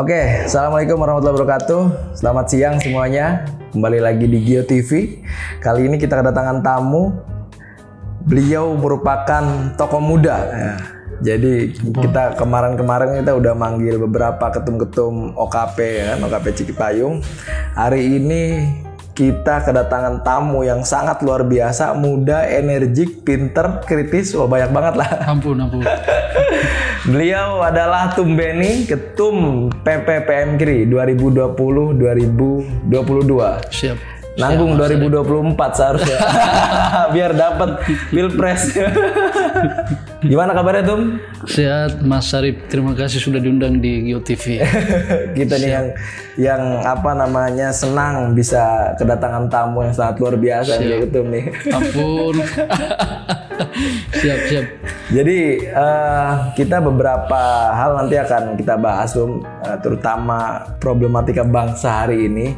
Oke, 0.00 0.48
assalamualaikum 0.48 0.96
warahmatullahi 0.96 1.36
wabarakatuh. 1.36 1.82
Selamat 2.16 2.48
siang 2.48 2.80
semuanya. 2.80 3.44
Kembali 3.68 4.00
lagi 4.00 4.24
di 4.24 4.40
Geo 4.40 4.64
TV. 4.64 5.20
Kali 5.60 5.92
ini 5.92 6.00
kita 6.00 6.16
kedatangan 6.16 6.64
tamu. 6.64 7.20
Beliau 8.24 8.72
merupakan 8.80 9.44
tokoh 9.76 10.00
muda. 10.00 10.36
Ya. 10.48 10.72
Jadi 11.20 11.76
kita 11.76 12.32
kemarin-kemarin 12.32 13.20
kita 13.20 13.36
udah 13.36 13.52
manggil 13.52 14.00
beberapa 14.00 14.48
ketum-ketum 14.48 15.36
OKP 15.36 15.76
ya 15.84 16.04
kan, 16.16 16.18
OKP 16.32 16.46
Cikipayung. 16.56 17.20
Hari 17.76 18.00
ini 18.00 18.42
kita 19.12 19.68
kedatangan 19.68 20.24
tamu 20.24 20.64
yang 20.64 20.80
sangat 20.80 21.20
luar 21.20 21.44
biasa, 21.44 21.92
muda, 21.92 22.48
energik, 22.48 23.20
pinter, 23.20 23.84
kritis, 23.84 24.32
wah 24.32 24.48
banyak 24.48 24.72
banget 24.72 24.94
lah. 24.96 25.28
Ampun, 25.28 25.60
ampun. 25.60 25.84
Beliau 27.08 27.64
adalah 27.64 28.12
Tum 28.12 28.36
Beni, 28.36 28.84
Ketum 28.84 29.72
PPPM 29.72 30.60
Kri 30.60 30.84
2020-2022. 30.84 33.72
Siap. 33.72 34.19
Nanggung 34.40 34.72
2024 34.80 35.76
seharusnya. 35.76 36.18
Biar 37.14 37.32
dapat 37.36 37.84
Pilpres. 38.08 38.72
Gimana 40.30 40.52
kabarnya 40.52 40.84
Tum? 40.84 41.16
Sehat 41.48 42.04
Mas 42.04 42.28
Sarip, 42.28 42.68
terima 42.68 42.92
kasih 42.92 43.20
sudah 43.20 43.40
diundang 43.40 43.80
di 43.80 44.08
Geo 44.08 44.20
TV. 44.20 44.60
Kita 45.38 45.56
nih 45.56 45.70
yang 45.72 45.86
yang 46.36 46.62
apa 46.84 47.16
namanya 47.16 47.72
senang 47.72 48.36
bisa 48.36 48.92
kedatangan 49.00 49.48
tamu 49.48 49.84
yang 49.84 49.96
sangat 49.96 50.20
luar 50.20 50.36
biasa 50.36 50.76
nih 50.76 51.08
Ketum 51.08 51.26
nih. 51.32 51.44
Ampun. 51.72 52.36
siap, 54.20 54.40
siap. 54.48 54.66
Jadi 55.10 55.38
eh, 55.68 56.32
kita 56.54 56.78
beberapa 56.84 57.72
hal 57.72 57.96
nanti 57.98 58.20
akan 58.20 58.60
kita 58.60 58.76
bahas 58.76 59.16
Tum, 59.16 59.40
eh, 59.40 59.76
terutama 59.80 60.68
problematika 60.76 61.44
bangsa 61.44 62.04
hari 62.04 62.28
ini. 62.28 62.52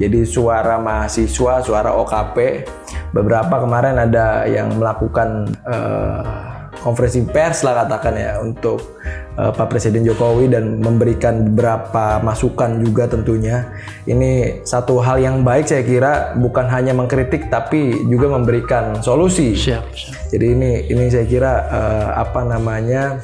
Jadi 0.00 0.24
suara 0.24 0.80
mahasiswa, 0.80 1.60
suara 1.60 1.90
OKP, 1.92 2.64
beberapa 3.12 3.60
kemarin 3.60 4.00
ada 4.00 4.48
yang 4.48 4.80
melakukan 4.80 5.52
eh, 5.68 6.52
konferensi 6.80 7.22
pers 7.22 7.62
lah 7.62 7.84
katakan 7.84 8.14
ya 8.16 8.30
untuk 8.40 8.98
eh, 9.36 9.52
Pak 9.52 9.68
Presiden 9.68 10.02
Jokowi 10.02 10.48
dan 10.48 10.80
memberikan 10.80 11.52
beberapa 11.52 12.18
masukan 12.24 12.80
juga 12.80 13.06
tentunya. 13.06 13.68
Ini 14.08 14.64
satu 14.64 14.98
hal 14.98 15.20
yang 15.20 15.44
baik 15.44 15.68
saya 15.68 15.84
kira 15.84 16.12
bukan 16.40 16.66
hanya 16.72 16.96
mengkritik 16.96 17.52
tapi 17.52 18.08
juga 18.08 18.32
memberikan 18.32 18.98
solusi. 19.04 19.52
Siap, 19.52 19.84
siap. 19.92 20.14
Jadi 20.32 20.46
ini 20.56 20.70
ini 20.88 21.04
saya 21.12 21.26
kira 21.28 21.52
eh, 21.68 22.08
apa 22.16 22.42
namanya 22.48 23.20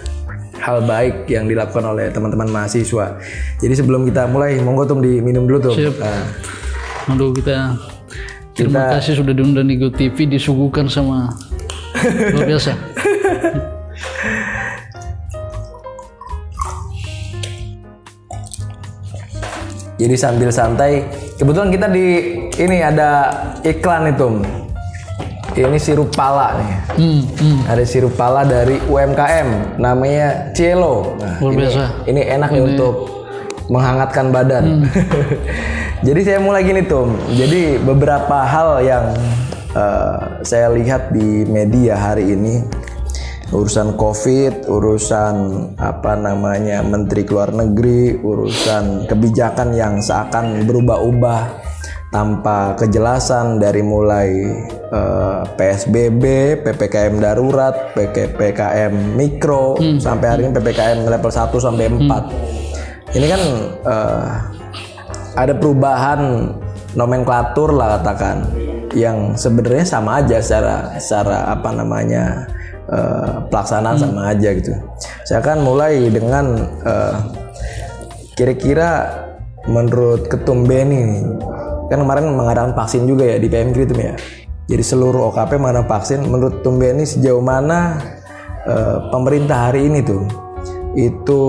hal 0.59 0.85
baik 0.85 1.31
yang 1.31 1.47
dilakukan 1.47 1.85
oleh 1.87 2.11
teman-teman 2.11 2.51
mahasiswa. 2.51 3.19
Jadi 3.63 3.75
sebelum 3.75 4.05
kita 4.07 4.27
mulai, 4.27 4.59
monggo 4.61 4.85
tuh 4.85 4.99
diminum 5.01 5.47
dulu 5.47 5.71
tuh. 5.71 5.75
Siap. 5.75 5.97
Nah, 5.99 6.25
Aduh 7.09 7.33
kita 7.33 7.73
terima 8.53 8.93
kasih 8.99 9.25
sudah 9.25 9.33
diundang 9.33 9.65
di 9.65 9.81
Geo 9.81 9.89
TV 9.89 10.29
disuguhkan 10.29 10.91
sama 10.93 11.33
luar 12.37 12.45
biasa. 12.45 12.73
jadi 19.99 20.15
sambil 20.15 20.53
santai, 20.55 21.03
kebetulan 21.41 21.75
kita 21.75 21.87
di 21.91 22.07
ini 22.55 22.77
ada 22.85 23.11
iklan 23.67 24.15
itu. 24.15 24.29
Ini 25.59 25.79
sirup 25.83 26.15
pala 26.15 26.55
nih. 26.55 26.71
Hmm, 26.95 27.23
hmm. 27.27 27.59
Ada 27.67 27.83
sirup 27.83 28.15
pala 28.15 28.47
dari 28.47 28.79
UMKM, 28.87 29.81
namanya 29.83 30.55
Cielo. 30.55 31.19
Nah, 31.19 31.35
Luar 31.43 31.53
ini, 31.55 31.59
biasa. 31.67 31.85
ini 32.07 32.21
enak 32.23 32.49
nih 32.55 32.63
untuk 32.63 32.95
menghangatkan 33.67 34.31
badan. 34.31 34.87
Jadi 36.07 36.21
saya 36.23 36.39
mulai 36.39 36.63
gini 36.63 36.87
tuh. 36.87 37.11
Jadi 37.35 37.83
beberapa 37.83 38.47
hal 38.47 38.87
yang 38.87 39.05
eh, 39.75 40.19
saya 40.47 40.71
lihat 40.71 41.11
di 41.11 41.43
media 41.51 41.99
hari 41.99 42.39
ini 42.39 42.63
urusan 43.51 43.97
COVID, 43.97 44.69
urusan 44.69 45.35
apa 45.81 46.13
namanya 46.15 46.85
Menteri 46.85 47.25
Luar 47.25 47.51
Negeri, 47.51 48.21
urusan 48.21 49.09
kebijakan 49.09 49.73
yang 49.73 50.05
seakan 50.05 50.69
berubah-ubah 50.69 51.68
tanpa 52.09 52.73
kejelasan 52.81 53.61
dari 53.61 53.85
mulai 53.85 54.29
eh, 54.73 55.41
PSBB, 55.57 56.25
PPKM 56.65 57.21
darurat, 57.21 57.93
PPKM 57.93 58.93
mikro 59.13 59.77
sampai 60.01 60.27
hari 60.29 60.41
ini 60.49 60.53
PPKM 60.57 61.05
level 61.05 61.29
1 61.29 61.53
sampai 61.61 61.85
4. 61.93 63.13
Ini 63.17 63.27
kan 63.29 63.43
eh, 63.85 64.29
ada 65.37 65.53
perubahan 65.53 66.53
nomenklatur 66.97 67.77
lah 67.77 68.01
katakan 68.01 68.49
yang 68.97 69.37
sebenarnya 69.37 69.85
sama 69.85 70.25
aja 70.25 70.41
secara 70.41 70.97
secara 70.97 71.53
apa 71.53 71.77
namanya 71.77 72.49
eh, 72.89 73.37
pelaksanaan 73.53 74.01
sama 74.01 74.33
aja 74.33 74.57
gitu. 74.57 74.73
Saya 75.29 75.45
akan 75.45 75.61
mulai 75.61 76.09
dengan 76.09 76.57
kira-kira 78.33 79.13
menurut 79.69 80.33
Ketum 80.33 80.65
Beni 80.65 81.21
kan 81.89 81.99
kemarin 82.01 82.31
mengadakan 82.33 82.73
vaksin 82.77 83.09
juga 83.09 83.25
ya 83.25 83.37
di 83.41 83.49
PM 83.49 83.73
itu 83.73 83.93
ya. 83.97 84.15
Jadi 84.69 84.85
seluruh 84.85 85.33
OKP 85.33 85.57
mengadakan 85.57 85.89
vaksin. 85.89 86.21
Menurut 86.29 86.61
Ketum 86.61 86.77
Beni 86.77 87.09
sejauh 87.09 87.41
mana 87.41 87.97
eh, 88.69 88.97
pemerintah 89.13 89.73
hari 89.73 89.89
ini 89.89 90.05
tuh 90.05 90.23
itu 90.97 91.43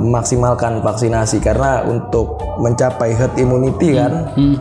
memaksimalkan 0.00 0.80
vaksinasi 0.80 1.44
karena 1.44 1.84
untuk 1.84 2.40
mencapai 2.56 3.12
herd 3.12 3.36
immunity 3.36 3.92
kan 3.92 4.32
Hmm. 4.32 4.56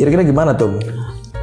kira-kira 0.00 0.24
gimana 0.24 0.56
tuh 0.56 0.80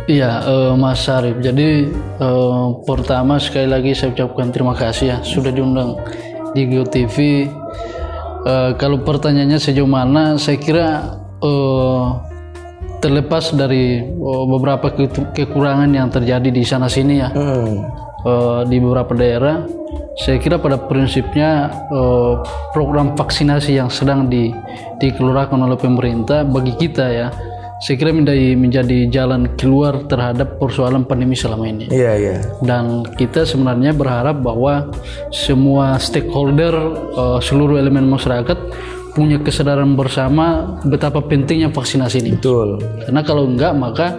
Iya, 0.08 0.40
eh, 0.48 0.74
Mas 0.80 1.04
Sarip. 1.04 1.44
Jadi 1.44 1.92
eh, 1.94 2.66
pertama 2.88 3.36
sekali 3.44 3.68
lagi 3.68 3.92
saya 3.92 4.16
ucapkan 4.16 4.56
terima 4.56 4.72
kasih 4.72 5.06
ya 5.12 5.18
sudah 5.20 5.52
diundang 5.52 6.00
di 6.56 6.64
Geo 6.64 6.88
TV. 6.88 7.44
Eh, 8.48 8.72
kalau 8.80 9.04
pertanyaannya 9.04 9.60
sejauh 9.60 9.86
mana, 9.86 10.40
saya 10.40 10.56
kira 10.56 10.88
eh, 11.44 12.04
terlepas 12.98 13.54
dari 13.54 14.02
eh, 14.02 14.46
beberapa 14.50 14.90
ke- 14.90 15.34
kekurangan 15.34 15.90
yang 15.94 16.10
terjadi 16.10 16.50
di 16.50 16.64
sana 16.66 16.90
sini 16.90 17.22
ya 17.22 17.30
hmm. 17.30 17.74
eh, 18.26 18.62
di 18.66 18.78
beberapa 18.82 19.14
daerah, 19.14 19.64
saya 20.18 20.42
kira 20.42 20.58
pada 20.58 20.82
prinsipnya 20.82 21.70
eh, 21.94 22.34
program 22.74 23.14
vaksinasi 23.14 23.78
yang 23.78 23.90
sedang 23.94 24.26
di, 24.28 24.50
dikeluarkan 24.98 25.62
oleh 25.62 25.78
pemerintah 25.78 26.42
bagi 26.42 26.74
kita 26.74 27.06
ya, 27.14 27.28
saya 27.78 27.94
kira 28.02 28.10
menjadi 28.10 28.58
menjadi 28.58 28.98
jalan 29.14 29.54
keluar 29.54 30.02
terhadap 30.10 30.58
persoalan 30.58 31.06
pandemi 31.06 31.38
selama 31.38 31.70
ini. 31.70 31.86
iya 31.94 32.18
iya 32.18 32.36
Dan 32.66 33.06
kita 33.14 33.46
sebenarnya 33.46 33.94
berharap 33.94 34.42
bahwa 34.42 34.90
semua 35.30 36.02
stakeholder, 36.02 36.74
eh, 37.14 37.40
seluruh 37.46 37.78
elemen 37.78 38.10
masyarakat 38.10 38.58
punya 39.18 39.42
kesadaran 39.42 39.98
bersama 39.98 40.78
betapa 40.86 41.26
pentingnya 41.26 41.74
vaksinasi 41.74 42.22
ini. 42.22 42.38
betul 42.38 42.78
Karena 43.02 43.26
kalau 43.26 43.50
enggak 43.50 43.74
maka 43.74 44.14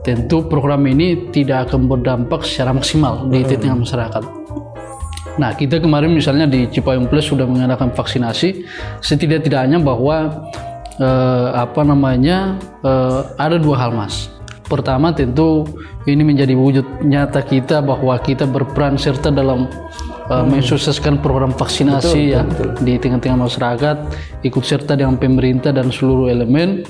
tentu 0.00 0.48
program 0.48 0.88
ini 0.88 1.28
tidak 1.28 1.68
akan 1.68 1.84
berdampak 1.84 2.48
secara 2.48 2.72
maksimal 2.72 3.28
di 3.28 3.44
tengah 3.44 3.84
masyarakat. 3.84 4.24
Nah, 5.38 5.54
kita 5.54 5.78
kemarin 5.78 6.10
misalnya 6.16 6.48
di 6.48 6.66
Cipayung 6.66 7.06
Plus 7.06 7.28
sudah 7.30 7.46
mengadakan 7.46 7.94
vaksinasi, 7.94 8.66
setidak-tidaknya 9.04 9.78
bahwa 9.78 10.48
eh, 10.98 11.48
apa 11.54 11.84
namanya 11.86 12.58
eh, 12.82 13.20
ada 13.38 13.60
dua 13.60 13.76
hal, 13.78 13.94
Mas. 13.94 14.32
Pertama, 14.66 15.14
tentu 15.14 15.64
ini 16.10 16.26
menjadi 16.26 16.58
wujud 16.58 17.06
nyata 17.06 17.44
kita 17.44 17.84
bahwa 17.84 18.18
kita 18.18 18.44
berperan 18.48 18.98
serta 18.98 19.30
dalam 19.30 19.70
eh, 20.28 20.44
mensukseskan 20.44 21.20
program 21.24 21.52
vaksinasi 21.56 22.20
ya 22.36 22.44
di 22.84 23.00
tengah-tengah 23.00 23.48
masyarakat, 23.48 23.96
ikut 24.44 24.64
serta 24.64 24.94
dengan 24.94 25.16
pemerintah 25.16 25.74
dan 25.74 25.90
seluruh 25.90 26.28
elemen. 26.30 26.84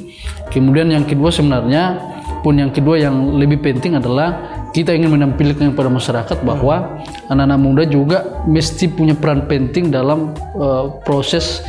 Kemudian 0.50 0.90
yang 0.90 1.06
kedua 1.06 1.32
sebenarnya 1.32 1.98
pun 2.42 2.54
yang 2.58 2.70
kedua 2.70 3.00
yang 3.00 3.34
lebih 3.34 3.58
penting 3.58 3.98
adalah 3.98 4.58
kita 4.70 4.94
ingin 4.94 5.10
menampilkan 5.10 5.74
kepada 5.74 5.90
masyarakat 5.90 6.38
bahwa 6.44 7.02
anak-anak 7.32 7.58
muda 7.58 7.82
juga 7.88 8.44
mesti 8.46 8.86
punya 8.92 9.16
peran 9.16 9.48
penting 9.48 9.90
dalam 9.90 10.36
eh, 10.36 10.84
proses 11.02 11.64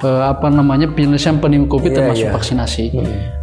eh, 0.00 0.22
apa 0.24 0.48
namanya 0.48 0.88
penyelesaian 0.88 1.42
pandemi 1.42 1.66
Covid 1.68 1.92
termasuk 1.92 2.30
vaksinasi. 2.30 2.94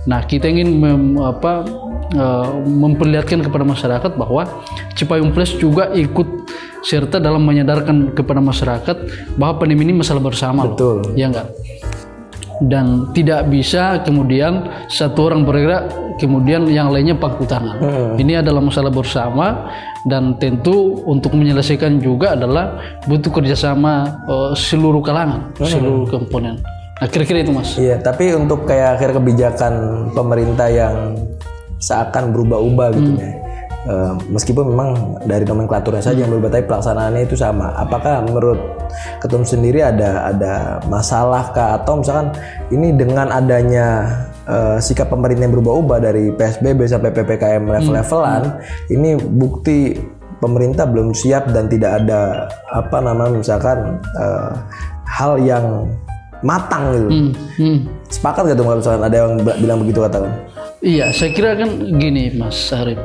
Nah, 0.07 0.25
kita 0.25 0.49
ingin 0.49 0.79
mem- 0.79 1.19
apa 1.21 1.67
eh, 2.15 2.47
memperlihatkan 2.65 3.45
kepada 3.45 3.67
masyarakat 3.67 4.11
bahwa 4.15 4.47
Cipayung 4.95 5.35
Plus 5.35 5.53
juga 5.59 5.91
ikut 5.91 6.40
serta 6.81 7.21
dalam 7.21 7.45
menyadarkan 7.45 8.13
kepada 8.17 8.41
masyarakat 8.41 8.97
bahwa 9.37 9.61
pandemi 9.61 9.85
ini 9.89 10.01
masalah 10.01 10.21
bersama 10.21 10.65
loh. 10.65 10.75
Betul. 10.75 10.97
Ya 11.13 11.29
enggak? 11.29 11.47
Dan 12.61 13.09
tidak 13.17 13.49
bisa 13.49 14.05
kemudian 14.05 14.69
satu 14.85 15.33
orang 15.33 15.41
bergerak 15.49 15.89
kemudian 16.21 16.69
yang 16.69 16.93
lainnya 16.93 17.17
pangku 17.17 17.49
tangan. 17.49 17.81
Ini 18.21 18.45
adalah 18.45 18.61
masalah 18.61 18.93
bersama 18.93 19.65
dan 20.05 20.37
tentu 20.37 21.01
untuk 21.09 21.33
menyelesaikan 21.33 21.97
juga 21.97 22.37
adalah 22.37 22.77
butuh 23.09 23.33
kerjasama 23.33 24.21
eh, 24.29 24.51
seluruh 24.53 25.01
kalangan, 25.01 25.49
seluruh 25.57 26.05
komponen. 26.05 26.61
Nah 27.01 27.09
kira-kira 27.09 27.41
itu 27.41 27.49
mas. 27.49 27.73
Iya, 27.81 27.97
tapi 27.97 28.29
untuk 28.37 28.69
kayak 28.69 29.01
akhir 29.01 29.17
kebijakan 29.17 29.73
pemerintah 30.13 30.69
yang 30.69 31.17
seakan 31.81 32.29
berubah-ubah 32.29 32.87
gitu 32.93 33.11
ya. 33.17 33.40
Meskipun 34.29 34.77
memang 34.77 35.17
dari 35.25 35.41
nomenklaturnya 35.41 36.05
saja 36.05 36.21
yang 36.21 36.29
berubah, 36.29 36.53
tapi 36.53 36.69
pelaksanaannya 36.69 37.25
itu 37.25 37.33
sama. 37.33 37.73
Apakah 37.81 38.21
menurut 38.21 38.61
ketum 39.17 39.41
sendiri 39.41 39.81
ada 39.81 40.29
ada 40.29 40.53
masalah 40.85 41.49
kah 41.49 41.81
atau 41.81 41.97
misalkan 41.97 42.29
ini 42.69 42.93
dengan 42.93 43.33
adanya 43.33 44.05
eh, 44.45 44.77
sikap 44.77 45.09
pemerintah 45.09 45.49
yang 45.49 45.55
berubah-ubah 45.57 45.97
dari 45.97 46.29
PSBB 46.29 46.85
sampai 46.85 47.09
PPKM 47.09 47.63
level-levelan, 47.65 48.61
ini 48.93 49.17
bukti 49.17 49.97
pemerintah 50.37 50.85
belum 50.85 51.17
siap 51.17 51.49
dan 51.49 51.65
tidak 51.65 52.05
ada 52.05 52.49
apa 52.69 52.97
namanya 53.01 53.33
misalkan 53.33 53.97
eh, 53.97 54.51
hal 55.09 55.41
yang 55.41 55.89
matang 56.45 56.93
gitu. 56.93 57.09
Hmm, 57.09 57.31
hmm. 57.57 57.77
Sepakat 58.09 58.49
gak 58.49 58.57
tuh 58.57 58.65
kalau 58.65 58.77
misalkan 58.81 59.03
ada 59.05 59.15
yang 59.17 59.31
bilang 59.61 59.79
begitu 59.85 59.99
katakan? 60.01 60.33
Iya, 60.81 61.13
saya 61.13 61.29
kira 61.29 61.53
kan 61.53 61.69
gini, 62.01 62.33
Mas 62.33 62.73
Arif. 62.73 62.97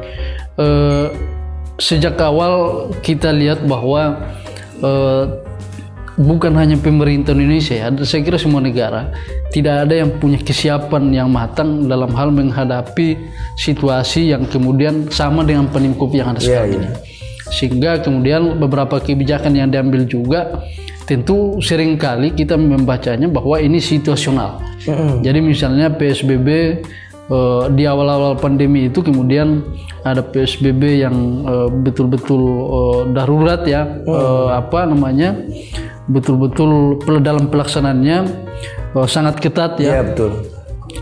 Eh, 0.56 1.06
sejak 1.76 2.16
awal 2.16 2.88
kita 3.04 3.28
lihat 3.28 3.68
bahwa 3.68 4.16
eh, 4.80 5.24
bukan 6.16 6.56
hanya 6.56 6.80
pemerintah 6.80 7.36
Indonesia 7.36 7.76
ya, 7.76 7.92
saya 8.08 8.24
kira 8.24 8.40
semua 8.40 8.64
negara 8.64 9.12
tidak 9.52 9.84
ada 9.84 9.94
yang 10.00 10.16
punya 10.16 10.40
kesiapan 10.40 11.12
yang 11.12 11.28
matang 11.28 11.84
dalam 11.84 12.08
hal 12.16 12.32
menghadapi 12.32 13.20
situasi 13.60 14.32
yang 14.32 14.48
kemudian 14.48 15.12
sama 15.12 15.44
dengan 15.44 15.68
Covid 15.68 16.16
yang 16.16 16.32
ada 16.32 16.40
sekarang 16.40 16.80
ini. 16.80 16.88
Sehingga 17.52 18.00
kemudian 18.00 18.56
beberapa 18.56 18.96
kebijakan 18.98 19.54
yang 19.54 19.68
diambil 19.68 20.08
juga 20.08 20.64
tentu 21.06 21.62
sering 21.62 21.94
kali 21.94 22.34
kita 22.34 22.58
membacanya 22.58 23.30
bahwa 23.30 23.60
ini 23.62 23.78
situasional. 23.78 24.58
Jadi 25.22 25.38
misalnya 25.38 25.92
PSBB 25.94 26.80
eh, 27.26 27.64
di 27.74 27.84
awal-awal 27.84 28.38
pandemi 28.38 28.86
itu 28.86 29.02
kemudian 29.02 29.62
ada 30.06 30.22
PSBB 30.22 31.02
yang 31.02 31.16
eh, 31.42 31.68
betul-betul 31.70 32.42
eh, 32.42 33.00
darurat 33.14 33.62
ya. 33.66 33.82
Eh, 34.06 34.48
apa 34.54 34.86
namanya? 34.86 35.34
Betul-betul 36.06 37.02
dalam 37.18 37.50
pelaksanaannya 37.50 38.18
eh, 38.94 39.06
sangat 39.10 39.42
ketat 39.42 39.78
ya. 39.82 40.00
Iya 40.00 40.02
betul. 40.14 40.32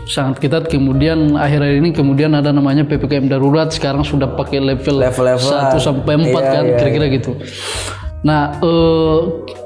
sangat 0.05 0.37
ketat. 0.37 0.67
Kemudian 0.69 1.33
akhir-akhir 1.33 1.81
ini 1.81 1.89
kemudian 1.89 2.33
ada 2.35 2.53
namanya 2.53 2.85
PPKM 2.85 3.25
darurat. 3.25 3.71
Sekarang 3.73 4.03
sudah 4.05 4.33
pakai 4.37 4.61
level 4.61 5.01
Level-levelan. 5.01 5.71
1 5.73 5.81
sampai 5.81 6.13
4 6.19 6.25
Iya, 6.29 6.41
kan 6.51 6.63
iya, 6.65 6.77
kira-kira 6.77 7.05
gitu. 7.09 7.31
Nah, 8.25 8.57
eh 8.59 9.17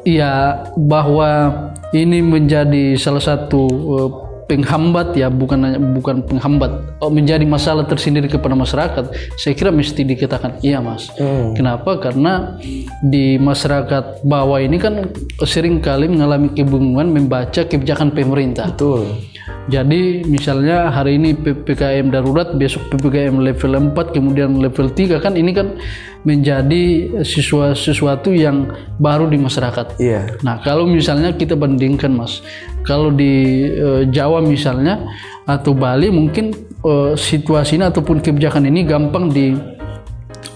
ya 0.07 0.63
bahwa 0.75 1.51
ini 1.95 2.19
menjadi 2.21 2.95
salah 2.99 3.23
satu 3.23 3.63
eh, 3.71 4.09
penghambat 4.49 5.13
ya 5.13 5.29
bukan 5.29 5.61
hanya 5.61 5.77
bukan 5.77 6.25
penghambat. 6.25 6.97
Oh, 6.97 7.13
menjadi 7.13 7.45
masalah 7.45 7.85
tersendiri 7.85 8.25
kepada 8.25 8.57
masyarakat 8.57 9.13
saya 9.37 9.53
kira 9.53 9.69
mesti 9.69 10.01
dikatakan 10.01 10.57
iya 10.65 10.81
mas. 10.81 11.13
Kenapa? 11.53 12.01
Karena 12.01 12.57
di 13.05 13.37
masyarakat 13.37 14.25
bawah 14.25 14.57
ini 14.57 14.81
kan 14.81 15.13
sering 15.45 15.79
kali 15.79 16.09
mengalami 16.09 16.49
kebingungan 16.49 17.13
membaca 17.13 17.61
kebijakan 17.61 18.09
pemerintah. 18.09 18.73
Betul. 18.73 19.21
Jadi 19.69 20.25
misalnya 20.25 20.89
hari 20.89 21.21
ini 21.21 21.37
PPKM 21.37 22.09
darurat, 22.09 22.57
besok 22.57 22.89
PPKM 22.89 23.37
level 23.37 23.93
4, 23.93 24.17
kemudian 24.17 24.57
level 24.57 24.89
3 24.89 25.21
kan 25.21 25.37
ini 25.37 25.53
kan 25.53 25.77
menjadi 26.25 27.05
siswa 27.21 27.77
sesuatu 27.77 28.33
yang 28.33 28.65
baru 28.97 29.29
di 29.29 29.37
masyarakat. 29.37 30.01
Iya. 30.01 30.41
Nah, 30.41 30.57
kalau 30.65 30.89
misalnya 30.89 31.37
kita 31.37 31.53
bandingkan 31.53 32.11
Mas, 32.11 32.41
kalau 32.81 33.13
di 33.13 33.65
eh, 33.69 34.03
Jawa 34.09 34.41
misalnya 34.41 35.05
atau 35.45 35.77
Bali 35.77 36.09
mungkin 36.09 36.49
eh, 36.81 37.13
situasi 37.13 37.77
ini 37.77 37.85
ataupun 37.87 38.25
kebijakan 38.25 38.65
ini 38.65 38.89
gampang 38.89 39.29
di 39.29 39.53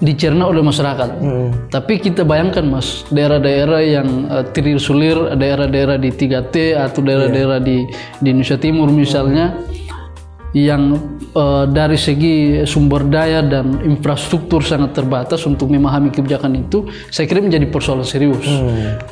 dicerna 0.04 0.50
oleh 0.50 0.60
masyarakat. 0.60 1.10
Tapi 1.72 1.94
kita 2.00 2.28
bayangkan 2.28 2.66
Mas, 2.68 3.08
daerah-daerah 3.10 3.82
yang 3.84 4.08
eh, 4.28 4.46
terisolir, 4.52 5.36
daerah-daerah 5.36 5.96
di 5.96 6.12
3T 6.12 6.76
atau 6.76 7.00
daerah-daerah 7.00 7.60
di 7.64 7.88
di 8.20 8.28
Indonesia 8.32 8.60
Timur 8.60 8.92
misalnya 8.92 9.56
yang 10.54 10.94
eh, 11.34 11.66
dari 11.70 11.98
segi 11.98 12.62
sumber 12.64 13.10
daya 13.10 13.42
dan 13.42 13.82
infrastruktur 13.82 14.62
sangat 14.62 14.94
terbatas 14.94 15.42
untuk 15.50 15.74
memahami 15.74 16.14
kebijakan 16.14 16.54
itu, 16.62 16.86
saya 17.10 17.26
kira 17.26 17.42
menjadi 17.42 17.66
persoalan 17.74 18.06
serius. 18.06 18.46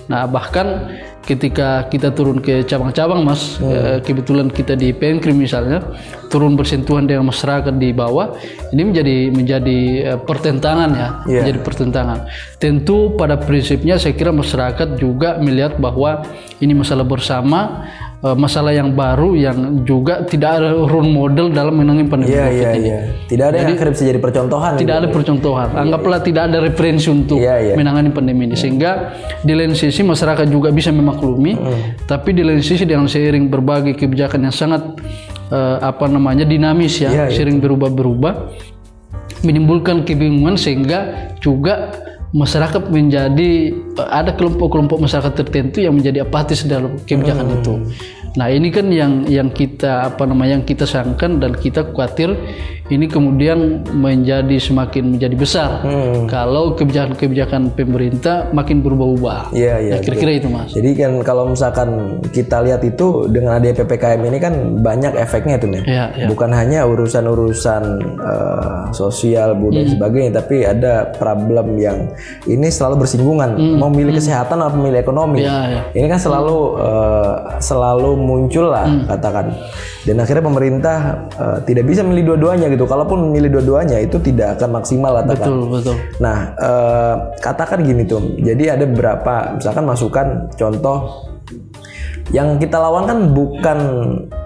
Nah, 0.05 0.29
bahkan 0.29 0.93
ketika 1.25 1.85
kita 1.89 2.13
turun 2.13 2.41
ke 2.41 2.65
cabang-cabang, 2.65 3.21
Mas, 3.25 3.57
eh, 3.61 4.01
kebetulan 4.01 4.49
kita 4.53 4.73
di 4.77 4.93
Penkri 4.93 5.33
misalnya, 5.33 5.81
turun 6.29 6.53
bersentuhan 6.57 7.05
dengan 7.05 7.29
masyarakat 7.29 7.73
di 7.77 7.93
bawah, 7.93 8.37
ini 8.73 8.81
menjadi 8.93 9.17
menjadi 9.33 9.79
eh, 10.13 10.19
pertentangan 10.21 10.89
ya, 10.93 11.09
Iya. 11.25 11.41
menjadi 11.45 11.59
pertentangan. 11.65 12.19
Tentu 12.61 13.17
pada 13.17 13.37
prinsipnya 13.37 13.97
saya 13.97 14.13
kira 14.13 14.29
masyarakat 14.29 14.97
juga 14.97 15.41
melihat 15.41 15.77
bahwa 15.81 16.21
ini 16.61 16.73
masalah 16.77 17.05
bersama, 17.05 17.85
eh, 18.21 18.35
masalah 18.37 18.71
yang 18.71 18.93
baru 18.93 19.33
yang 19.33 19.57
juga 19.81 20.21
tidak 20.23 20.61
ada 20.61 20.73
role 20.77 21.09
model 21.09 21.49
dalam 21.49 21.73
menangani 21.75 22.07
pandemi 22.07 22.31
Iya 22.31 22.45
COVID 22.45 22.57
iya 22.61 22.71
ini. 22.71 22.85
iya. 22.87 22.99
Tidak 23.25 23.45
ada 23.45 23.55
yang 23.57 23.67
akhirnya 23.73 23.93
bisa 23.93 24.05
jadi 24.05 24.19
percontohan. 24.21 24.71
Tidak 24.77 24.95
ada 24.95 25.07
percontohan. 25.09 25.67
Anggaplah 25.73 26.19
tidak 26.21 26.43
ada 26.47 26.57
referensi 26.59 27.07
untuk 27.09 27.37
Iya, 27.41 27.55
iya. 27.59 27.73
menangani 27.75 28.09
pandemi 28.11 28.45
ini. 28.45 28.55
Sehingga 28.55 29.13
di 29.41 29.53
lain 29.53 29.73
sisi 29.73 30.01
masyarakat 30.01 30.45
juga 30.47 30.69
bisa 30.69 30.91
memaklumi, 30.91 31.57
tapi 32.05 32.31
di 32.31 32.45
lain 32.45 32.61
sisi 32.61 32.85
dengan 32.85 33.09
seiring 33.09 33.49
berbagai 33.49 33.97
kebijakan 33.97 34.45
yang 34.45 34.55
sangat 34.55 34.81
eh, 35.49 35.77
apa 35.81 36.05
namanya 36.07 36.45
dinamis 36.45 37.01
ya, 37.01 37.09
Iya, 37.11 37.23
iya. 37.27 37.35
sering 37.35 37.57
berubah-berubah, 37.59 38.33
menimbulkan 39.41 40.05
kebingungan 40.05 40.53
sehingga 40.55 40.99
juga 41.41 41.89
masyarakat 42.31 42.87
menjadi 42.87 43.75
ada 43.99 44.31
kelompok-kelompok 44.35 45.03
masyarakat 45.03 45.33
tertentu 45.35 45.83
yang 45.83 45.95
menjadi 45.95 46.23
apatis 46.23 46.63
dalam 46.63 46.95
kebijakan 47.03 47.59
itu. 47.59 47.73
Nah 48.39 48.47
ini 48.47 48.71
kan 48.71 48.87
yang 48.87 49.27
yang 49.27 49.51
kita 49.51 50.13
apa 50.13 50.23
namanya 50.23 50.59
yang 50.59 50.65
kita 50.67 50.87
sangkan 50.87 51.43
dan 51.43 51.51
kita 51.51 51.91
khawatir 51.91 52.31
ini 52.91 53.07
kemudian 53.07 53.87
menjadi 53.95 54.59
semakin 54.59 55.15
menjadi 55.15 55.35
besar 55.39 55.69
kalau 56.27 56.75
kebijakan-kebijakan 56.75 57.71
pemerintah 57.71 58.51
makin 58.51 58.83
berubah-ubah. 58.83 59.55
Iya 59.55 59.79
iya. 59.79 59.91
Ya, 59.95 60.03
kira-kira 60.03 60.31
itu 60.35 60.47
mas. 60.51 60.75
Jadi 60.75 60.99
kan 60.99 61.23
kalau 61.23 61.51
misalkan 61.51 62.19
kita 62.35 62.59
lihat 62.63 62.83
itu 62.83 63.31
dengan 63.31 63.59
adanya 63.59 63.83
PPKM 63.83 64.21
ini 64.27 64.37
kan 64.43 64.53
banyak 64.83 65.15
efeknya 65.15 65.55
tuh 65.55 65.71
nih. 65.71 65.83
Ya, 65.87 66.05
ya. 66.15 66.27
Bukan 66.27 66.51
hanya 66.51 66.83
urusan-urusan 66.87 67.83
eh, 68.19 68.81
sosial 68.91 69.55
budaya 69.55 69.87
dan 69.87 69.87
sebagainya, 69.95 70.31
tapi 70.43 70.67
ada 70.67 71.09
problem 71.15 71.79
yang 71.79 72.11
ini 72.43 72.67
selalu 72.67 73.07
bersinggungan. 73.07 73.55
Mau 73.79 73.87
milih 73.87 74.19
kesehatan 74.19 74.59
atau 74.59 74.77
milih 74.77 74.99
ekonomi. 74.99 75.47
Ya, 75.47 75.79
ya. 75.79 75.81
Ini 75.95 76.11
kan 76.11 76.19
selalu 76.19 76.57
eh, 76.75 77.35
selalu 77.63 78.20
muncul 78.23 78.71
lah 78.71 78.87
katakan. 79.09 79.53
Dan 80.05 80.17
akhirnya 80.21 80.43
pemerintah 80.45 80.97
eh, 81.35 81.57
tidak 81.65 81.85
bisa 81.89 82.01
milih 82.05 82.33
dua-duanya 82.33 82.69
gitu. 82.69 82.85
Kalaupun 82.85 83.33
milih 83.33 83.59
dua-duanya 83.59 83.97
itu 84.01 84.17
tidak 84.21 84.57
akan 84.57 84.81
maksimal 84.81 85.17
katakan. 85.21 85.49
Betul 85.49 85.61
betul. 85.69 85.95
Nah, 86.21 86.37
eh, 86.57 87.15
katakan 87.41 87.81
gini 87.81 88.05
tuh. 88.05 88.21
Jadi 88.41 88.63
ada 88.69 88.85
beberapa, 88.85 89.57
misalkan 89.57 89.83
masukan 89.85 90.27
contoh 90.55 91.29
yang 92.31 92.55
kita 92.55 92.79
lawan 92.79 93.03
kan 93.03 93.19
bukan 93.35 93.77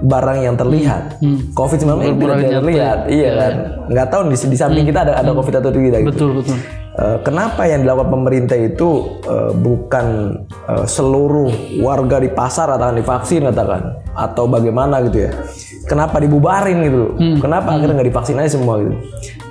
barang 0.01 0.39
yang 0.41 0.55
terlihat. 0.57 1.21
COVID-19 1.53 2.17
itu 2.17 2.25
tidak 2.25 2.53
terlihat, 2.65 2.99
iya 3.13 3.29
kan. 3.37 3.53
Nggak 3.93 4.07
tahu 4.09 4.21
di, 4.33 4.37
di 4.49 4.57
samping 4.57 4.85
kita 4.89 5.05
ada 5.05 5.13
ada 5.21 5.31
COVID 5.31 5.61
atau 5.61 5.69
tidak 5.69 5.99
gitu. 6.01 6.09
Betul 6.09 6.29
betul. 6.41 6.57
Eh, 6.95 7.17
kenapa 7.27 7.67
yang 7.67 7.83
dilakukan 7.83 8.07
pemerintah 8.07 8.55
itu 8.55 9.19
eh, 9.27 9.51
bukan 9.51 10.07
eh, 10.47 10.85
seluruh 10.87 11.51
warga 11.83 12.23
di 12.23 12.31
pasar 12.31 12.71
atau 12.71 12.95
divaksin 12.95 13.51
katakan 13.51 13.99
atau 14.15 14.47
bagaimana 14.47 15.03
gitu 15.03 15.27
ya? 15.27 15.31
Kenapa 15.91 16.23
dibubarin 16.23 16.87
gitu? 16.87 16.97
loh? 16.97 17.11
Kenapa 17.43 17.75
akhirnya 17.75 17.99
nggak 17.99 18.09
divaksin 18.15 18.39
aja 18.39 18.55
semua 18.55 18.79
gitu? 18.79 18.95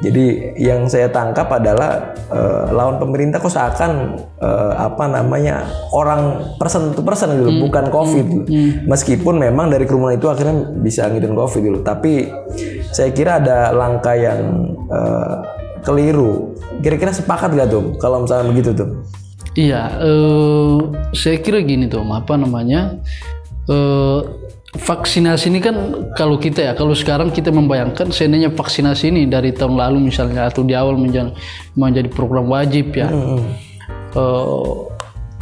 Jadi 0.09 0.25
yang 0.57 0.89
saya 0.89 1.13
tangkap 1.13 1.53
adalah 1.53 2.17
eh, 2.33 2.65
lawan 2.73 2.97
pemerintah 2.97 3.37
kok 3.37 3.53
seakan 3.53 4.17
eh, 4.41 4.73
apa 4.81 5.05
namanya 5.05 5.69
orang 5.93 6.49
person 6.57 6.97
to 6.97 7.05
person 7.05 7.29
gitu, 7.37 7.53
loh, 7.53 7.69
bukan 7.69 7.93
COVID. 7.93 8.25
gitu. 8.25 8.41
Meskipun 8.89 9.37
memang 9.37 9.69
dari 9.69 9.85
kerumunan 9.85 10.17
itu 10.17 10.33
akhirnya 10.33 10.65
bisa 10.81 11.13
ngidin 11.13 11.37
COVID 11.37 11.61
gitu, 11.61 11.79
tapi 11.85 12.25
saya 12.89 13.13
kira 13.13 13.37
ada 13.37 13.69
langkah 13.77 14.17
yang 14.17 14.41
eh, 14.89 15.37
keliru. 15.85 16.54
Kira-kira 16.81 17.13
sepakat 17.15 17.55
gak 17.55 17.69
tuh 17.71 17.95
kalau 18.01 18.25
misalnya 18.25 18.51
begitu 18.51 18.71
tuh? 18.75 18.89
Iya, 19.55 19.87
eh, 20.03 20.79
saya 21.15 21.39
kira 21.39 21.63
gini 21.63 21.87
tuh, 21.87 22.03
apa 22.03 22.35
namanya? 22.35 22.99
eh, 23.65 24.21
vaksinasi 24.75 25.55
ini 25.55 25.63
kan 25.63 25.77
kalau 26.19 26.37
kita 26.37 26.61
ya, 26.67 26.73
kalau 26.75 26.93
sekarang 26.93 27.31
kita 27.31 27.55
membayangkan 27.55 28.11
seandainya 28.11 28.51
vaksinasi 28.51 29.15
ini 29.15 29.23
dari 29.31 29.55
tahun 29.55 29.79
lalu 29.79 30.11
misalnya 30.11 30.51
atau 30.51 30.67
di 30.67 30.75
awal 30.75 30.99
menjadi, 30.99 31.31
menjadi 31.79 32.11
program 32.11 32.51
wajib 32.51 32.91
ya. 32.93 33.09
Eh, 34.15 34.73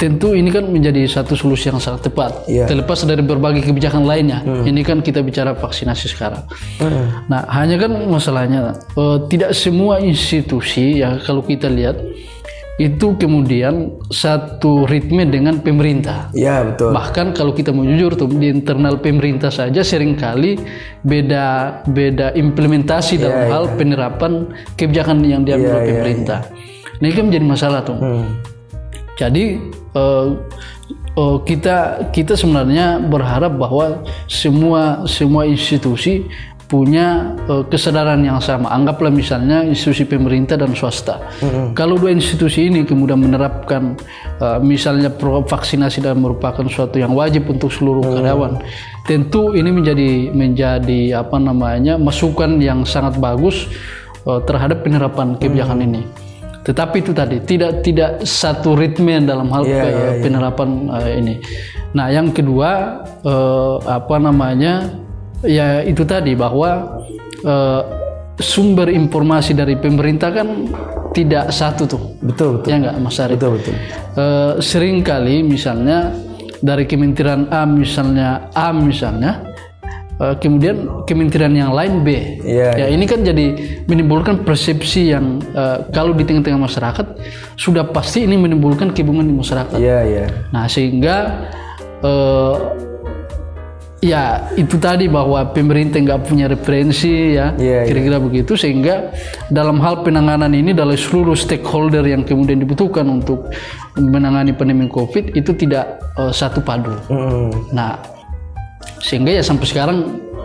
tentu 0.03 0.35
ini 0.35 0.51
kan 0.51 0.67
menjadi 0.67 1.07
satu 1.07 1.31
solusi 1.39 1.71
yang 1.71 1.79
sangat 1.79 2.11
tepat. 2.11 2.43
Iya. 2.51 2.67
Terlepas 2.67 3.07
dari 3.07 3.23
berbagai 3.23 3.63
kebijakan 3.63 4.03
lainnya, 4.03 4.43
ini 4.67 4.83
kan 4.83 4.99
kita 4.99 5.23
bicara 5.23 5.55
vaksinasi 5.55 6.11
sekarang. 6.11 6.43
Nah, 7.31 7.47
hanya 7.47 7.79
kan 7.79 7.95
masalahnya 8.11 8.75
eh, 8.99 9.17
tidak 9.31 9.55
semua 9.55 10.03
institusi 10.03 10.99
ya 10.99 11.15
kalau 11.23 11.39
kita 11.39 11.71
lihat 11.71 11.95
itu 12.81 13.13
kemudian 13.21 14.01
satu 14.09 14.89
ritme 14.89 15.23
dengan 15.29 15.61
pemerintah. 15.61 16.33
Ya 16.33 16.65
betul. 16.65 16.91
Bahkan 16.91 17.37
kalau 17.37 17.53
kita 17.55 17.69
mau 17.69 17.85
jujur 17.85 18.17
tuh 18.17 18.27
di 18.27 18.49
internal 18.49 18.97
pemerintah 18.97 19.53
saja 19.53 19.85
sering 19.85 20.17
kali 20.17 20.57
beda 21.05 21.79
beda 21.85 22.33
implementasi 22.33 23.21
dalam 23.21 23.45
hal 23.47 23.63
penerapan 23.77 24.51
kebijakan 24.73 25.21
yang 25.21 25.45
diambil 25.45 25.79
oleh 25.79 25.85
pemerintah. 25.95 26.49
Nah 26.97 27.05
ini 27.05 27.15
kan 27.15 27.25
menjadi 27.29 27.45
masalah 27.45 27.79
tuh. 27.85 27.97
Jadi 29.19 29.61
eh, 29.93 30.27
eh, 31.17 31.37
kita 31.45 32.09
kita 32.09 32.33
sebenarnya 32.33 33.01
berharap 33.01 33.57
bahwa 33.57 34.01
semua 34.25 35.05
semua 35.05 35.45
institusi 35.45 36.25
punya 36.73 37.37
eh, 37.45 37.63
kesadaran 37.69 38.25
yang 38.25 38.41
sama. 38.41 38.73
Anggaplah 38.73 39.13
misalnya 39.13 39.61
institusi 39.61 40.09
pemerintah 40.09 40.57
dan 40.57 40.73
swasta. 40.73 41.21
Kalau 41.77 42.01
dua 42.01 42.09
institusi 42.09 42.65
ini 42.65 42.81
kemudian 42.81 43.21
menerapkan 43.21 43.93
eh, 44.41 44.57
misalnya 44.57 45.13
vaksinasi 45.45 46.01
dan 46.01 46.17
merupakan 46.17 46.65
suatu 46.65 46.97
yang 46.97 47.13
wajib 47.13 47.45
untuk 47.45 47.69
seluruh 47.69 48.01
karyawan, 48.01 48.57
tentu 49.05 49.53
ini 49.53 49.69
menjadi 49.69 50.33
menjadi 50.33 51.21
apa 51.21 51.37
namanya 51.37 52.01
masukan 52.01 52.57
yang 52.57 52.81
sangat 52.89 53.21
bagus 53.21 53.69
eh, 54.25 54.41
terhadap 54.49 54.81
penerapan 54.81 55.37
kebijakan 55.37 55.85
ini. 55.85 56.01
Tetapi 56.63 56.95
itu 57.03 57.11
tadi 57.11 57.43
tidak 57.43 57.83
tidak 57.83 58.23
satu 58.23 58.73
ritme 58.79 59.19
dalam 59.23 59.51
hal 59.51 59.67
pe- 59.67 60.23
penerapan 60.23 60.69
eh, 60.95 61.13
ini. 61.19 61.35
Nah, 61.93 62.07
yang 62.07 62.31
kedua 62.31 63.03
eh, 63.19 63.75
apa 63.83 64.15
namanya 64.17 64.95
ya 65.43 65.83
itu 65.83 66.07
tadi 66.07 66.33
bahwa 66.39 66.99
eh, 67.43 67.81
sumber 68.39 68.87
informasi 68.89 69.53
dari 69.53 69.75
pemerintah 69.77 70.31
kan 70.31 70.47
tidak 71.13 71.53
satu 71.53 71.85
tuh, 71.85 72.01
Betul 72.25 72.57
betul. 72.57 72.69
ya 72.73 72.75
nggak 72.81 72.95
Mas 72.97 73.21
Arif? 73.21 73.37
Betul 73.37 73.61
betul. 73.61 73.75
Eh, 74.17 74.53
sering 74.63 75.05
kali 75.05 75.45
misalnya 75.45 76.09
dari 76.63 76.87
kementerian 76.87 77.51
A 77.51 77.67
misalnya 77.67 78.49
A 78.55 78.71
misalnya 78.73 79.52
eh, 80.23 80.35
kemudian 80.39 81.03
kementerian 81.03 81.51
yang 81.51 81.75
lain 81.75 81.99
B. 82.07 82.39
Iya, 82.39 82.79
ya 82.79 82.87
ini 82.87 83.03
kan 83.03 83.19
jadi 83.27 83.45
menimbulkan 83.83 84.47
persepsi 84.47 85.11
yang 85.11 85.43
eh, 85.51 85.83
kalau 85.91 86.15
di 86.15 86.23
tengah-tengah 86.23 86.61
masyarakat 86.63 87.07
sudah 87.59 87.91
pasti 87.91 88.23
ini 88.23 88.39
menimbulkan 88.39 88.95
kebingungan 88.95 89.27
di 89.27 89.35
masyarakat. 89.35 89.77
Iya 89.77 89.99
iya. 90.07 90.25
nah 90.55 90.65
sehingga 90.71 91.45
eh, 91.99 92.55
ya 94.03 94.51
itu 94.59 94.75
tadi 94.75 95.07
bahwa 95.07 95.55
pemerintah 95.55 95.95
nggak 96.03 96.27
punya 96.27 96.51
referensi 96.51 97.39
ya 97.39 97.55
Iya, 97.55 97.87
kira-kira 97.87 98.19
begitu. 98.19 98.59
Sehingga 98.59 99.15
dalam 99.47 99.79
hal 99.79 100.03
penanganan 100.03 100.51
ini 100.51 100.75
dari 100.75 100.99
seluruh 100.99 101.39
stakeholder 101.39 102.03
yang 102.03 102.27
kemudian 102.27 102.59
dibutuhkan 102.59 103.07
untuk 103.07 103.47
menangani 103.95 104.51
pandemi 104.51 104.91
covid 104.91 105.31
itu 105.33 105.55
tidak 105.55 106.03
eh, 106.19 106.33
satu 106.35 106.59
padu. 106.59 106.93
Mm. 107.07 107.71
nah 107.71 107.95
sehingga 109.03 109.39
ya 109.39 109.43
sampai 109.43 109.67
sekarang 109.67 109.97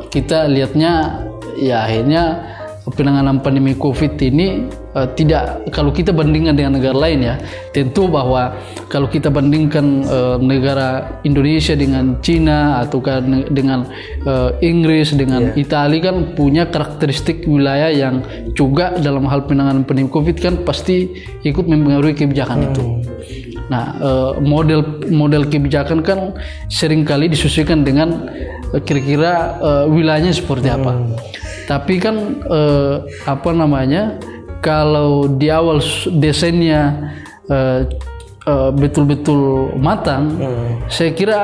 kita 0.08 0.48
lihatnya 0.48 1.22
ya 1.58 1.84
akhirnya 1.84 2.22
penanganan 2.88 3.44
pandemi 3.44 3.76
COVID 3.76 4.16
ini 4.20 4.64
eh, 4.96 5.08
tidak 5.16 5.68
kalau 5.72 5.92
kita 5.92 6.12
bandingkan 6.12 6.56
dengan 6.56 6.80
negara 6.80 6.96
lain 6.96 7.20
ya 7.20 7.34
tentu 7.72 8.08
bahwa 8.08 8.56
kalau 8.88 9.08
kita 9.10 9.28
bandingkan 9.28 10.04
eh, 10.04 10.36
negara 10.40 11.20
Indonesia 11.24 11.76
dengan 11.76 12.16
Cina 12.24 12.80
atau 12.80 13.00
kan 13.04 13.48
dengan 13.52 13.88
eh, 14.24 14.50
Inggris 14.64 15.12
dengan 15.12 15.52
Italia 15.56 16.12
kan 16.12 16.32
punya 16.32 16.68
karakteristik 16.68 17.44
wilayah 17.44 17.92
yang 17.92 18.24
juga 18.56 18.96
dalam 18.96 19.28
hal 19.28 19.44
penanganan 19.44 19.84
pandemi 19.84 20.08
COVID 20.08 20.36
kan 20.40 20.54
pasti 20.64 21.12
ikut 21.44 21.64
mempengaruhi 21.68 22.16
kebijakan 22.16 22.72
itu. 22.72 22.84
Nah, 23.68 23.84
eh, 24.00 24.32
model 24.40 25.04
model 25.12 25.44
kebijakan 25.48 26.00
kan 26.00 26.32
sering 26.72 27.04
kali 27.04 27.28
disesuaikan 27.28 27.84
dengan 27.84 28.28
eh, 28.72 28.80
kira-kira 28.80 29.60
eh, 29.60 29.84
wilayahnya 29.92 30.32
seperti 30.32 30.72
apa. 30.72 30.96
Tapi 31.68 32.00
kan 32.00 32.16
apa 33.28 33.50
namanya? 33.52 34.16
Kalau 34.64 35.28
di 35.28 35.52
awal 35.52 35.84
desainnya 36.16 37.12
betul-betul 38.72 39.76
matang, 39.76 40.32
saya 40.88 41.12
kira 41.12 41.40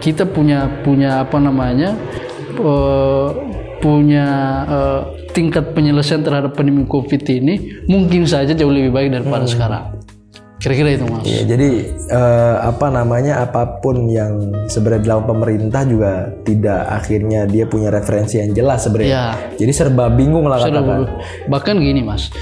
kita 0.00 0.24
punya 0.24 0.80
punya 0.80 1.28
apa 1.28 1.36
namanya? 1.36 1.92
punya 3.84 4.26
tingkat 5.36 5.76
penyelesaian 5.76 6.24
terhadap 6.24 6.56
pandemi 6.56 6.88
Covid 6.88 7.20
ini 7.28 7.84
mungkin 7.84 8.24
saja 8.24 8.56
jauh 8.56 8.72
lebih 8.72 8.96
baik 8.96 9.12
daripada 9.12 9.44
sekarang. 9.44 9.93
Kira-kira 10.64 10.96
itu 10.96 11.04
mas. 11.04 11.28
Ya, 11.28 11.44
jadi 11.44 11.92
eh, 12.08 12.56
apa 12.64 12.88
namanya 12.88 13.44
apa 13.44 13.84
pun 13.84 14.08
yang 14.08 14.48
sebenarnya 14.64 15.04
dilakukan 15.04 15.28
pemerintah 15.36 15.84
juga 15.84 16.32
tidak 16.40 16.88
akhirnya 16.88 17.44
dia 17.44 17.68
punya 17.68 17.92
referensi 17.92 18.40
yang 18.40 18.56
jelas 18.56 18.88
sebenarnya. 18.88 19.12
Ya. 19.12 19.28
Jadi 19.60 19.72
serba 19.76 20.08
bingung 20.08 20.48
lah 20.48 20.64
katakan. 20.64 21.04
Bahkan 21.52 21.74
gini 21.84 22.00
mas, 22.00 22.32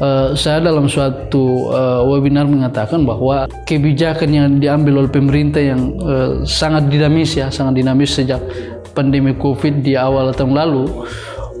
eh, 0.00 0.32
saya 0.32 0.64
dalam 0.64 0.88
suatu 0.88 1.68
eh, 1.68 2.00
webinar 2.08 2.48
mengatakan 2.48 3.04
bahwa 3.04 3.44
kebijakan 3.68 4.30
yang 4.32 4.48
diambil 4.56 5.04
oleh 5.04 5.12
pemerintah 5.12 5.60
yang 5.60 6.00
eh, 6.00 6.48
sangat 6.48 6.88
dinamis 6.88 7.36
ya, 7.36 7.52
sangat 7.52 7.84
dinamis 7.84 8.16
sejak 8.16 8.40
pandemi 8.96 9.36
COVID 9.36 9.84
di 9.84 10.00
awal 10.00 10.32
tahun 10.32 10.56
lalu, 10.56 11.04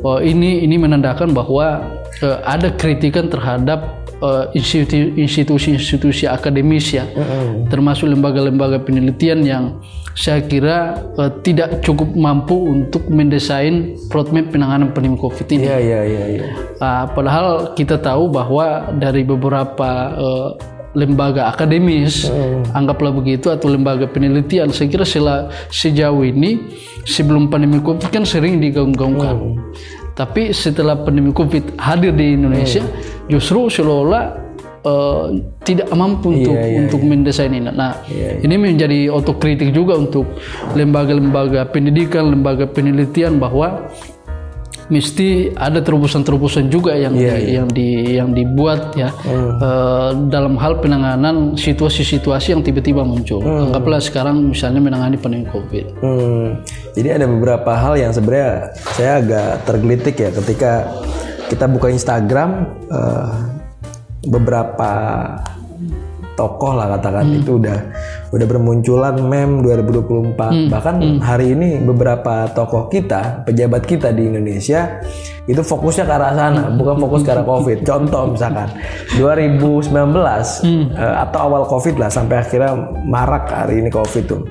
eh, 0.00 0.20
ini 0.32 0.64
ini 0.64 0.80
menandakan 0.80 1.36
bahwa 1.36 1.84
eh, 2.24 2.38
ada 2.40 2.72
kritikan 2.72 3.28
terhadap 3.28 4.05
eh, 4.18 4.44
institu- 4.54 5.12
institusi-institusi 5.16 6.24
akademis 6.26 6.92
ya, 6.92 7.04
termasuk 7.68 8.08
lembaga-lembaga 8.08 8.80
penelitian 8.80 9.42
yang 9.42 9.64
saya 10.16 10.40
kira 10.40 10.96
eh, 11.20 11.30
tidak 11.44 11.84
cukup 11.84 12.08
mampu 12.16 12.56
untuk 12.56 13.04
mendesain 13.12 13.96
roadmap 14.08 14.48
penanganan 14.48 14.92
pandemi 14.92 15.20
COVID 15.20 15.46
ini. 15.52 15.64
Iya 15.66 15.78
iya 15.78 16.00
iya. 16.04 16.24
iya. 16.40 16.44
Ah, 16.80 17.04
padahal 17.04 17.76
kita 17.76 18.00
tahu 18.00 18.32
bahwa 18.32 18.92
dari 18.96 19.20
beberapa 19.22 19.90
eh, 20.16 20.50
lembaga 20.96 21.52
akademis, 21.52 22.24
anggaplah 22.72 23.12
begitu 23.12 23.52
atau 23.52 23.68
lembaga 23.68 24.08
penelitian, 24.08 24.72
saya 24.72 24.88
kira 24.88 25.04
sela- 25.04 25.52
sejauh 25.68 26.24
ini 26.24 26.56
sebelum 27.04 27.52
pandemi 27.52 27.84
COVID 27.84 28.08
kan 28.08 28.24
sering 28.24 28.64
digaung-gaungkan. 28.64 29.60
Tapi 30.16 30.48
setelah 30.56 30.96
pandemi 30.96 31.28
COVID 31.28 31.76
hadir 31.76 32.16
di 32.16 32.40
Indonesia, 32.40 32.80
justru 33.28 33.68
seolah-olah 33.68 34.24
eh, 34.80 35.24
tidak 35.60 35.92
mampu 35.92 36.32
untuk 36.40 36.56
untuk 36.56 37.00
mendesain 37.04 37.52
ini. 37.52 37.68
Nah, 37.68 38.00
ini 38.40 38.56
menjadi 38.56 39.12
otokritik 39.12 39.76
juga 39.76 40.00
untuk 40.00 40.24
lembaga-lembaga 40.72 41.68
pendidikan, 41.68 42.32
lembaga 42.32 42.64
penelitian 42.64 43.36
bahwa 43.36 43.92
mesti 44.86 45.50
ada 45.58 45.82
terobosan-terobosan 45.82 46.70
juga 46.70 46.94
yang 46.94 47.14
di, 47.14 47.26
yang 47.26 47.68
di 47.70 47.88
yang 48.14 48.30
dibuat 48.30 48.94
ya. 48.94 49.10
Eh, 49.26 50.10
dalam 50.30 50.54
hal 50.56 50.78
penanganan 50.78 51.58
situasi-situasi 51.58 52.54
yang 52.54 52.62
tiba-tiba 52.62 53.02
muncul. 53.02 53.42
Anggaplah 53.42 53.98
sekarang 53.98 54.54
misalnya 54.54 54.78
menangani 54.78 55.18
pandemi 55.18 55.46
Covid. 55.50 55.84
Hmm, 56.02 56.62
jadi 56.94 57.18
ada 57.18 57.26
beberapa 57.26 57.74
hal 57.74 57.98
yang 57.98 58.14
sebenarnya 58.14 58.70
saya 58.94 59.12
agak 59.22 59.50
tergelitik 59.66 60.14
ya 60.18 60.30
ketika 60.30 60.72
kita 61.50 61.66
buka 61.66 61.90
Instagram 61.90 62.70
eh, 62.90 63.30
beberapa 64.26 64.90
tokoh 66.36 66.76
lah 66.76 66.98
katakan 66.98 67.26
itu 67.32 67.56
udah 67.56 67.78
udah 68.34 68.46
bermunculan 68.46 69.16
meme 69.22 69.62
2024 69.62 70.72
bahkan 70.72 70.96
hari 71.22 71.54
ini 71.54 71.78
beberapa 71.82 72.50
tokoh 72.50 72.90
kita 72.90 73.46
pejabat 73.46 73.82
kita 73.86 74.10
di 74.10 74.26
Indonesia 74.26 74.98
itu 75.46 75.62
fokusnya 75.62 76.04
ke 76.10 76.12
arah 76.12 76.34
sana 76.34 76.74
bukan 76.74 76.98
fokus 76.98 77.22
ke 77.22 77.30
arah 77.30 77.46
covid. 77.46 77.78
Contoh 77.88 78.34
misalkan 78.34 78.66
2019 79.14 79.94
eh, 79.94 81.14
atau 81.22 81.38
awal 81.38 81.62
covid 81.70 81.94
lah 82.02 82.10
sampai 82.10 82.42
akhirnya 82.42 82.74
marak 83.06 83.46
hari 83.46 83.78
ini 83.78 83.90
covid 83.94 84.26
tuh. 84.26 84.42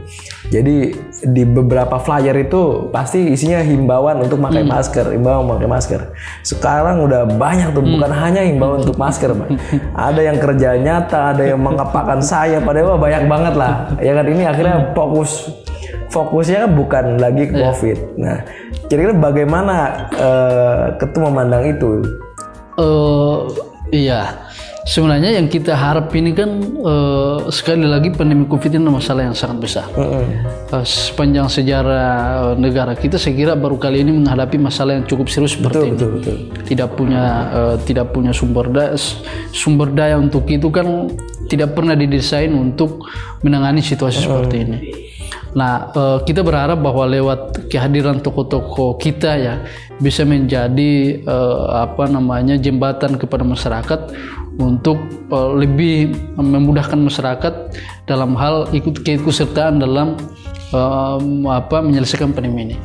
Jadi 0.47 0.95
di 1.25 1.43
beberapa 1.43 1.99
flyer 1.99 2.47
itu 2.47 2.87
pasti 2.95 3.33
isinya 3.33 3.59
himbauan 3.59 4.23
untuk 4.23 4.39
pakai 4.39 4.63
masker 4.63 5.11
himbauan 5.11 5.51
pakai 5.59 5.67
masker. 5.67 6.01
Sekarang 6.47 7.03
udah 7.03 7.27
banyak 7.27 7.75
tuh 7.75 7.83
bukan 7.83 8.11
hanya 8.15 8.47
himbauan 8.47 8.87
untuk 8.87 8.95
masker 8.95 9.35
Pak. 9.35 9.49
ada 10.07 10.21
yang 10.23 10.39
kerja 10.39 10.79
nyata 10.79 11.35
ada 11.35 11.43
yang 11.43 11.59
mengepakkan 11.59 12.23
saya 12.23 12.63
padahal 12.63 12.95
banyak 12.95 13.27
banget 13.27 13.53
lah 13.59 13.74
ya 14.01 14.11
kan 14.15 14.25
ini 14.27 14.43
akhirnya 14.43 14.91
fokus 14.93 15.51
fokusnya 16.09 16.67
kan 16.67 16.71
bukan 16.75 17.05
lagi 17.19 17.43
ke 17.49 17.55
covid. 17.59 17.97
Nah 18.19 18.37
kira-kira 18.87 19.13
bagaimana 19.17 19.75
eh, 20.13 20.85
ketua 21.01 21.31
memandang 21.31 21.63
itu? 21.65 21.91
Eh 22.79 23.37
iya, 23.91 24.35
sebenarnya 24.85 25.41
yang 25.41 25.49
kita 25.49 25.73
harap 25.73 26.13
ini 26.13 26.31
kan 26.31 26.61
eh, 26.61 27.37
sekali 27.49 27.83
lagi 27.83 28.13
pandemi 28.13 28.45
covid 28.45 28.77
ini 28.77 28.85
masalah 28.85 29.25
yang 29.27 29.35
sangat 29.35 29.57
besar. 29.57 29.87
Eh, 29.97 30.85
sepanjang 30.85 31.49
sejarah 31.49 32.53
eh, 32.53 32.53
negara 32.61 32.93
kita, 32.93 33.17
saya 33.17 33.33
kira 33.33 33.53
baru 33.57 33.81
kali 33.81 34.05
ini 34.05 34.13
menghadapi 34.13 34.61
masalah 34.61 35.01
yang 35.01 35.05
cukup 35.09 35.27
serius 35.27 35.57
seperti 35.57 35.89
ini. 35.89 35.97
Betul 35.97 36.09
betul. 36.21 36.35
Tidak 36.63 36.89
punya 36.93 37.23
eh, 37.51 37.75
tidak 37.83 38.13
punya 38.13 38.31
sumber 38.31 38.69
daya 38.69 38.93
sumber 39.51 39.89
daya 39.91 40.21
untuk 40.21 40.45
itu 40.47 40.69
kan 40.69 41.09
tidak 41.49 41.73
pernah 41.73 41.97
didesain 41.97 42.53
untuk 42.53 43.05
menangani 43.41 43.81
situasi 43.81 44.21
seperti 44.21 44.55
ini. 44.61 44.77
Nah, 45.55 45.89
eh, 45.95 46.17
kita 46.27 46.43
berharap 46.43 46.83
bahwa 46.83 47.07
lewat 47.07 47.71
kehadiran 47.71 48.19
tokoh-tokoh 48.19 48.99
kita 48.99 49.39
ya 49.39 49.55
bisa 50.03 50.27
menjadi 50.27 51.23
eh, 51.23 51.65
apa 51.71 52.11
namanya 52.11 52.59
jembatan 52.59 53.15
kepada 53.15 53.47
masyarakat 53.47 54.11
untuk 54.59 54.99
eh, 55.31 55.51
lebih 55.55 56.11
memudahkan 56.35 56.99
masyarakat 56.99 57.53
dalam 58.03 58.35
hal 58.35 58.67
ikut 58.75 59.01
keikutsertaan 59.01 59.79
dalam 59.79 60.19
apa 61.47 61.79
menyelesaikan 61.79 62.35
pandemi 62.35 62.67
ini. 62.67 62.75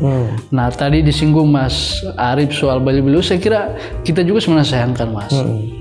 Nah, 0.55 0.71
tadi 0.71 1.03
disinggung 1.03 1.51
Mas 1.51 1.99
Arif 2.15 2.55
soal 2.55 2.79
Bali-Bali, 2.79 3.19
saya 3.19 3.43
kira 3.43 3.75
kita 4.07 4.23
juga 4.23 4.39
sebenarnya 4.39 4.69
sayangkan 4.79 5.09
Mas. 5.11 5.35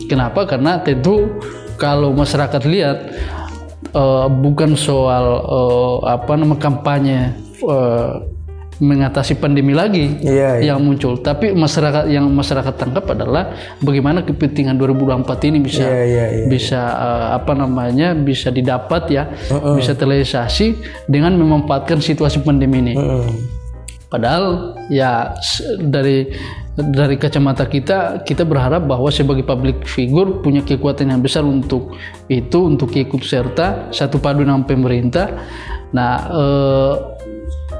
Kenapa? 0.09 0.49
Karena 0.49 0.81
tentu 0.81 1.29
kalau 1.77 2.09
masyarakat 2.17 2.65
lihat 2.65 2.97
eh, 3.81 4.27
bukan 4.29 4.75
soal 4.75 5.25
eh, 5.43 5.95
apa 6.11 6.31
nama 6.35 6.55
kampanye 6.55 7.33
eh, 7.63 8.11
mengatasi 8.79 9.35
pandemi 9.35 9.75
lagi 9.75 10.23
Iya, 10.23 10.63
yang 10.71 10.79
muncul, 10.79 11.19
tapi 11.19 11.51
masyarakat 11.51 12.07
yang 12.07 12.31
masyarakat 12.31 12.79
tangkap 12.79 13.11
adalah 13.11 13.51
bagaimana 13.83 14.23
kepentingan 14.23 14.79
2024 14.79 15.51
ini 15.51 15.59
bisa 15.59 15.83
Iya 15.83 15.99
iya 16.07 16.25
iya. 16.31 16.45
bisa 16.47 16.79
eh, 16.87 17.27
apa 17.35 17.59
namanya 17.59 18.15
bisa 18.15 18.47
didapat 18.47 19.11
ya, 19.11 19.27
bisa 19.75 19.99
terrealisasi 19.99 20.79
dengan 21.11 21.35
memanfaatkan 21.35 21.99
situasi 21.99 22.39
pandemi 22.39 22.79
ini. 22.79 22.95
Padahal 24.09 24.73
ya 24.89 25.35
dari 25.77 26.31
dari 26.81 27.19
kacamata 27.19 27.67
kita 27.67 28.23
kita 28.23 28.47
berharap 28.47 28.87
bahwa 28.87 29.11
sebagai 29.11 29.43
public 29.43 29.83
figure 29.83 30.39
punya 30.39 30.63
kekuatan 30.63 31.11
yang 31.11 31.21
besar 31.21 31.43
untuk 31.43 31.95
itu 32.31 32.59
untuk 32.65 32.95
ikut 32.95 33.21
serta 33.21 33.91
satu 33.91 34.17
padu 34.17 34.43
dengan 34.47 34.63
pemerintah. 34.63 35.31
Nah 35.91 36.13
eh, 36.31 36.93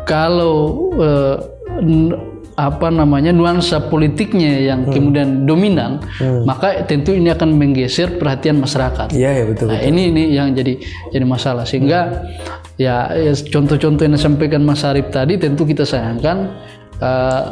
kalau 0.03 0.89
eh, 0.98 1.36
n- 1.84 2.18
apa 2.60 2.91
namanya 2.91 3.32
nuansa 3.32 3.88
politiknya 3.88 4.60
yang 4.60 4.91
kemudian 4.91 5.48
dominan, 5.48 6.03
maka 6.44 6.84
tentu 6.84 7.15
ini 7.15 7.32
akan 7.32 7.56
menggeser 7.56 8.20
perhatian 8.20 8.60
masyarakat. 8.60 9.15
Iya 9.15 9.32
ya 9.32 9.44
betul. 9.48 9.72
Nah, 9.72 9.79
ini 9.79 10.12
ini 10.12 10.24
yang 10.36 10.51
jadi 10.51 10.75
jadi 11.15 11.24
masalah 11.24 11.63
sehingga 11.63 12.27
ya, 12.75 13.15
ya 13.15 13.32
contoh-contoh 13.32 14.03
yang 14.03 14.20
disampaikan 14.20 14.68
Mas 14.68 14.84
Arif 14.84 15.08
tadi 15.08 15.39
tentu 15.39 15.63
kita 15.63 15.88
sayangkan 15.88 16.51
eh, 17.00 17.44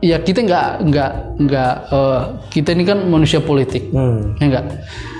ya 0.00 0.16
kita 0.18 0.40
nggak 0.42 0.68
nggak 0.82 1.12
nggak 1.38 1.74
eh, 1.92 2.20
kita 2.48 2.72
ini 2.72 2.84
kan 2.84 3.04
manusia 3.04 3.40
politik 3.40 3.92
Hmm. 3.92 4.36
ya 4.36 4.44
enggak 4.48 4.64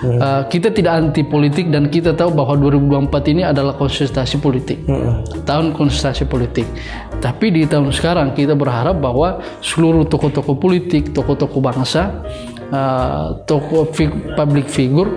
Eh, 0.00 0.42
kita 0.48 0.72
tidak 0.72 0.96
anti 0.96 1.20
politik 1.20 1.68
dan 1.68 1.92
kita 1.92 2.16
tahu 2.16 2.32
bahwa 2.32 2.56
2024 2.56 3.20
ini 3.36 3.44
adalah 3.44 3.76
konsultasi 3.76 4.40
politik 4.40 4.80
tahun 5.44 5.76
konsultasi 5.76 6.24
politik. 6.24 6.64
Tapi 7.20 7.52
di 7.52 7.68
tahun 7.68 7.92
sekarang 7.92 8.32
kita 8.32 8.56
berharap 8.56 8.96
bahwa 8.96 9.44
seluruh 9.60 10.08
tokoh-tokoh 10.08 10.56
politik 10.56 11.12
tokoh-tokoh 11.12 11.60
bangsa 11.60 12.24
eh, 12.72 13.26
tokoh 13.44 13.92
fi- 13.92 14.08
public 14.32 14.72
figure 14.72 15.12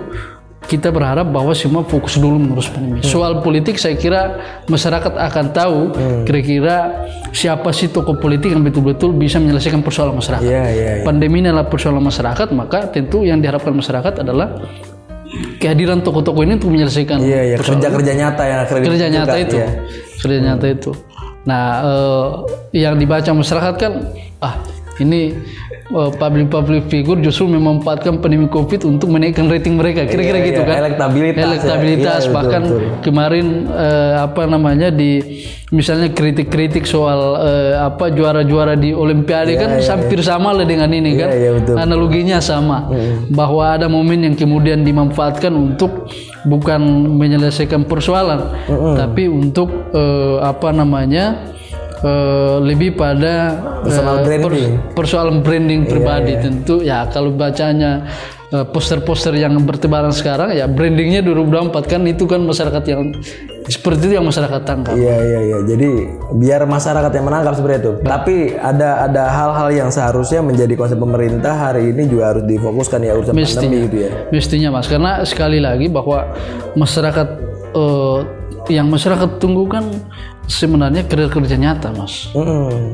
kita 0.64 0.88
berharap 0.88 1.28
bahwa 1.28 1.52
semua 1.52 1.84
fokus 1.84 2.16
dulu 2.16 2.40
mengurus 2.40 2.72
pandemi. 2.72 3.04
Soal 3.04 3.44
politik 3.44 3.76
saya 3.76 3.94
kira 4.00 4.40
masyarakat 4.66 5.12
akan 5.12 5.46
tahu 5.52 5.78
kira-kira 6.24 7.06
siapa 7.30 7.70
sih 7.70 7.92
tokoh 7.92 8.16
politik 8.16 8.52
yang 8.54 8.64
betul-betul 8.64 9.12
bisa 9.12 9.36
menyelesaikan 9.42 9.84
persoalan 9.84 10.16
masyarakat 10.16 10.44
Iya 10.44 10.64
iya. 10.72 10.90
iya. 11.00 11.04
pandemi 11.04 11.44
ini 11.44 11.52
adalah 11.52 11.68
persoalan 11.68 12.00
masyarakat, 12.00 12.48
maka 12.56 12.88
tentu 12.88 13.22
yang 13.26 13.42
diharapkan 13.42 13.74
masyarakat 13.74 14.24
adalah 14.24 14.56
kehadiran 15.58 16.00
tokoh-tokoh 16.00 16.42
ini 16.46 16.56
untuk 16.56 16.70
menyelesaikan 16.72 17.18
Iya 17.20 17.40
iya. 17.54 17.56
Kerja 17.60 17.88
kerja 17.90 18.12
nyata 18.14 18.42
yang 18.46 18.60
akhirnya 18.64 18.86
kerja 18.88 19.06
nyata 19.10 19.36
itu, 19.36 19.56
iya. 19.58 19.68
kerja 20.22 20.38
nyata 20.40 20.66
itu. 20.70 20.90
Nah, 21.44 21.64
eh, 21.84 22.28
yang 22.80 22.96
dibaca 22.96 23.28
masyarakat 23.36 23.74
kan, 23.76 23.92
ah 24.40 24.56
ini 25.02 25.34
eh, 25.90 26.10
public-public 26.14 26.86
figure 26.86 27.18
justru 27.18 27.50
memanfaatkan 27.50 28.22
pandemi 28.22 28.46
COVID 28.46 28.86
untuk 28.86 29.10
menaikkan 29.10 29.50
rating 29.50 29.74
mereka, 29.74 30.06
kira-kira 30.06 30.38
Iya, 30.38 30.48
gitu 30.50 30.60
iya. 30.62 30.68
kan? 30.70 30.76
Elektabilitas 30.86 31.38
ya. 31.38 31.46
Elektabilitas 31.50 32.20
Iya, 32.22 32.30
betul, 32.30 32.34
bahkan 32.36 32.62
betul. 32.62 32.80
kemarin 33.02 33.46
eh, 33.70 34.12
apa 34.22 34.42
namanya 34.46 34.88
di 34.94 35.10
misalnya 35.74 36.14
kritik-kritik 36.14 36.86
soal 36.86 37.20
eh, 37.42 37.74
apa 37.74 38.14
juara-juara 38.14 38.78
di 38.78 38.94
Olimpiade 38.94 39.58
kan 39.58 39.82
hampir 39.82 40.22
sama 40.22 40.54
lah 40.54 40.62
dengan 40.62 40.86
ini 40.94 41.18
kan 41.18 41.30
iya, 41.34 41.50
betul. 41.50 41.74
analoginya 41.74 42.38
sama 42.38 42.86
bahwa 43.34 43.74
ada 43.74 43.90
momen 43.90 44.22
yang 44.22 44.34
kemudian 44.38 44.86
dimanfaatkan 44.86 45.50
untuk 45.50 46.06
bukan 46.46 46.78
menyelesaikan 47.18 47.88
persoalan 47.90 48.54
tapi 48.94 49.26
untuk 49.26 49.90
eh, 49.90 50.36
apa 50.38 50.70
namanya 50.70 51.54
eh, 52.04 52.56
lebih 52.60 52.94
pada 52.94 53.56
Personal 53.84 54.20
eh, 54.20 54.24
branding. 54.24 54.52
Iya, 54.52 54.92
persoalan 54.92 55.36
branding 55.40 55.80
pribadi 55.88 56.36
tentu 56.40 56.84
ya 56.84 57.08
kalau 57.08 57.32
bacanya 57.32 58.04
eh, 58.52 58.64
poster-poster 58.68 59.32
yang 59.36 59.56
bertebaran 59.64 60.12
sekarang 60.12 60.52
ya 60.52 60.68
brandingnya 60.68 61.24
2024 61.24 61.72
kan 61.88 62.00
itu 62.04 62.24
kan 62.28 62.44
masyarakat 62.44 62.84
yang 62.88 63.12
seperti 63.64 64.12
itu 64.12 64.14
yang 64.20 64.28
masyarakat 64.28 64.60
tangkap 64.68 64.92
Iya 64.92 65.16
iya 65.24 65.40
iya. 65.40 65.58
Jadi 65.64 65.88
biar 66.36 66.68
masyarakat 66.68 67.12
yang 67.16 67.24
menangkap 67.24 67.56
seperti 67.56 67.76
itu. 67.80 67.92
Tapi 68.04 68.36
ada 68.60 69.08
ada 69.08 69.22
hal-hal 69.32 69.68
yang 69.72 69.88
seharusnya 69.88 70.44
menjadi 70.44 70.76
konsep 70.76 71.00
pemerintah 71.00 71.56
hari 71.56 71.88
ini 71.96 72.04
juga 72.04 72.36
harus 72.36 72.44
difokuskan 72.44 73.00
ya 73.00 73.16
urusan 73.16 73.32
pandemi 73.32 73.88
gitu 73.88 73.96
ya. 74.04 74.10
mestinya 74.28 74.68
mas 74.76 74.86
karena 74.88 75.24
sekali 75.24 75.64
lagi 75.64 75.88
bahwa 75.88 76.28
masyarakat 76.76 77.28
eh, 77.72 78.18
yang 78.72 78.88
masyarakat 78.88 79.40
tunggu 79.40 79.68
kan 79.68 79.84
sebenarnya 80.44 81.08
kerja-kerja 81.08 81.56
nyata 81.56 81.88
mas 81.96 82.28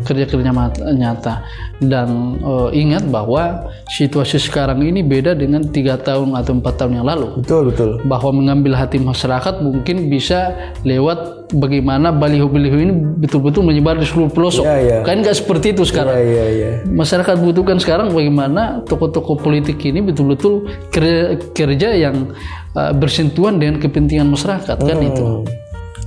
kerja-kerja 0.06 0.50
nyata 0.94 1.42
dan 1.82 2.38
eh, 2.38 2.68
ingat 2.78 3.08
bahwa 3.10 3.66
situasi 3.90 4.38
sekarang 4.38 4.84
ini 4.84 5.02
beda 5.02 5.34
dengan 5.34 5.64
tiga 5.66 5.98
tahun 5.98 6.36
atau 6.38 6.56
empat 6.60 6.74
tahun 6.78 7.02
yang 7.02 7.06
lalu 7.08 7.42
Betul 7.42 7.74
betul. 7.74 7.90
bahwa 8.06 8.30
mengambil 8.36 8.78
hati 8.78 9.02
masyarakat 9.02 9.64
mungkin 9.64 10.06
bisa 10.06 10.54
lewat 10.86 11.50
bagaimana 11.50 12.14
baliho-baliho 12.14 12.76
ini 12.78 12.92
betul-betul 13.18 13.66
menyebar 13.66 13.98
di 13.98 14.06
seluruh 14.06 14.30
pelosok 14.30 14.62
Iya, 14.62 14.76
iya. 14.78 14.98
kan 15.02 15.18
nggak 15.18 15.34
seperti 15.34 15.74
itu 15.74 15.82
sekarang 15.82 16.14
Iya 16.14 16.22
iya 16.22 16.46
iya. 16.54 16.70
masyarakat 16.86 17.34
butuhkan 17.42 17.82
sekarang 17.82 18.14
bagaimana 18.14 18.86
tokoh-tokoh 18.86 19.42
politik 19.42 19.82
ini 19.82 19.98
betul-betul 20.04 20.70
kerja, 20.94 21.34
kerja 21.50 21.88
yang 21.98 22.30
uh, 22.78 22.94
bersentuhan 22.94 23.58
dengan 23.58 23.82
kepentingan 23.82 24.30
masyarakat 24.30 24.76
kan 24.78 24.98
itu. 25.02 25.42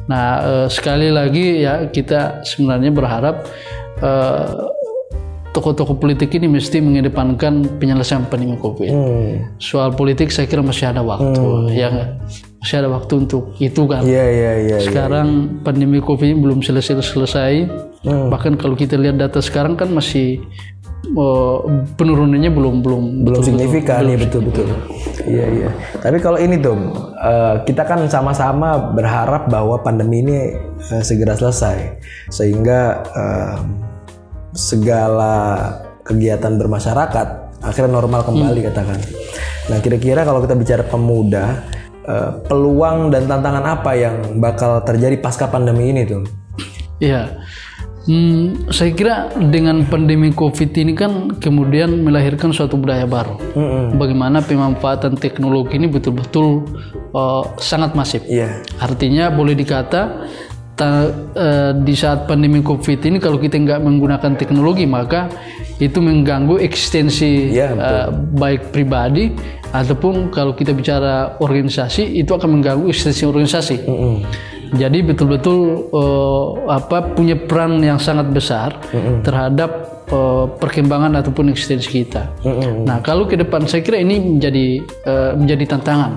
Nah 0.10 0.28
uh, 0.44 0.68
sekali 0.68 1.10
lagi 1.14 1.64
ya 1.64 1.88
kita 1.88 2.44
sebenarnya 2.44 2.92
berharap 2.92 3.48
uh, 4.04 4.72
tokoh-tokoh 5.54 6.02
politik 6.02 6.34
ini 6.34 6.50
mesti 6.50 6.82
mengedepankan 6.82 7.78
penyelesaian 7.78 8.26
pandemi 8.26 8.58
COVID. 8.58 8.90
Hmm. 8.90 9.54
Soal 9.62 9.94
politik 9.94 10.34
saya 10.34 10.50
kira 10.50 10.66
masih 10.66 10.90
ada 10.90 11.06
waktu, 11.06 11.78
ya 11.78 11.94
nggak? 11.94 12.10
masih 12.64 12.80
ada 12.80 12.90
waktu 12.96 13.28
untuk 13.28 13.52
itu 13.60 13.84
kan. 13.92 14.08
Iya 14.08 14.24
iya 14.24 14.52
iya. 14.56 14.78
iya. 14.80 14.88
Sekarang 14.88 15.60
pandemi 15.68 16.00
COVID 16.00 16.32
ini 16.32 16.40
belum 16.40 16.64
selesai-selesai. 16.64 17.54
Bahkan 18.04 18.56
kalau 18.56 18.80
kita 18.80 18.96
lihat 18.96 19.20
data 19.20 19.44
sekarang 19.44 19.76
kan 19.76 19.92
masih 19.92 20.40
eh, 21.04 21.58
penurunannya 22.00 22.52
belum 22.52 22.80
belum 22.80 23.04
belum 23.28 23.42
signifikan 23.44 24.08
ya 24.08 24.18
betul 24.18 24.48
betul. 24.48 24.68
Iya 25.28 25.46
iya. 25.52 25.70
Tapi 26.00 26.18
kalau 26.24 26.40
ini 26.40 26.60
tuh 26.60 26.76
eh, 27.20 27.56
kita 27.68 27.84
kan 27.84 28.08
sama-sama 28.08 28.96
berharap 28.96 29.52
bahwa 29.52 29.80
pandemi 29.84 30.24
ini 30.24 30.38
eh, 30.92 31.04
segera 31.04 31.36
selesai. 31.36 32.00
Sehingga 32.32 33.04
eh, 33.14 33.58
segala 34.56 35.36
kegiatan 36.08 36.56
bermasyarakat 36.60 37.28
akhirnya 37.64 37.92
normal 37.92 38.28
kembali 38.28 38.60
katakan. 38.72 39.00
Nah 39.72 39.78
kira-kira 39.80 40.28
kalau 40.28 40.44
kita 40.44 40.56
bicara 40.56 40.84
pemuda 40.84 41.64
peluang 42.52 43.16
dan 43.16 43.32
tantangan 43.32 43.80
apa 43.80 43.96
yang 43.96 44.36
bakal 44.44 44.84
terjadi 44.84 45.24
pasca 45.24 45.48
pandemi 45.48 45.88
ini 45.88 46.04
tuh 46.04 46.28
Iya. 47.04 47.22
Hmm, 48.04 48.68
saya 48.68 48.92
kira 48.92 49.16
dengan 49.48 49.88
pandemi 49.88 50.28
COVID 50.30 50.76
ini 50.76 50.92
kan 50.92 51.40
kemudian 51.40 52.04
melahirkan 52.04 52.52
suatu 52.52 52.76
budaya 52.76 53.08
baru. 53.08 53.40
Bagaimana 53.96 54.44
pemanfaatan 54.44 55.16
teknologi 55.16 55.80
ini 55.80 55.88
betul-betul 55.88 56.68
eh, 57.16 57.44
sangat 57.64 57.96
masif. 57.96 58.28
iya 58.28 58.60
Artinya 58.78 59.32
boleh 59.32 59.56
dikata 59.56 60.28
ta- 60.76 61.16
eh, 61.32 61.72
di 61.80 61.96
saat 61.96 62.28
pandemi 62.28 62.60
COVID 62.60 63.08
ini 63.08 63.24
kalau 63.24 63.40
kita 63.40 63.56
nggak 63.56 63.80
menggunakan 63.80 64.36
teknologi 64.36 64.84
maka 64.84 65.32
itu 65.80 66.04
mengganggu 66.04 66.60
eksistensi 66.60 67.56
Iya, 67.56 67.72
betul. 67.72 67.88
eh, 67.88 68.08
baik 68.36 68.62
pribadi 68.76 69.32
ataupun 69.72 70.28
kalau 70.28 70.52
kita 70.52 70.76
bicara 70.76 71.40
organisasi 71.40 72.20
itu 72.20 72.36
akan 72.36 72.60
mengganggu 72.60 72.92
eksistensi 72.92 73.24
organisasi. 73.24 73.76
Jadi 74.74 75.06
betul-betul 75.06 75.60
eh, 75.94 76.46
apa 76.74 77.14
punya 77.14 77.38
peran 77.38 77.78
yang 77.78 78.02
sangat 78.02 78.34
besar 78.34 78.74
terhadap 79.22 79.72
eh, 80.10 80.46
perkembangan 80.58 81.14
ataupun 81.22 81.54
eksistensi 81.54 82.02
kita. 82.02 82.34
Nah 82.82 82.98
kalau 83.06 83.30
ke 83.30 83.38
depan 83.38 83.70
saya 83.70 83.86
kira 83.86 84.02
ini 84.02 84.18
menjadi 84.18 84.82
eh, 84.82 85.32
menjadi 85.38 85.78
tantangan. 85.78 86.12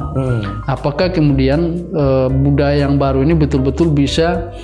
Apakah 0.65 1.13
kemudian 1.13 1.85
eh, 1.93 2.29
budaya 2.33 2.89
yang 2.89 2.97
baru 2.97 3.21
ini 3.29 3.37
betul-betul 3.37 3.93
bisa 3.93 4.57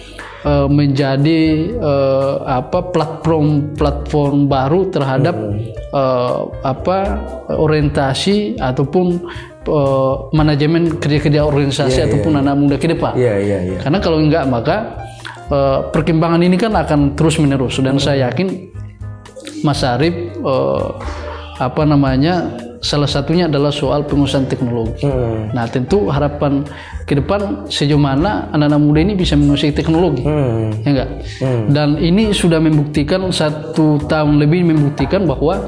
eh, 0.49 0.69
menjadi 0.73 1.41
eh, 1.77 2.35
apa 2.49 2.97
platform 2.97 3.77
platform 3.77 4.49
baru 4.49 4.89
terhadap 4.89 5.37
eh, 5.93 6.41
apa 6.65 6.99
orientasi 7.53 8.57
ataupun 8.57 9.21
eh, 9.66 10.14
manajemen 10.35 10.98
kerja-kerja 10.98 11.46
organisasi 11.46 12.07
ataupun 12.11 12.38
anak 12.38 12.55
muda 12.59 12.77
ke 12.79 12.90
depan. 12.90 13.14
Iya, 13.14 13.35
iya, 13.38 13.59
iya. 13.62 13.79
Karena 13.83 13.98
kalau 14.03 14.18
enggak 14.18 14.44
maka 14.51 14.77
eh, 15.51 15.79
perkembangan 15.90 16.42
ini 16.42 16.57
kan 16.59 16.72
akan 16.75 17.14
terus 17.14 17.38
menerus 17.38 17.79
dan 17.79 17.98
saya 17.98 18.31
yakin 18.31 18.70
Mas 19.62 19.83
Arif 19.87 20.14
eh, 20.38 20.88
apa 21.62 21.83
namanya 21.87 22.51
salah 22.83 23.07
satunya 23.07 23.46
adalah 23.46 23.70
soal 23.70 24.03
pengusahaan 24.03 24.51
teknologi. 24.51 25.07
Hmm. 25.07 25.55
Nah 25.55 25.70
tentu 25.70 26.11
harapan 26.11 26.66
ke 27.07 27.14
depan 27.14 27.70
sejauh 27.70 28.01
mana 28.01 28.51
anak-anak 28.51 28.81
muda 28.83 29.01
ini 29.07 29.14
bisa 29.14 29.38
menguasai 29.38 29.70
teknologi, 29.70 30.27
Hmm. 30.27 30.75
ya 30.83 30.90
enggak? 30.90 31.09
Dan 31.70 32.03
ini 32.03 32.35
sudah 32.35 32.59
membuktikan 32.59 33.31
satu 33.31 34.03
tahun 34.11 34.42
lebih 34.42 34.66
membuktikan 34.66 35.31
bahwa 35.31 35.62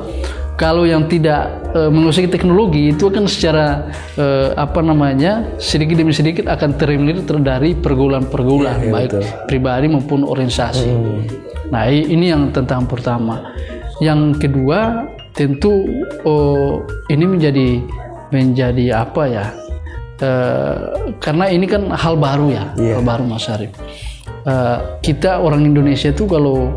kalau 0.54 0.86
yang 0.86 1.10
tidak 1.10 1.50
eh, 1.74 1.90
menguasai 1.90 2.30
teknologi 2.30 2.94
itu 2.94 3.10
akan 3.10 3.26
secara 3.26 3.90
eh, 4.14 4.54
apa 4.54 4.78
namanya 4.78 5.50
sedikit 5.58 5.98
demi 5.98 6.14
sedikit 6.14 6.46
akan 6.46 6.78
tereliminir 6.78 7.26
ter- 7.26 7.42
dari 7.42 7.74
pergaulan-pergaulan 7.74 8.86
baik 8.88 9.10
pribadi 9.46 9.90
maupun 9.90 10.22
organisasi. 10.22 10.90
Nah 11.74 11.90
i- 11.90 12.06
ini 12.06 12.30
yang 12.30 12.54
tentang 12.54 12.86
pertama. 12.86 13.50
Yang 13.98 14.42
kedua 14.42 15.10
tentu 15.34 15.86
oh, 16.22 16.82
ini 17.10 17.24
menjadi 17.26 17.68
menjadi 18.30 19.02
apa 19.02 19.22
ya? 19.26 19.46
Eh, 20.22 20.76
karena 21.18 21.50
ini 21.50 21.66
kan 21.66 21.90
hal 21.90 22.14
baru 22.14 22.46
ya, 22.54 22.64
hal 22.94 23.02
baru 23.02 23.26
Mas 23.26 23.50
Arif. 23.50 23.74
Eh, 24.46 24.78
kita 25.02 25.42
orang 25.42 25.66
Indonesia 25.66 26.14
itu 26.14 26.30
kalau 26.30 26.70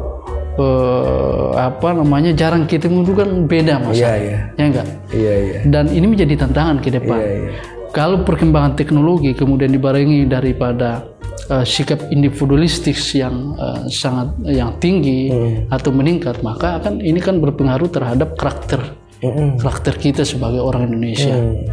eh, 0.58 1.48
apa 1.58 1.90
namanya 1.94 2.34
jarang 2.34 2.66
ketemu 2.66 3.06
itu 3.06 3.14
kan 3.14 3.30
beda 3.46 3.74
Mas. 3.82 3.98
Iya, 3.98 4.10
Arif. 4.10 4.26
iya. 4.26 4.40
Ya 4.58 4.64
enggak? 4.66 4.88
Iya, 5.14 5.34
iya. 5.40 5.58
Dan 5.66 5.86
ini 5.90 6.06
menjadi 6.10 6.34
tantangan 6.44 6.78
ke 6.82 6.90
depan. 6.92 7.20
Iya, 7.22 7.34
iya. 7.48 7.52
Kalau 7.96 8.22
perkembangan 8.22 8.76
teknologi 8.78 9.32
kemudian 9.34 9.72
dibarengi 9.72 10.28
daripada 10.28 11.08
eh, 11.48 11.64
sikap 11.64 12.12
individualistik 12.12 12.98
yang 13.16 13.56
eh, 13.56 13.88
sangat 13.88 14.36
yang 14.44 14.76
tinggi 14.78 15.32
Hmm. 15.32 15.70
atau 15.72 15.90
meningkat, 15.94 16.44
maka 16.44 16.82
akan 16.82 17.00
ini 17.00 17.22
kan 17.22 17.40
berpengaruh 17.40 17.88
terhadap 17.88 18.36
karakter 18.36 18.82
Mm-mm. 19.18 19.58
karakter 19.58 19.98
kita 19.98 20.22
sebagai 20.22 20.62
orang 20.62 20.92
Indonesia. 20.92 21.34
Hmm. 21.34 21.66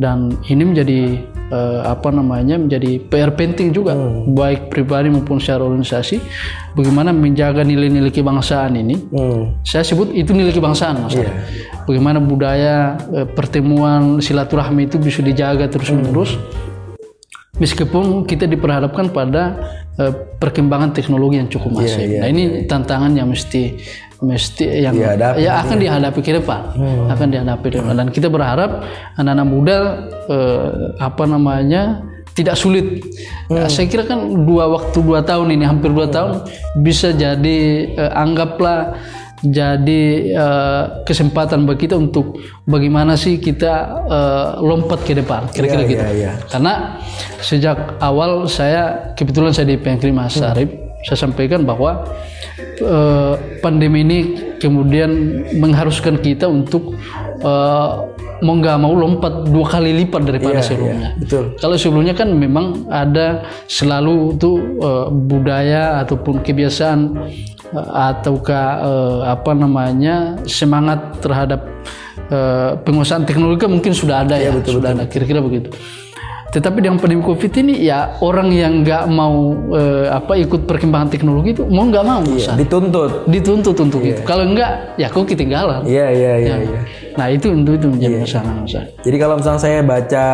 Dan 0.00 0.18
ini 0.48 0.62
menjadi 0.64 1.00
eh, 1.50 1.80
apa 1.84 2.08
namanya 2.14 2.56
menjadi 2.56 3.02
PR 3.10 3.34
penting 3.34 3.74
juga 3.74 3.98
baik 4.30 4.70
pribadi 4.70 5.10
maupun 5.10 5.42
secara 5.42 5.66
organisasi 5.66 6.22
bagaimana 6.78 7.10
menjaga 7.10 7.66
nilai-nilai 7.66 8.14
kebangsaan 8.14 8.78
ini. 8.78 8.96
Hmm. 9.10 9.58
saya 9.66 9.82
sebut 9.82 10.14
itu 10.14 10.30
nilai 10.30 10.54
kebangsaan 10.54 11.02
mas. 11.02 11.14
Arif. 11.18 11.30
bagaimana 11.84 12.22
budaya 12.22 12.96
eh, 13.12 13.26
pertemuan 13.26 14.22
silaturahmi 14.22 14.86
itu 14.86 14.96
bisa 15.02 15.20
dijaga 15.20 15.66
terus 15.66 15.90
menerus 15.90 16.38
meskipun 17.60 18.24
kita 18.24 18.48
diperhadapkan 18.48 19.12
pada 19.12 19.42
eh, 19.98 20.14
perkembangan 20.40 20.96
teknologi 20.96 21.36
yang 21.42 21.50
cukup 21.50 21.82
masif. 21.82 22.00
nah 22.00 22.30
ini 22.30 22.64
tantangan 22.64 23.12
yang 23.12 23.28
mesti 23.28 23.76
mesti 24.20 24.84
yang 24.84 24.92
Dihadapi, 24.92 25.40
ya 25.40 25.64
akan 25.64 25.76
dihadapi 25.80 26.20
ke 26.20 26.32
depan. 26.36 26.60
Akan 27.08 27.28
dihadapi 27.32 27.66
ke 27.72 27.76
depan. 27.80 27.94
Dan 27.96 28.08
kita 28.12 28.28
berharap 28.28 28.84
anak-anak 29.16 29.46
muda 29.48 29.78
eh, 30.28 30.68
apa 31.00 31.24
namanya 31.24 32.04
tidak 32.36 32.54
sulit. 32.54 33.02
Ya, 33.50 33.66
saya 33.66 33.90
kira 33.90 34.06
kan 34.06 34.20
dua 34.46 34.70
waktu 34.70 34.98
dua 35.02 35.24
tahun 35.24 35.56
ini 35.56 35.64
hampir 35.66 35.90
dua 35.90 36.06
tahun 36.06 36.46
bisa 36.84 37.16
jadi 37.16 37.58
eh, 37.96 38.12
anggaplah 38.12 38.94
jadi 39.40 40.02
eh, 40.36 40.84
kesempatan 41.08 41.64
bagi 41.64 41.88
kita 41.88 41.96
untuk 41.96 42.36
bagaimana 42.68 43.16
sih 43.16 43.40
kita 43.40 44.04
eh, 44.04 44.48
lompat 44.60 45.00
ke 45.02 45.16
depan. 45.16 45.48
Kira-kira 45.48 45.82
gitu. 45.88 46.04
Iya, 46.04 46.12
iya. 46.12 46.32
Karena 46.44 47.00
sejak 47.40 47.96
awal 48.04 48.44
saya 48.46 49.16
kebetulan 49.16 49.56
saya 49.56 49.72
di 49.72 49.80
PNKRI 49.80 50.12
Mas 50.12 50.36
Arif, 50.38 50.68
saya 51.08 51.18
sampaikan 51.18 51.64
bahwa 51.64 52.04
eh, 52.80 53.34
pandemi 53.60 54.04
ini 54.04 54.18
kemudian 54.60 55.42
mengharuskan 55.56 56.20
kita 56.20 56.48
untuk 56.48 56.96
eh, 57.40 57.90
mau 58.40 58.56
nggak 58.56 58.76
mau 58.80 58.96
lompat 58.96 59.52
dua 59.52 59.66
kali 59.68 59.92
lipat 60.04 60.24
daripada 60.24 60.64
sebelumnya. 60.64 61.12
Betul. 61.20 61.60
Kalau 61.60 61.76
sebelumnya 61.76 62.16
kan 62.16 62.32
memang 62.32 62.88
ada 62.88 63.44
selalu 63.68 64.36
tuh 64.40 64.56
eh, 64.80 65.06
budaya 65.12 66.00
ataupun 66.00 66.40
kebiasaan 66.40 67.00
eh, 67.76 67.88
ataukah 68.10 68.66
eh, 68.80 69.18
apa 69.28 69.52
namanya 69.52 70.40
semangat 70.48 71.20
terhadap 71.20 71.68
eh, 72.32 72.80
penguasaan 72.80 73.28
teknologi 73.28 73.68
kan 73.68 73.70
mungkin 73.76 73.92
sudah 73.92 74.24
ada 74.24 74.40
ya, 74.40 74.56
sudah 74.64 74.96
ada 74.96 75.04
kira-kira 75.04 75.44
begitu. 75.44 75.76
Tetapi 76.50 76.82
dengan 76.82 76.98
pandemi 76.98 77.22
COVID 77.22 77.52
ini 77.62 77.86
ya 77.86 78.18
orang 78.18 78.50
yang 78.50 78.82
nggak 78.82 79.06
mau 79.06 79.54
eh, 79.70 80.10
apa 80.10 80.34
ikut 80.34 80.66
perkembangan 80.66 81.08
teknologi 81.14 81.54
itu 81.54 81.62
mau 81.70 81.86
nggak 81.86 82.04
mau 82.04 82.22
Mas. 82.26 82.50
Dituntut. 82.58 83.30
dituntut 83.30 83.76
untuk 83.78 84.02
itu. 84.02 84.20
Kalau 84.26 84.42
enggak 84.42 84.98
ya 84.98 85.06
kok 85.06 85.30
ketinggalan. 85.30 85.86
Iya, 85.86 86.06
iya, 86.10 86.32
iya, 86.42 86.56
iya. 86.66 86.80
Nah 87.14 87.30
itu 87.30 87.54
itu, 87.54 87.70
itu 87.78 87.86
menjadi 87.86 88.16
masalah 88.26 88.52
Mas. 88.66 88.74
Jadi 89.06 89.16
kalau 89.16 89.34
misalnya 89.38 89.60
saya 89.62 89.78
baca 89.86 90.24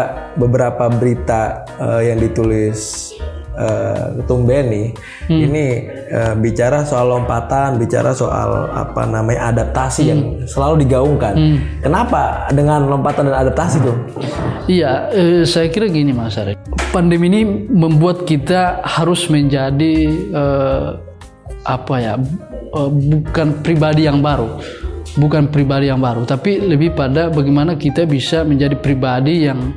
beberapa 0.41 0.85
berita 0.89 1.69
eh, 1.77 2.13
yang 2.13 2.19
ditulis 2.19 3.13
eh, 3.57 4.21
Ketum 4.23 4.45
Beni, 4.45 4.93
ini 5.33 5.65
eh, 6.13 6.35
bicara 6.37 6.85
soal 6.85 7.09
lompatan, 7.11 7.81
bicara 7.81 8.13
soal 8.13 8.71
apa 8.71 9.03
namanya 9.09 9.51
adaptasi 9.51 10.03
yang 10.07 10.21
selalu 10.47 10.87
digaungkan. 10.87 11.35
Kenapa 11.83 12.53
dengan 12.53 12.87
lompatan 12.87 13.33
dan 13.33 13.49
adaptasi 13.49 13.83
tuh? 13.83 13.97
Iya, 14.67 15.11
eh, 15.15 15.43
saya 15.47 15.71
kira 15.71 15.87
gini 15.89 16.13
Mas 16.13 16.37
Arif. 16.39 16.59
Pandemi 16.91 17.29
ini 17.29 17.43
membuat 17.71 18.25
kita 18.25 18.83
harus 18.83 19.27
menjadi 19.31 19.95
eh, 20.33 20.89
apa 21.67 21.95
ya? 21.99 22.15
eh, 22.71 22.91
bukan 22.91 23.63
pribadi 23.63 24.07
yang 24.07 24.21
baru. 24.23 24.61
Bukan 25.17 25.49
pribadi 25.49 25.89
yang 25.89 26.05
baru, 26.05 26.29
tapi 26.29 26.61
lebih 26.61 26.93
pada 26.93 27.33
bagaimana 27.33 27.73
kita 27.73 28.05
bisa 28.05 28.45
menjadi 28.45 28.77
pribadi 28.77 29.49
yang 29.49 29.73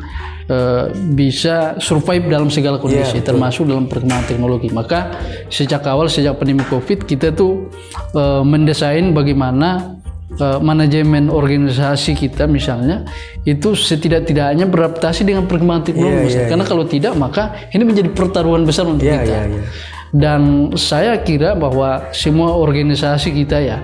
eh, 0.49 0.83
bisa 1.13 1.77
survive 1.77 2.25
dalam 2.27 2.49
segala 2.49 2.81
kondisi, 2.81 3.21
termasuk 3.21 3.69
dalam 3.69 3.85
perkembangan 3.85 4.25
teknologi. 4.25 4.73
Maka 4.73 5.13
sejak 5.47 5.85
awal, 5.85 6.09
sejak 6.09 6.35
pandemi 6.35 6.65
COVID, 6.65 7.05
kita 7.05 7.31
tuh 7.31 7.69
eh, 8.17 8.43
mendesain 8.43 9.13
bagaimana 9.13 9.95
eh, 10.35 10.59
manajemen 10.59 11.29
organisasi 11.29 12.17
kita 12.17 12.49
misalnya 12.49 13.05
itu 13.45 13.77
setidak-tidaknya 13.77 14.65
beradaptasi 14.67 15.23
dengan 15.23 15.45
perkembangan 15.45 15.85
teknologi. 15.85 16.33
misalnya. 16.33 16.49
Karena 16.49 16.65
kalau 16.65 16.85
tidak 16.89 17.13
maka 17.15 17.69
ini 17.71 17.83
menjadi 17.85 18.09
pertaruhan 18.11 18.65
besar 18.65 18.89
untuk 18.89 19.05
Iya, 19.05 19.21
kita. 19.21 19.29
iya, 19.29 19.41
iya. 19.47 19.63
Dan 20.09 20.73
saya 20.73 21.21
kira 21.21 21.53
bahwa 21.53 22.09
semua 22.17 22.57
organisasi 22.57 23.29
kita 23.29 23.61
ya 23.61 23.77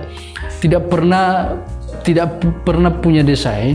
tidak 0.58 0.90
pernah 0.90 1.54
tidak 2.06 2.38
pernah 2.62 2.94
punya 2.94 3.26
desain 3.26 3.74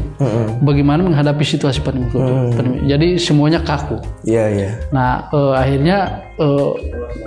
bagaimana 0.64 1.04
menghadapi 1.04 1.44
situasi 1.44 1.84
pandemi. 1.84 2.08
pandemi. 2.56 2.88
Jadi 2.88 3.20
semuanya 3.20 3.60
kaku. 3.60 4.00
Iya, 4.24 4.46
iya. 4.48 4.70
Nah, 4.96 5.28
eh, 5.36 5.54
akhirnya 5.60 5.98
eh, 6.40 6.72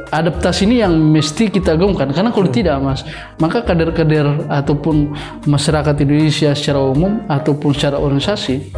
adaptasi 0.09 0.65
ini 0.65 0.81
yang 0.81 0.97
mesti 0.97 1.53
kita 1.53 1.77
gaungkan 1.77 2.09
karena 2.17 2.33
kalau 2.33 2.49
tidak, 2.49 2.81
Mas, 2.81 3.05
maka 3.37 3.61
kader-kader 3.61 4.49
ataupun 4.49 5.13
masyarakat 5.45 5.95
Indonesia 6.01 6.57
secara 6.57 6.81
umum 6.81 7.21
ataupun 7.29 7.77
secara 7.77 8.01
organisasi 8.01 8.73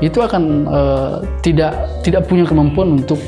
itu 0.00 0.18
akan 0.20 0.42
eh, 0.64 1.14
tidak 1.44 1.72
tidak 2.00 2.24
punya 2.24 2.48
kemampuan 2.48 3.04
untuk 3.04 3.20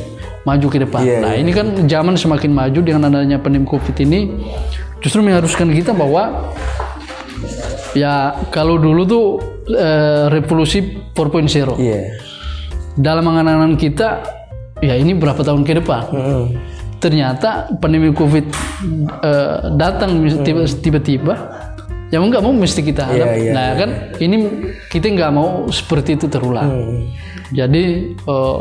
maju 0.48 0.66
ke 0.72 0.78
depan. 0.80 1.04
Iya, 1.04 1.18
nah, 1.20 1.34
ini 1.36 1.52
kan 1.52 1.84
zaman 1.84 2.16
semakin 2.16 2.50
maju 2.56 2.80
dengan 2.80 3.12
adanya 3.12 3.36
pandemi 3.36 3.68
Covid 3.68 3.96
ini 4.00 4.32
justru 5.04 5.20
mengharuskan 5.20 5.68
kita 5.70 5.92
bahwa 5.92 6.50
ya 7.92 8.14
kalau 8.48 8.76
dulu 8.76 9.02
tuh 9.04 9.24
eh, 9.68 10.28
revolusi 10.28 10.82
4.0 11.12 11.76
Iya. 11.76 12.18
dalam 12.94 13.24
angan-angan 13.24 13.74
kita 13.74 14.08
ya 14.78 14.94
ini 14.94 15.12
berapa 15.12 15.38
tahun 15.38 15.62
ke 15.62 15.78
depan? 15.78 16.02
Mm-mm. 16.10 16.44
ternyata 16.98 17.50
pandemi 17.78 18.10
covid 18.10 18.42
eh, 19.20 19.56
datang 19.74 20.18
tiba- 20.40 20.66
tiba-tiba 20.66 21.34
ya 22.08 22.18
mau 22.18 22.26
nggak 22.26 22.40
mau 22.40 22.50
mesti 22.50 22.80
kita 22.80 23.04
hadap. 23.04 23.28
Iya, 23.28 23.34
iya, 23.38 23.52
nah 23.52 23.68
kan 23.76 23.90
ini 24.18 24.36
kita 24.88 25.06
nggak 25.08 25.30
mau 25.30 25.68
seperti 25.68 26.16
itu 26.16 26.26
terulang. 26.26 26.66
Jadi 27.48 27.84
eh, 28.18 28.58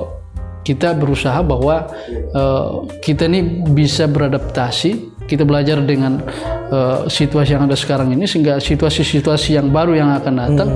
kita 0.61 0.93
berusaha 0.93 1.39
bahwa 1.41 1.87
eh, 2.11 2.67
kita 3.01 3.25
ini 3.25 3.39
bisa 3.67 4.05
beradaptasi 4.05 5.16
kita 5.27 5.43
belajar 5.43 5.83
dengan 5.83 6.23
eh, 6.71 6.99
situasi 7.11 7.53
yang 7.53 7.67
ada 7.67 7.75
sekarang 7.75 8.15
ini 8.15 8.23
sehingga 8.23 8.57
situasi-situasi 8.57 9.59
yang 9.59 9.69
baru 9.69 9.93
yang 9.93 10.09
akan 10.15 10.33
datang 10.33 10.69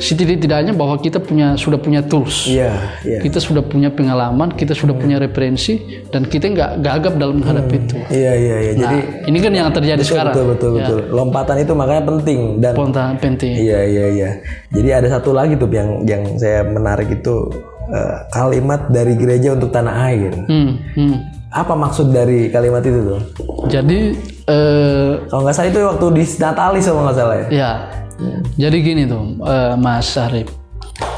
setidak-tidaknya 0.00 0.72
bahwa 0.72 0.96
kita 0.98 1.20
punya 1.20 1.54
sudah 1.54 1.76
punya 1.76 2.00
tools 2.00 2.48
Iya, 2.48 2.72
iya. 3.04 3.20
kita 3.20 3.38
sudah 3.38 3.60
punya 3.60 3.92
pengalaman, 3.92 4.56
kita 4.56 4.72
sudah 4.72 4.96
punya 4.96 5.20
referensi, 5.20 6.04
dan 6.08 6.24
kita 6.24 6.48
nggak 6.48 6.70
gagap 6.80 7.14
dalam 7.20 7.42
menghadapi 7.42 7.76
itu. 7.76 7.96
Iya, 8.08 8.32
iya, 8.34 8.56
iya. 8.64 8.72
Nah, 8.72 8.80
Jadi 8.80 8.98
ini 9.28 9.38
kan 9.42 9.52
yang 9.52 9.68
terjadi 9.68 10.02
sekarang. 10.02 10.32
betul 10.32 10.46
betul 10.54 10.70
betul. 10.80 10.98
Lompatan 11.12 11.56
itu 11.60 11.72
makanya 11.76 12.02
penting 12.08 12.38
dan 12.62 12.72
Spontan 12.72 13.12
penting. 13.20 13.54
Iya 13.58 13.80
iya 13.84 14.06
iya. 14.08 14.30
Jadi 14.72 14.88
ada 14.88 15.08
satu 15.12 15.36
lagi 15.36 15.58
tuh 15.60 15.68
yang 15.68 16.08
yang 16.08 16.22
saya 16.40 16.64
menarik 16.64 17.10
itu 17.12 17.34
eh, 17.90 18.16
kalimat 18.32 18.88
dari 18.88 19.12
gereja 19.18 19.52
untuk 19.58 19.68
tanah 19.68 19.94
air. 20.08 20.32
Hmm, 20.48 20.70
hmm. 20.96 21.16
Apa 21.48 21.72
maksud 21.72 22.12
dari 22.12 22.52
kalimat 22.52 22.84
itu 22.84 23.00
tuh? 23.16 23.20
Jadi 23.72 24.12
eh, 24.44 25.10
Kalau 25.32 25.42
nggak 25.44 25.56
salah 25.56 25.68
itu 25.72 25.80
waktu 25.80 26.06
di 26.12 26.24
Natalis 26.40 26.84
kalau 26.84 27.02
nggak 27.08 27.16
salah 27.16 27.36
ya. 27.36 27.46
ya, 27.48 27.72
jadi 28.68 28.76
gini 28.84 29.02
tuh, 29.08 29.38
eh, 29.44 29.74
Mas 29.80 30.12
Arif. 30.20 30.52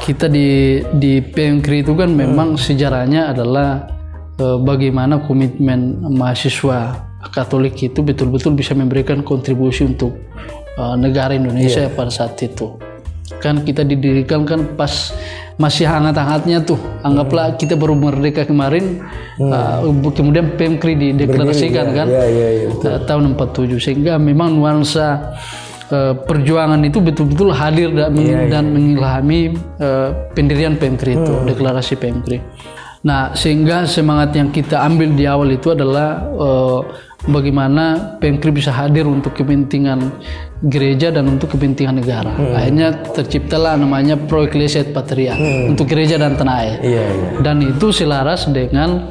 Kita 0.01 0.29
di 0.31 0.79
di 0.97 1.21
PMKRI 1.21 1.85
itu 1.85 1.93
kan 1.93 2.09
memang 2.13 2.55
sejarahnya 2.55 3.33
adalah 3.33 3.91
eh, 4.39 4.57
bagaimana 4.61 5.19
komitmen 5.23 5.99
mahasiswa 6.11 7.09
Katolik 7.31 7.77
itu 7.77 8.01
betul-betul 8.01 8.57
bisa 8.57 8.73
memberikan 8.73 9.21
kontribusi 9.21 9.85
untuk 9.85 10.15
eh, 10.79 10.95
negara 10.97 11.35
Indonesia 11.35 11.91
pada 11.91 12.09
saat 12.09 12.39
itu. 12.41 12.90
Kan 13.41 13.65
kita 13.65 13.81
didirikan 13.81 14.45
kan 14.45 14.77
pas 14.77 15.11
masih 15.57 15.85
hangat-hangatnya 15.85 16.61
tuh. 16.65 16.79
Anggaplah 17.05 17.57
kita 17.57 17.77
baru 17.77 17.93
merdeka 17.93 18.45
kemarin, 18.45 19.01
eh, 19.37 19.77
kemudian 20.13 20.57
PMKRI 20.57 21.13
dideklarasikan 21.13 21.87
kan 21.93 22.07
Iya 22.09 22.25
iya 22.29 22.47
iya. 22.65 22.67
eh, 22.69 22.99
tahun 23.05 23.37
47 23.37 23.77
sehingga 23.77 24.17
memang 24.21 24.57
nuansa 24.57 25.37
eh, 25.91 26.13
perjuangan 26.17 26.81
itu 26.81 26.97
betul-betul 27.01 27.53
hadir 27.53 27.93
dan, 27.93 28.13
dan 28.49 28.65
mengilhami 28.73 29.57
eh, 29.77 30.09
pendirian 30.33 30.77
PMKRI 30.77 31.13
itu 31.17 31.33
deklarasi 31.49 31.93
PMKRI. 31.97 32.39
Nah 33.01 33.33
sehingga 33.33 33.89
semangat 33.89 34.37
yang 34.37 34.53
kita 34.53 34.77
ambil 34.85 35.09
di 35.17 35.25
awal 35.25 35.49
itu 35.49 35.73
adalah 35.73 36.21
eh, 36.21 36.79
bagaimana 37.25 38.17
PMKRI 38.21 38.53
bisa 38.53 38.69
hadir 38.73 39.05
untuk 39.09 39.33
kepentingan 39.33 40.21
gereja 40.69 41.09
dan 41.09 41.25
untuk 41.25 41.57
kepentingan 41.57 41.97
negara. 41.97 42.29
Akhirnya 42.53 42.93
terciptalah 43.13 43.73
namanya 43.77 44.17
Pro 44.17 44.45
Ecclesiae 44.45 44.93
Patria 44.93 45.33
untuk 45.65 45.89
gereja 45.89 46.21
dan 46.21 46.37
tanah 46.37 46.55
air 46.61 46.77
Iya 46.81 47.03
iya. 47.09 47.29
dan 47.41 47.57
itu 47.65 47.89
selaras 47.89 48.45
dengan 48.53 49.09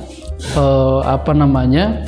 eh, 0.55 1.01
apa 1.03 1.35
namanya 1.35 2.07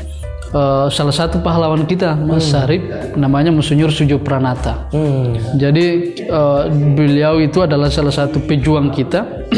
eh, 0.55 0.87
salah 0.87 1.14
satu 1.14 1.42
pahlawan 1.42 1.83
kita 1.87 2.14
Mas 2.14 2.47
Sarip 2.47 2.87
namanya 3.18 3.51
Monsinyur 3.51 3.90
Sujo 3.90 4.23
Pranata. 4.23 4.87
Hmm. 4.95 5.35
Jadi 5.59 5.87
eh, 6.23 6.62
beliau 6.95 7.42
itu 7.42 7.59
adalah 7.59 7.90
salah 7.90 8.14
satu 8.14 8.38
pejuang 8.38 8.95
kita, 8.95 9.51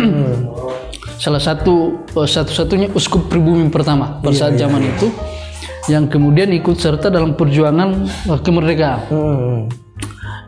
salah 1.18 1.42
satu 1.42 2.05
eh, 2.14 2.29
satu-satunya 2.29 2.90
uskup 2.94 3.31
pribumi 3.31 3.68
pertama 3.70 4.18
pada 4.20 4.35
saat 4.35 4.55
zaman 4.59 4.83
itu 4.83 5.09
yang 5.88 6.09
kemudian 6.09 6.48
ikut 6.53 6.81
serta 6.81 7.12
dalam 7.12 7.37
perjuangan 7.37 8.09
eh, 8.09 8.40
kemerdekaan. 8.40 9.00
Hmm. 9.12 9.59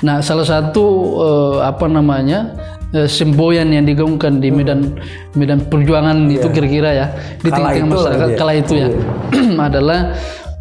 Nah, 0.04 0.20
salah 0.20 0.44
satu 0.44 0.84
eh, 1.20 1.58
apa 1.64 1.88
namanya 1.88 2.52
eh, 2.92 3.08
semboyan 3.08 3.72
yang 3.72 3.88
digaungkan 3.88 4.40
di 4.40 4.52
medan 4.52 4.96
medan 5.32 5.64
perjuangan 5.64 6.28
itu 6.28 6.48
kira-kira 6.52 6.90
ya 6.92 7.06
di 7.40 7.48
tengah-tengah 7.48 7.88
masyarakat 7.88 8.30
kala 8.36 8.52
itu 8.60 8.74
ya 8.76 8.88
adalah 9.68 10.12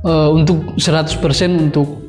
eh, 0.04 0.30
untuk 0.32 0.80
100% 0.80 1.68
untuk 1.72 2.06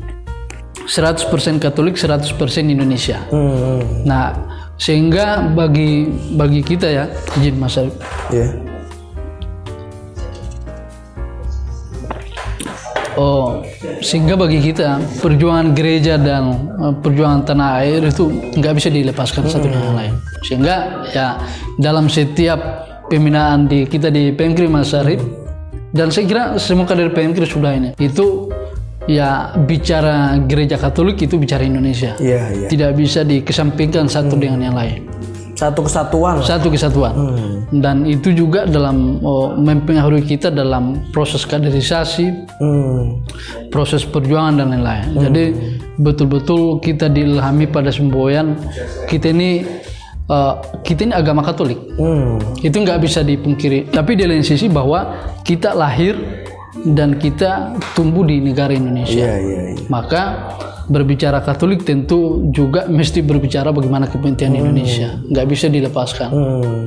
100% 0.86 1.58
Katolik, 1.58 1.98
100% 1.98 2.38
Indonesia. 2.62 3.18
Hmm. 3.34 4.06
Nah, 4.06 4.55
sehingga 4.76 5.48
bagi 5.56 6.08
bagi 6.36 6.60
kita 6.60 6.86
ya, 6.88 7.04
izin 7.36 7.56
Mas 7.56 7.76
Arif, 7.80 7.96
Iya. 8.32 8.48
Oh, 13.16 13.64
sehingga 14.04 14.36
bagi 14.36 14.60
kita 14.60 15.00
perjuangan 15.24 15.72
gereja 15.72 16.20
dan 16.20 16.68
eh, 16.76 16.94
perjuangan 17.00 17.48
tanah 17.48 17.80
air 17.80 18.04
itu 18.04 18.28
nggak 18.28 18.74
bisa 18.76 18.92
dilepaskan 18.92 19.48
satu 19.48 19.72
dengan 19.72 19.88
yang 19.88 19.96
lain. 19.96 20.14
Sehingga 20.44 20.76
ya 21.16 21.40
dalam 21.80 22.12
setiap 22.12 22.60
pembinaan 23.08 23.72
di 23.72 23.88
kita 23.88 24.12
di 24.12 24.36
PMKRI 24.36 24.68
Mas 24.68 24.92
Arif 24.92 25.24
dan 25.96 26.12
saya 26.12 26.28
kira 26.28 26.42
semua 26.60 26.84
kader 26.84 27.16
PMKRI 27.16 27.48
sudah 27.48 27.72
ini 27.72 27.90
itu 27.96 28.52
ya 29.06 29.54
bicara 29.66 30.38
gereja 30.44 30.76
Katolik 30.76 31.22
itu 31.22 31.38
bicara 31.38 31.62
Indonesia. 31.62 32.14
Iya 32.18 32.42
iya. 32.52 32.68
Tidak 32.68 32.90
bisa 32.94 33.22
dikesampingkan 33.22 34.10
satu 34.10 34.34
dengan 34.38 34.60
yang 34.62 34.76
lain. 34.76 35.06
Satu 35.56 35.80
kesatuan. 35.88 36.44
Satu 36.44 36.68
kesatuan. 36.68 37.16
Dan 37.72 38.04
itu 38.04 38.28
juga 38.36 38.68
dalam 38.68 39.24
oh, 39.24 39.56
mempengaruhi 39.56 40.20
kita 40.36 40.52
dalam 40.52 41.00
proses 41.16 41.48
kaderisasi, 41.48 42.28
Hmm. 42.60 43.24
proses 43.72 44.04
perjuangan 44.04 44.60
dan 44.60 44.76
lain-lain. 44.76 45.16
Jadi 45.16 45.44
betul-betul 45.96 46.84
kita 46.84 47.08
diilhami 47.08 47.72
pada 47.72 47.88
semboyan 47.88 48.52
kita 49.08 49.32
ini 49.32 49.64
eh, 50.28 50.54
kita 50.84 51.08
ini 51.08 51.12
agama 51.16 51.40
Katolik. 51.40 51.80
Hmm. 51.96 52.36
Itu 52.60 52.76
nggak 52.84 53.00
bisa 53.00 53.24
dipungkiri. 53.24 53.88
Tapi 53.88 54.12
di 54.12 54.28
lain 54.28 54.44
sisi 54.44 54.68
bahwa 54.68 55.08
kita 55.40 55.72
lahir 55.72 56.44
dan 56.84 57.16
kita 57.16 57.78
tumbuh 57.96 58.26
di 58.26 58.42
negara 58.42 58.74
Indonesia. 58.74 59.24
Iya 59.24 59.36
iya 59.40 59.60
iya. 59.72 59.86
Maka 59.88 60.22
berbicara 60.86 61.42
Katolik 61.42 61.82
tentu 61.82 62.46
juga 62.52 62.86
mesti 62.86 63.22
berbicara 63.24 63.72
bagaimana 63.72 64.06
kepentingan 64.06 64.54
Indonesia. 64.60 65.18
Nggak 65.26 65.46
bisa 65.48 65.66
dilepaskan. 65.72 66.28
Hmm. 66.30 66.84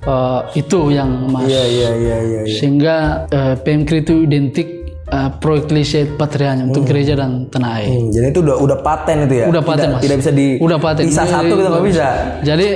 Eh, 0.00 0.40
itu 0.64 0.78
yang 0.92 1.28
mas. 1.28 1.48
Iya 1.48 1.64
iya 1.66 1.90
iya 1.92 2.16
iya. 2.24 2.40
iya. 2.48 2.56
Sehingga 2.56 2.96
eh, 3.28 3.54
PMKRI 3.60 4.00
itu 4.00 4.14
identik 4.24 4.80
uh, 5.10 5.30
pro 5.36 5.58
ecclesia 5.58 6.06
patrianya 6.14 6.70
untuk 6.70 6.86
gereja 6.86 7.18
dan 7.18 7.50
tanah 7.50 7.82
air. 7.82 7.88
Hmm, 7.90 8.08
jadi 8.14 8.26
itu 8.30 8.40
udah 8.40 8.56
udah 8.56 8.78
paten 8.80 9.26
itu 9.26 9.34
ya. 9.42 9.46
Udah 9.50 9.62
paten, 9.62 9.86
tidak, 9.90 9.94
Mas. 9.98 10.02
Tidak 10.06 10.16
bisa 10.22 10.32
di 10.32 10.46
Udah 10.62 10.78
paten. 10.78 11.04
pisah 11.10 11.26
satu 11.26 11.52
kita 11.58 11.68
nggak 11.68 11.86
bisa. 11.86 12.06
Jadi 12.48 12.68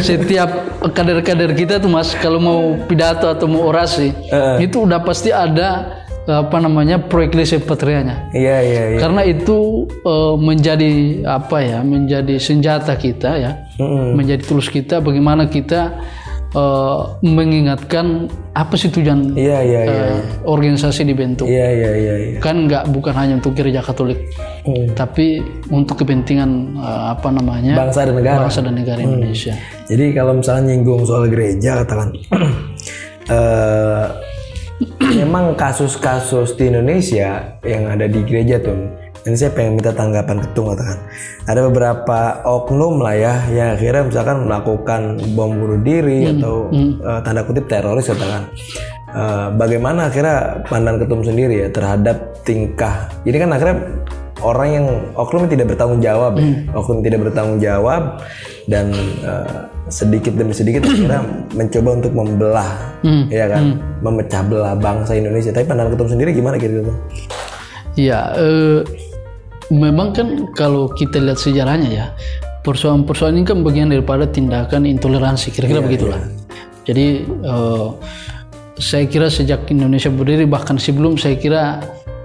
setiap 0.00 0.50
kader-kader 0.80 1.50
kita 1.52 1.76
tuh 1.82 1.90
mas 1.92 2.16
kalau 2.16 2.40
mau 2.40 2.60
pidato 2.88 3.28
atau 3.28 3.46
mau 3.50 3.68
orasi 3.68 4.14
itu 4.62 4.76
udah 4.80 5.02
pasti 5.04 5.28
ada 5.28 5.99
apa 6.32 6.56
namanya 6.58 7.02
pro 7.02 7.20
ecclesia 7.20 7.58
patrianya. 7.58 8.30
Iya 8.30 8.56
iya 8.62 8.82
iya. 8.94 8.98
Karena 8.98 9.22
itu 9.22 9.84
eh, 9.90 10.34
menjadi 10.36 10.90
apa 11.26 11.56
ya, 11.58 11.78
menjadi 11.82 12.36
senjata 12.36 12.94
kita 12.94 13.30
ya, 13.34 13.52
Mm-mm. 13.76 14.14
menjadi 14.14 14.42
tulus 14.42 14.68
kita. 14.68 14.98
Bagaimana 14.98 15.46
kita 15.46 15.98
eh, 16.50 16.98
mengingatkan 17.22 18.26
apa 18.50 18.74
sih 18.74 18.90
tujuan 18.90 19.38
Iya 19.38 19.58
iya 19.62 19.80
iya. 19.86 20.04
eh, 20.10 20.18
organisasi 20.44 21.02
dibentuk? 21.02 21.46
Iya 21.46 21.66
iya 21.70 21.90
iya. 21.94 22.14
iya. 22.18 22.38
Kan 22.38 22.66
nggak 22.66 22.90
bukan 22.90 23.14
hanya 23.14 23.38
untuk 23.38 23.54
gereja 23.54 23.80
Katolik, 23.80 24.18
Hmm. 24.60 24.92
tapi 24.92 25.40
untuk 25.70 25.98
kepentingan 25.98 26.50
eh, 26.76 27.02
apa 27.14 27.28
namanya 27.30 27.74
Bangsa 27.78 28.04
dan 28.04 28.14
negara. 28.14 28.44
bangsa 28.44 28.60
dan 28.60 28.74
negara 28.76 29.00
Indonesia. 29.00 29.54
Jadi 29.86 30.12
kalau 30.12 30.36
misalnya 30.36 30.74
nyinggung 30.74 31.02
soal 31.02 31.26
gereja 31.26 31.80
katakan 31.80 32.12
eh 33.30 34.06
memang 35.00 35.56
kasus-kasus 35.56 36.56
di 36.56 36.72
Indonesia 36.72 37.60
yang 37.64 37.88
ada 37.88 38.08
di 38.08 38.20
gereja 38.24 38.60
tuh 38.60 38.76
ini 39.28 39.36
saya 39.36 39.52
pengen 39.52 39.76
minta 39.76 39.92
tanggapan 39.92 40.40
ketung 40.40 40.72
katakan 40.72 40.98
ada 41.44 41.60
beberapa 41.66 42.18
oknum 42.46 43.02
lah 43.02 43.16
ya 43.18 43.34
yang 43.52 43.68
akhirnya 43.74 44.02
misalkan 44.06 44.36
melakukan 44.46 45.00
bom 45.34 45.50
bunuh 45.50 45.80
diri 45.82 46.30
atau 46.30 46.70
eh, 46.72 47.20
tanda 47.26 47.42
kutip 47.42 47.66
teroris 47.66 48.06
katakan. 48.06 48.46
Eh, 49.10 49.48
bagaimana 49.58 50.06
akhirnya 50.06 50.62
pandangan 50.70 51.02
ketum 51.02 51.26
sendiri 51.26 51.66
ya 51.66 51.68
terhadap 51.74 52.38
tingkah? 52.46 53.10
Ini 53.26 53.36
kan 53.42 53.50
akhirnya 53.50 53.76
orang 54.46 54.68
yang 54.70 54.86
oknum 55.18 55.50
yang 55.50 55.52
tidak 55.58 55.66
bertanggung 55.74 56.00
jawab 56.00 56.32
ya. 56.38 56.46
oknum 56.78 57.02
tidak 57.02 57.20
bertanggung 57.26 57.58
jawab 57.58 58.02
dan 58.70 58.94
eh, 59.26 59.58
sedikit 59.90 60.32
demi 60.38 60.54
sedikit 60.54 60.86
akhirnya 60.86 61.20
mencoba 61.58 61.90
untuk 61.98 62.12
membelah 62.14 62.70
ya 63.28 63.50
kan? 63.50 63.76
memecah 64.00 64.42
belah 64.46 64.74
bangsa 64.78 65.18
Indonesia. 65.18 65.50
Tapi 65.50 65.66
pandangan 65.66 65.92
ketum 65.98 66.08
sendiri 66.08 66.30
gimana 66.32 66.56
kira-kira 66.56 66.94
Iya, 67.98 68.20
eh, 68.38 68.80
memang 69.74 70.14
kan 70.14 70.54
kalau 70.54 70.88
kita 70.94 71.18
lihat 71.18 71.42
sejarahnya 71.42 71.90
ya, 71.90 72.06
persoalan-persoalan 72.62 73.42
ini 73.42 73.44
kan 73.44 73.58
bagian 73.66 73.90
daripada 73.90 74.30
tindakan 74.30 74.86
intoleransi, 74.86 75.50
kira-kira 75.50 75.82
begitulah. 75.82 76.22
Jadi 76.86 77.26
eh, 77.26 77.88
saya 78.80 79.04
kira 79.10 79.28
sejak 79.28 79.68
Indonesia 79.68 80.08
berdiri 80.08 80.48
bahkan 80.48 80.80
sebelum 80.80 81.20
saya 81.20 81.36
kira 81.36 81.84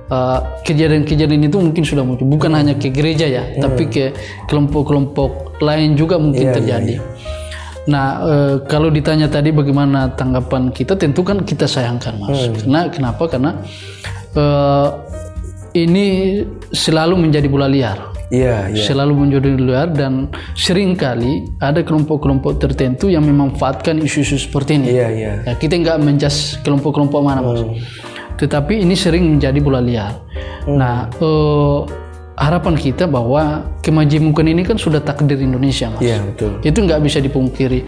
uh, 0.10 0.39
kejadian-kejadian 0.63 1.51
itu 1.51 1.58
mungkin 1.60 1.84
sudah 1.84 2.01
muncul. 2.08 2.25
Bukan 2.25 2.56
hanya 2.56 2.73
ke 2.80 2.89
gereja 2.89 3.28
ya 3.28 3.43
tapi 3.60 3.91
ke 3.91 4.15
kelompok-kelompok 4.47 5.60
lain 5.62 5.99
juga 5.99 6.15
mungkin 6.15 6.56
terjadi. 6.56 7.04
Nah 7.86 8.08
uh, 8.26 8.54
kalau 8.65 8.89
ditanya 8.89 9.30
tadi 9.30 9.54
bagaimana 9.54 10.10
tanggapan 10.17 10.74
kita 10.74 10.98
tentu 10.98 11.21
kan 11.21 11.45
kita 11.45 11.69
sayangkan 11.69 12.17
mas. 12.21 12.50
Karena 12.62 12.89
kenapa? 12.89 13.24
Karena 13.30 13.52
uh, 14.34 14.89
ini 15.76 16.39
selalu 16.71 17.19
menjadi 17.30 17.48
bola 17.52 17.67
liar 17.67 18.15
Iya, 18.34 18.74
iya. 18.74 18.84
selalu 18.89 19.13
menjadi 19.13 19.54
luar 19.54 19.93
dan 19.93 20.34
sering 20.58 20.98
kali 20.98 21.45
ada 21.62 21.86
kelompok-kelompok 21.86 22.58
tertentu 22.58 23.06
yang 23.06 23.21
memanfaatkan 23.21 24.02
isu-isu 24.02 24.41
seperti 24.41 24.82
ini. 24.82 24.88
Iya, 24.98 25.08
iya. 25.13 25.34
Ya, 25.45 25.54
kita 25.54 25.78
nggak 25.78 25.98
menjas 26.02 26.58
kelompok-kelompok 26.65 27.19
mana 27.21 27.45
mas. 27.45 27.62
Tetapi 28.41 28.82
ini 28.82 28.98
sering 28.98 29.38
menjadi 29.38 29.60
bola 29.62 29.78
liar. 29.78 30.26
Nah 30.65 31.06
eh, 31.21 31.80
harapan 32.36 32.76
kita 32.76 33.08
bahwa 33.08 33.63
kemajemukan 33.80 34.43
ini 34.43 34.67
kan 34.67 34.76
sudah 34.76 35.00
takdir 35.00 35.39
Indonesia 35.39 35.88
mas. 35.88 36.04
Iya, 36.04 36.19
betul. 36.19 36.52
Itu 36.62 36.78
nggak 36.84 37.00
bisa 37.00 37.24
dipungkiri. 37.24 37.80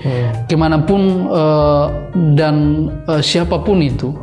Ke 0.48 0.56
mana 0.56 0.80
pun 0.80 1.28
eh, 1.28 1.86
dan 2.34 2.56
eh, 3.06 3.22
siapa 3.22 3.60
pun 3.60 3.84
itu 3.84 4.16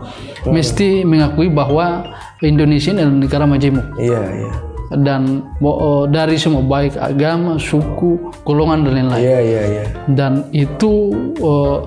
mesti 0.48 1.04
mengakui 1.04 1.48
bahwa 1.48 2.08
Indonesia 2.40 2.92
ini 2.92 3.00
adalah 3.00 3.16
negara 3.20 3.44
majemuk 3.44 3.86
Iya, 3.96 4.20
iya. 4.20 4.52
dan 5.00 5.44
eh, 5.60 6.02
dari 6.08 6.36
semua 6.36 6.64
baik 6.64 6.96
agama, 6.96 7.60
suku, 7.60 8.32
golongan 8.44 8.84
dan 8.88 8.92
lain-lain. 8.96 9.22
Iya, 9.24 9.38
iya, 9.40 9.62
iya. 9.68 9.84
Dan 10.08 10.48
itu 10.52 11.12
eh, 11.36 11.78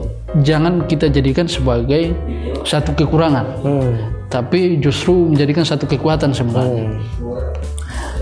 jangan 0.46 0.86
kita 0.86 1.10
jadikan 1.10 1.50
sebagai 1.50 2.14
satu 2.62 2.94
kekurangan, 2.94 3.46
Hmm. 3.66 3.94
tapi 4.30 4.78
justru 4.78 5.34
menjadikan 5.34 5.66
satu 5.66 5.88
kekuatan 5.88 6.36
sebenarnya. 6.36 6.86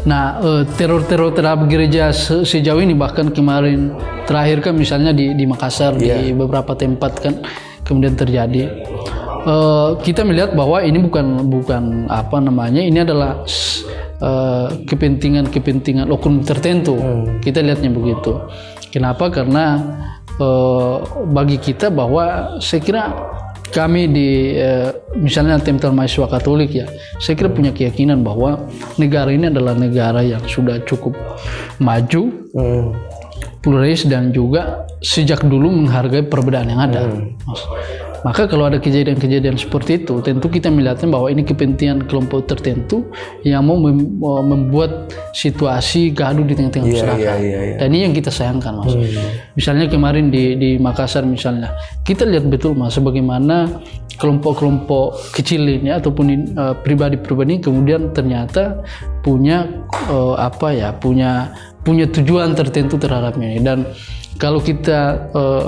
Nah, 0.06 0.38
eh, 0.38 0.64
teror-teror 0.78 1.34
terhadap 1.34 1.66
gereja 1.66 2.14
se- 2.14 2.46
sejauh 2.46 2.78
ini 2.78 2.94
bahkan 2.94 3.34
kemarin 3.34 3.90
terakhir 4.30 4.62
kan 4.62 4.78
misalnya 4.78 5.10
di 5.10 5.34
di 5.34 5.50
Makassar 5.50 5.98
di 5.98 6.30
beberapa 6.30 6.78
tempat 6.78 7.12
kan 7.26 7.34
kemudian 7.82 8.14
terjadi. 8.14 8.70
Eh, 9.46 9.90
kita 10.06 10.22
melihat 10.22 10.54
bahwa 10.54 10.82
ini 10.86 11.02
bukan 11.02 11.50
bukan 11.50 12.06
apa 12.10 12.38
namanya 12.38 12.86
ini 12.86 13.02
adalah 13.02 13.42
eh, 14.22 14.68
kepentingan-kepentingan 14.86 16.06
oknum 16.14 16.46
tertentu. 16.46 16.98
Kita 17.42 17.66
lihatnya 17.66 17.90
begitu. 17.90 18.46
Kenapa? 18.94 19.34
Karena 19.34 19.82
eh, 20.38 20.96
bagi 21.34 21.58
kita 21.58 21.90
bahwa 21.90 22.58
saya 22.62 22.82
kira 22.82 23.04
kami 23.74 24.08
di 24.12 24.54
eh, 24.56 24.90
misalnya 25.18 25.58
Temtel 25.62 25.92
Mahasiswa 25.96 26.28
Katolik 26.30 26.72
ya, 26.76 26.88
saya 27.18 27.34
kira 27.40 27.50
punya 27.50 27.72
keyakinan 27.74 28.22
bahwa 28.22 28.66
negara 29.00 29.32
ini 29.32 29.50
adalah 29.50 29.74
negara 29.74 30.22
yang 30.22 30.44
sudah 30.46 30.82
cukup 30.86 31.16
maju, 31.82 32.46
Hmm. 32.56 32.96
pluralis 33.60 34.08
dan 34.08 34.32
juga 34.32 34.88
sejak 35.04 35.44
dulu 35.44 35.68
menghargai 35.68 36.24
perbedaan 36.24 36.72
yang 36.72 36.82
ada. 36.88 37.04
Mas. 37.44 37.62
Maka 38.26 38.50
kalau 38.50 38.66
ada 38.66 38.82
kejadian-kejadian 38.82 39.54
seperti 39.54 40.02
itu, 40.02 40.18
tentu 40.26 40.50
kita 40.50 40.74
melihatnya 40.74 41.14
bahwa 41.14 41.30
ini 41.30 41.46
kepentingan 41.46 42.10
kelompok 42.10 42.50
tertentu 42.50 43.06
yang 43.46 43.62
mau 43.70 43.78
mem- 43.78 44.18
mau 44.18 44.42
membuat 44.42 45.14
situasi 45.30 46.10
gaduh 46.10 46.42
di 46.42 46.58
tengah-tengah 46.58 46.90
masyarakat. 46.90 47.22
iya, 47.22 47.34
iya, 47.38 47.60
iya. 47.62 47.76
Dan 47.78 47.94
ini 47.94 48.10
yang 48.10 48.16
kita 48.18 48.34
sayangkan, 48.34 48.82
Mas. 48.82 48.98
Misalnya 49.54 49.86
kemarin 49.86 50.34
di 50.34 50.58
di 50.58 50.70
Makassar 50.82 51.22
misalnya, 51.22 51.78
kita 52.02 52.26
lihat 52.26 52.50
betul 52.50 52.74
Mas 52.74 52.98
bagaimana 52.98 53.78
kelompok-kelompok 54.18 55.36
kecil 55.36 55.62
ini 55.62 55.94
ataupun 55.94 56.26
eh, 56.34 56.76
pribadi-pribadi 56.82 57.62
kemudian 57.62 58.10
ternyata 58.10 58.82
punya 59.22 59.70
eh, 60.10 60.36
apa 60.42 60.74
ya, 60.74 60.90
punya 60.98 61.54
punya 61.86 62.10
tujuan 62.10 62.58
tertentu 62.58 62.98
terhadap 62.98 63.38
ini 63.38 63.62
dan 63.62 63.86
kalau 64.36 64.60
kita 64.60 65.32
eh, 65.32 65.66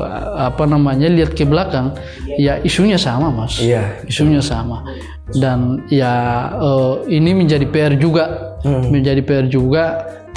apa 0.51 0.63
namanya 0.67 1.07
lihat 1.07 1.31
ke 1.33 1.47
belakang 1.47 1.95
ya 2.35 2.59
isunya 2.61 2.99
sama 2.99 3.31
Mas. 3.31 3.63
Iya. 3.63 4.03
Isunya 4.03 4.43
sama. 4.43 4.83
Dan 5.31 5.87
ya 5.87 6.47
eh, 6.55 6.93
ini 7.15 7.31
menjadi 7.35 7.65
PR 7.67 7.95
juga, 7.95 8.57
menjadi 8.63 9.21
PR 9.23 9.45
juga. 9.47 9.83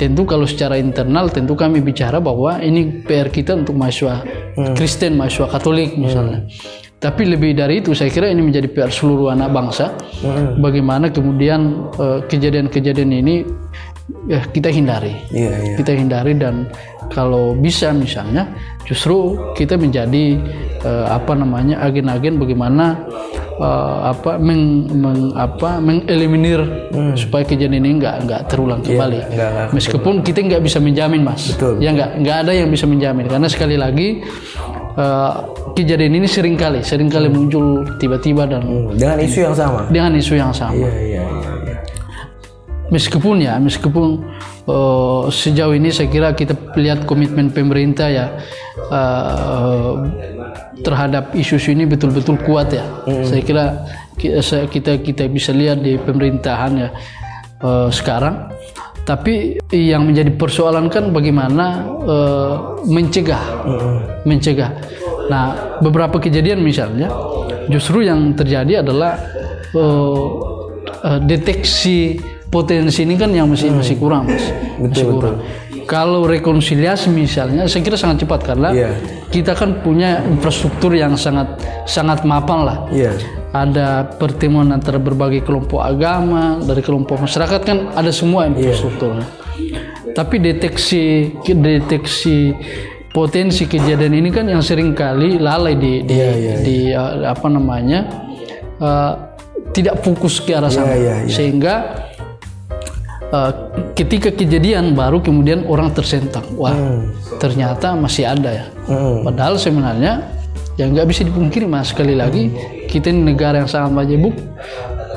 Tentu 0.00 0.24
kalau 0.24 0.48
secara 0.48 0.80
internal 0.80 1.28
tentu 1.28 1.52
kami 1.52 1.84
bicara 1.84 2.24
bahwa 2.24 2.56
ini 2.64 3.04
PR 3.04 3.28
kita 3.28 3.52
untuk 3.52 3.76
mahasiswa 3.76 4.24
Kristen, 4.72 5.12
mahasiswa 5.12 5.52
Katolik 5.52 5.92
misalnya. 5.92 6.48
Tapi 7.00 7.28
lebih 7.28 7.56
dari 7.56 7.80
itu 7.80 7.96
saya 7.96 8.12
kira 8.12 8.28
ini 8.28 8.44
menjadi 8.44 8.68
PR 8.68 8.92
seluruh 8.92 9.32
anak 9.32 9.52
bangsa. 9.52 9.92
Bagaimana 10.56 11.08
kemudian 11.12 11.92
eh, 12.00 12.20
kejadian-kejadian 12.28 13.10
ini 13.12 13.44
ya, 14.26 14.40
kita 14.46 14.68
hindari 14.68 15.14
Iya, 15.28 15.52
iya. 15.56 15.74
kita 15.76 15.92
hindari 15.92 16.32
dan 16.34 16.66
kalau 17.08 17.52
bisa 17.54 17.90
misalnya 17.90 18.46
justru 18.82 19.16
kita 19.52 19.74
menjadi 19.74 20.38
eh, 20.80 21.06
apa 21.08 21.34
namanya 21.34 21.78
agen-agen 21.80 22.36
bagaimana 22.36 23.02
eh, 23.56 23.96
apa 24.06 24.36
meng, 24.36 24.62
meng- 24.90 25.34
apa 25.34 25.76
mengeliminir 25.78 26.60
supaya 27.14 27.44
kejadian 27.44 27.82
ini 27.82 27.98
nggak 27.98 28.16
nggak 28.24 28.40
terulang 28.46 28.80
kembali 28.80 29.18
Hmm. 29.18 29.30
nggak- 29.30 29.50
nggak 29.52 29.68
meskipun 29.72 30.14
kita 30.20 30.38
nggak 30.44 30.62
bisa 30.62 30.78
menjamin 30.78 31.22
mas 31.22 31.50
Betul, 31.50 31.78
ya 31.78 31.90
nggak 31.90 32.10
nggak 32.18 32.36
ada 32.40 32.52
yang 32.54 32.68
bisa 32.68 32.84
menjamin 32.84 33.26
karena 33.26 33.46
sekali 33.46 33.76
lagi 33.76 34.22
eh, 34.92 35.32
kejadian 35.72 36.12
ini 36.14 36.26
sering 36.26 36.54
kali 36.54 36.80
sering 36.80 37.06
kali 37.06 37.26
muncul 37.26 37.82
tiba-tiba 37.96 38.42
dan 38.44 38.62
Hmm. 38.62 38.90
Dengan 38.92 39.18
isu 39.18 39.38
yang 39.40 39.54
sama. 39.54 39.80
dengan 39.88 40.12
isu 40.12 40.34
yang 40.34 40.50
sama 40.50 40.74
Iya, 40.76 40.90
iya, 41.00 41.22
iya. 41.22 41.39
Meskipun 42.90 43.46
ya 43.46 43.56
meskipun 43.56 44.20
eh, 44.66 45.22
sejauh 45.30 45.74
ini 45.74 45.88
saya 45.94 46.10
kira 46.10 46.34
kita 46.34 46.54
lihat 46.76 47.06
komitmen 47.06 47.54
pemerintah 47.54 48.10
ya 48.10 48.26
eh, 48.90 49.92
terhadap 50.82 51.32
isu-isu 51.32 51.72
ini 51.72 51.86
betul-betul 51.86 52.36
kuat 52.42 52.74
ya. 52.74 52.84
Saya 53.24 53.42
kira 53.42 53.64
kita 54.20 55.00
kita 55.00 55.24
bisa 55.30 55.54
lihat 55.54 55.80
di 55.80 55.96
pemerintahan 55.96 56.72
ya 56.76 56.88
eh, 57.62 57.88
sekarang. 57.88 58.50
Tapi 59.00 59.58
yang 59.72 60.06
menjadi 60.06 60.30
persoalan 60.36 60.92
kan 60.92 61.10
bagaimana 61.14 61.86
eh, 62.04 62.54
mencegah. 62.90 63.44
Mencegah. 64.26 64.70
Nah 65.30 65.78
beberapa 65.78 66.18
kejadian 66.18 66.60
misalnya 66.60 67.08
justru 67.70 68.02
yang 68.02 68.34
terjadi 68.34 68.82
adalah 68.82 69.14
eh, 69.72 70.26
eh, 71.06 71.20
deteksi 71.22 72.18
potensi 72.50 73.06
ini 73.06 73.14
kan 73.14 73.30
yang 73.30 73.46
masih 73.48 73.70
masih 73.70 73.96
kurang 73.96 74.26
mas. 74.26 74.50
Masih 74.82 75.06
kurang. 75.06 75.38
Kalau 75.86 76.22
rekonsiliasi 76.22 77.10
misalnya 77.10 77.66
saya 77.66 77.82
kira 77.82 77.98
sangat 77.98 78.22
cepat 78.22 78.46
karena 78.46 78.70
Iya. 78.70 78.90
kita 79.30 79.58
kan 79.58 79.82
punya 79.82 80.22
infrastruktur 80.22 80.94
yang 80.94 81.18
sangat 81.18 81.58
sangat 81.86 82.22
mapan 82.26 82.58
lah. 82.66 82.78
Iya. 82.90 83.14
ada 83.50 84.06
pertemuan 84.06 84.70
antara 84.70 85.02
berbagai 85.02 85.42
kelompok 85.42 85.82
agama 85.82 86.62
dari 86.62 86.86
kelompok 86.86 87.26
masyarakat 87.26 87.60
kan 87.66 87.90
ada 87.98 88.14
semua 88.14 88.46
infrastrukturnya 88.46 89.26
tapi 90.14 90.38
deteksi 90.38 91.34
deteksi 91.42 92.54
potensi 93.10 93.66
kejadian 93.66 94.14
ini 94.22 94.30
kan 94.30 94.46
yang 94.46 94.62
sering 94.62 94.94
kali 94.94 95.38
lalai 95.42 95.74
di 95.74 96.06
di, 96.06 96.16
di, 96.62 96.76
uh, 96.94 97.26
apa 97.26 97.46
namanya 97.50 98.06
uh, 98.78 99.12
tidak 99.70 100.02
fokus 100.02 100.42
ke 100.42 100.54
arah 100.54 100.70
sana. 100.70 100.94
iya, 100.94 101.26
iya. 101.26 101.30
sehingga 101.30 101.74
uh, 103.32 103.50
ketika 103.94 104.30
kejadian 104.34 104.94
baru 104.94 105.22
kemudian 105.22 105.66
orang 105.66 105.90
tersentak 105.94 106.44
wah 106.54 106.74
ternyata 107.38 107.96
masih 107.96 108.28
ada 108.28 108.50
ya. 108.50 108.66
Hmm. 108.90 109.26
padahal 109.26 109.56
sebenarnya 109.56 110.26
yang 110.78 110.96
nggak 110.96 111.08
bisa 111.10 111.22
dipungkiri 111.26 111.66
mas 111.68 111.92
sekali 111.92 112.16
lagi 112.16 112.50
kita 112.88 113.12
ini 113.12 113.34
negara 113.34 113.60
yang 113.60 113.70
sangat 113.70 113.92
majemuk 113.92 114.32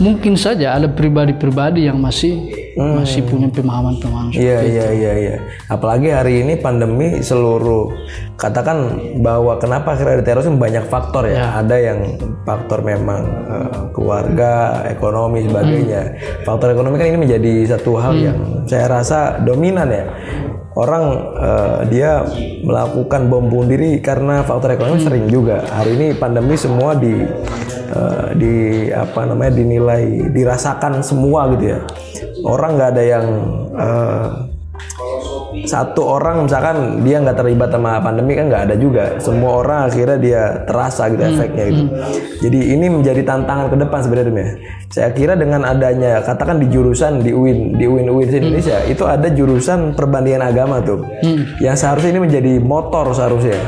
mungkin 0.01 0.33
saja 0.33 0.73
ada 0.73 0.89
pribadi-pribadi 0.89 1.85
yang 1.85 2.01
masih 2.01 2.49
masih 2.73 3.21
punya 3.29 3.45
pemahaman-pemahaman 3.53 4.33
Iya 4.33 4.65
iya 4.65 4.87
iya 4.89 5.13
iya. 5.13 5.35
Apalagi 5.69 6.09
hari 6.09 6.41
ini 6.41 6.57
pandemi 6.57 7.21
seluruh 7.21 7.93
katakan 8.33 8.97
bahwa 9.21 9.61
kenapa 9.61 9.93
akhirnya 9.93 10.21
ada 10.21 10.25
terorisme 10.25 10.57
banyak 10.57 10.85
faktor 10.89 11.29
ya. 11.29 11.61
Ada 11.61 11.75
yang 11.77 11.99
faktor 12.41 12.81
memang 12.81 13.21
eh, 13.45 13.81
keluarga, 13.93 14.81
ekonomi 14.89 15.45
sebagainya. 15.45 16.01
Faktor 16.41 16.73
ekonomi 16.73 16.97
kan 16.97 17.13
ini 17.13 17.19
menjadi 17.21 17.53
satu 17.77 17.93
hal 18.01 18.13
yang 18.17 18.37
saya 18.65 18.89
rasa 18.89 19.37
dominan 19.45 19.93
ya. 19.93 20.05
Orang 20.73 21.05
eh, 21.37 21.79
dia 21.93 22.25
melakukan 22.65 23.29
bom 23.29 23.45
bunuh 23.45 23.69
diri 23.69 24.01
karena 24.01 24.41
faktor 24.41 24.73
ekonomi 24.73 24.97
sering 25.05 25.29
juga. 25.29 25.61
Hari 25.69 25.93
ini 25.93 26.07
pandemi 26.17 26.57
semua 26.57 26.97
di 26.97 27.13
eh, 27.93 28.27
di 28.35 28.55
apa 28.89 29.29
namanya 29.29 29.53
dinilai 29.53 30.33
dirasakan 30.33 31.05
semua 31.05 31.53
gitu 31.53 31.77
ya. 31.77 31.79
Orang 32.43 32.75
nggak 32.75 32.89
ada 32.97 33.03
yang 33.05 33.25
eh, 33.77 34.27
satu 35.63 36.01
orang 36.17 36.49
misalkan 36.49 37.05
dia 37.05 37.21
nggak 37.21 37.37
terlibat 37.37 37.69
sama 37.69 38.01
pandemi 38.01 38.33
kan 38.33 38.49
nggak 38.49 38.63
ada 38.69 38.75
juga. 38.75 39.03
Semua 39.21 39.61
orang 39.61 39.79
akhirnya 39.87 40.17
dia 40.17 40.41
terasa 40.65 41.07
gitu 41.13 41.21
efeknya 41.21 41.63
gitu. 41.69 41.83
Jadi 42.49 42.59
ini 42.73 42.85
menjadi 42.89 43.21
tantangan 43.21 43.69
ke 43.69 43.77
depan 43.77 43.99
sebenarnya. 44.01 44.33
Ya. 44.33 44.49
Saya 44.89 45.09
kira 45.13 45.33
dengan 45.37 45.61
adanya 45.63 46.25
katakan 46.25 46.57
di 46.57 46.67
jurusan 46.73 47.21
di 47.21 47.31
UIN 47.31 47.77
di 47.77 47.85
UIN 47.85 48.09
UIN 48.09 48.29
Indonesia 48.33 48.81
itu 48.89 49.05
ada 49.05 49.29
jurusan 49.29 49.93
perbandingan 49.93 50.41
agama 50.41 50.81
tuh. 50.81 51.05
Yang 51.61 51.85
seharusnya 51.85 52.11
ini 52.17 52.21
menjadi 52.25 52.53
motor 52.59 53.13
seharusnya 53.13 53.61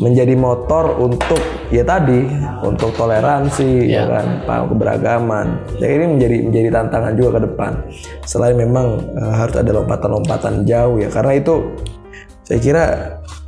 menjadi 0.00 0.32
motor 0.38 0.96
untuk 0.96 1.40
ya 1.68 1.84
tadi 1.84 2.24
untuk 2.64 2.94
toleransi 2.96 3.90
ya 3.90 4.08
kan 4.08 4.26
paham 4.46 4.64
keberagaman. 4.72 5.46
Ya 5.76 5.86
ini 5.92 6.16
menjadi 6.16 6.36
menjadi 6.46 6.68
tantangan 6.72 7.12
juga 7.18 7.30
ke 7.36 7.40
depan. 7.50 7.72
Selain 8.24 8.56
memang 8.56 9.00
eh, 9.16 9.34
harus 9.34 9.56
ada 9.58 9.70
lompatan-lompatan 9.74 10.64
jauh 10.64 10.96
ya. 11.02 11.08
Karena 11.12 11.32
itu 11.36 11.54
saya 12.46 12.58
kira 12.60 12.84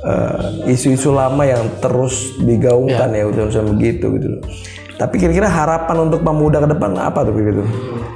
eh, 0.05 0.71
isu-isu 0.73 1.13
lama 1.15 1.45
yang 1.45 1.65
terus 1.81 2.37
digaungkan 2.41 3.09
ya, 3.15 3.25
udah 3.25 3.43
udah 3.49 3.63
begitu 3.73 4.05
gitu. 4.19 4.27
Tapi 4.95 5.19
kira-kira 5.19 5.51
harapan 5.51 6.07
untuk 6.07 6.23
pemuda 6.23 6.63
ke 6.63 6.71
depan 6.71 6.95
apa 6.95 7.27
tuh 7.27 7.33
gitu? 7.35 7.63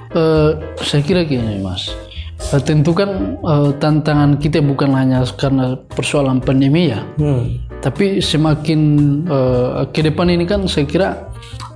Eh, 0.10 0.52
saya 0.82 1.02
kira 1.06 1.22
gini 1.22 1.62
mas 1.62 1.94
tentu 2.40 2.96
kan 2.96 3.36
eh, 3.38 3.70
tantangan 3.78 4.40
kita 4.40 4.64
bukan 4.64 4.96
hanya 4.96 5.22
karena 5.36 5.76
persoalan 5.92 6.40
pandemi 6.40 6.90
ya 6.90 7.04
Hmm. 7.20 7.60
tapi 7.80 8.24
semakin 8.24 8.80
eh, 9.28 9.84
ke 9.92 10.02
depan 10.02 10.32
ini 10.32 10.48
kan 10.48 10.64
saya 10.66 10.88
kira 10.88 11.08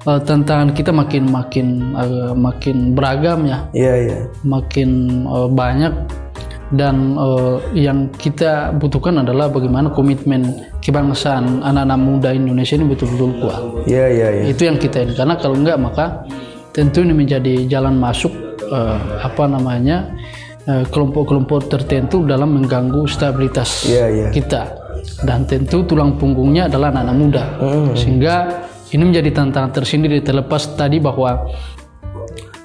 eh, 0.07 0.19
tantangan 0.23 0.71
kita 0.71 0.89
makin 0.89 1.27
makin 1.27 1.67
eh, 1.93 2.33
makin 2.33 2.95
beragam 2.95 3.43
ya 3.45 3.67
Iya 3.75 3.93
iya. 4.01 4.17
makin 4.41 4.89
eh, 5.27 5.49
banyak 5.51 5.93
dan 6.73 7.13
eh, 7.13 7.55
yang 7.77 8.09
kita 8.17 8.73
butuhkan 8.73 9.21
adalah 9.21 9.51
bagaimana 9.51 9.93
komitmen 9.93 10.47
kebangsaan 10.81 11.61
anak-anak 11.61 11.99
muda 12.01 12.29
Indonesia 12.33 12.73
ini 12.73 12.87
betul-betul 12.87 13.31
kuat 13.43 13.61
Iya 13.85 14.05
iya 14.09 14.27
iya. 14.31 14.43
itu 14.49 14.63
yang 14.65 14.79
kita 14.79 15.05
ini 15.05 15.13
karena 15.13 15.37
kalau 15.37 15.59
enggak 15.59 15.77
maka 15.77 16.23
tentu 16.73 17.05
ini 17.05 17.13
menjadi 17.13 17.67
jalan 17.69 17.99
masuk 18.01 18.33
eh, 18.65 18.97
apa 19.21 19.43
namanya 19.45 20.09
eh, 20.09 20.22
kelompok-kelompok 20.63 21.67
tertentu 21.67 22.23
dalam 22.23 22.55
mengganggu 22.55 23.03
stabilitas 23.03 23.83
Iya 23.87 24.05
iya. 24.07 24.27
kita. 24.31 24.79
Dan 25.23 25.43
tentu 25.43 25.83
tulang 25.83 26.15
punggungnya 26.15 26.71
adalah 26.71 26.95
anak-anak 26.95 27.15
muda. 27.19 27.43
Sehingga 27.91 28.35
ini 28.95 29.03
menjadi 29.09 29.35
tantangan 29.35 29.71
tersendiri 29.75 30.23
terlepas 30.23 30.79
tadi 30.79 31.03
bahwa 31.03 31.43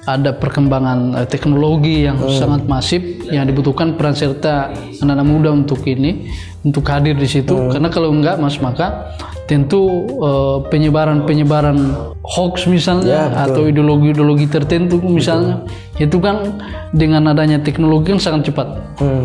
ada 0.09 0.31
perkembangan 0.33 1.21
eh, 1.21 1.27
teknologi 1.29 2.07
yang 2.07 2.17
sangat 2.31 2.65
masif 2.65 3.01
yang 3.29 3.45
dibutuhkan 3.45 3.93
peran 3.93 4.17
serta 4.17 4.73
anak-anak 5.03 5.27
muda 5.27 5.49
untuk 5.53 5.85
ini 5.85 6.31
untuk 6.65 6.83
hadir 6.91 7.15
di 7.15 7.27
situ 7.27 7.55
karena 7.71 7.87
kalau 7.87 8.11
enggak 8.11 8.35
mas 8.35 8.59
maka 8.59 9.15
tentu 9.47 10.05
eh, 10.21 10.57
penyebaran-penyebaran 10.69 11.77
hoax 12.21 12.67
misalnya 12.67 13.31
atau 13.33 13.65
ideologi-ideologi 13.65 14.45
tertentu 14.51 14.99
misalnya 15.01 15.63
itu 15.97 16.19
kan 16.21 16.59
dengan 16.91 17.31
adanya 17.31 17.57
teknologi 17.63 18.11
kan 18.13 18.21
sangat 18.21 18.51
cepat 18.51 18.67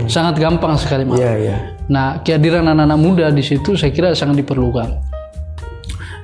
sangat 0.06 0.38
gampang 0.38 0.78
sekali 0.78 1.02
mas 1.04 1.18
Iya 1.18 1.34
iya. 1.38 1.56
Nah, 1.84 2.24
kehadiran 2.24 2.64
anak-anak 2.64 2.98
muda 3.00 3.26
di 3.28 3.44
situ 3.44 3.76
saya 3.76 3.92
kira 3.92 4.16
sangat 4.16 4.40
diperlukan. 4.40 4.88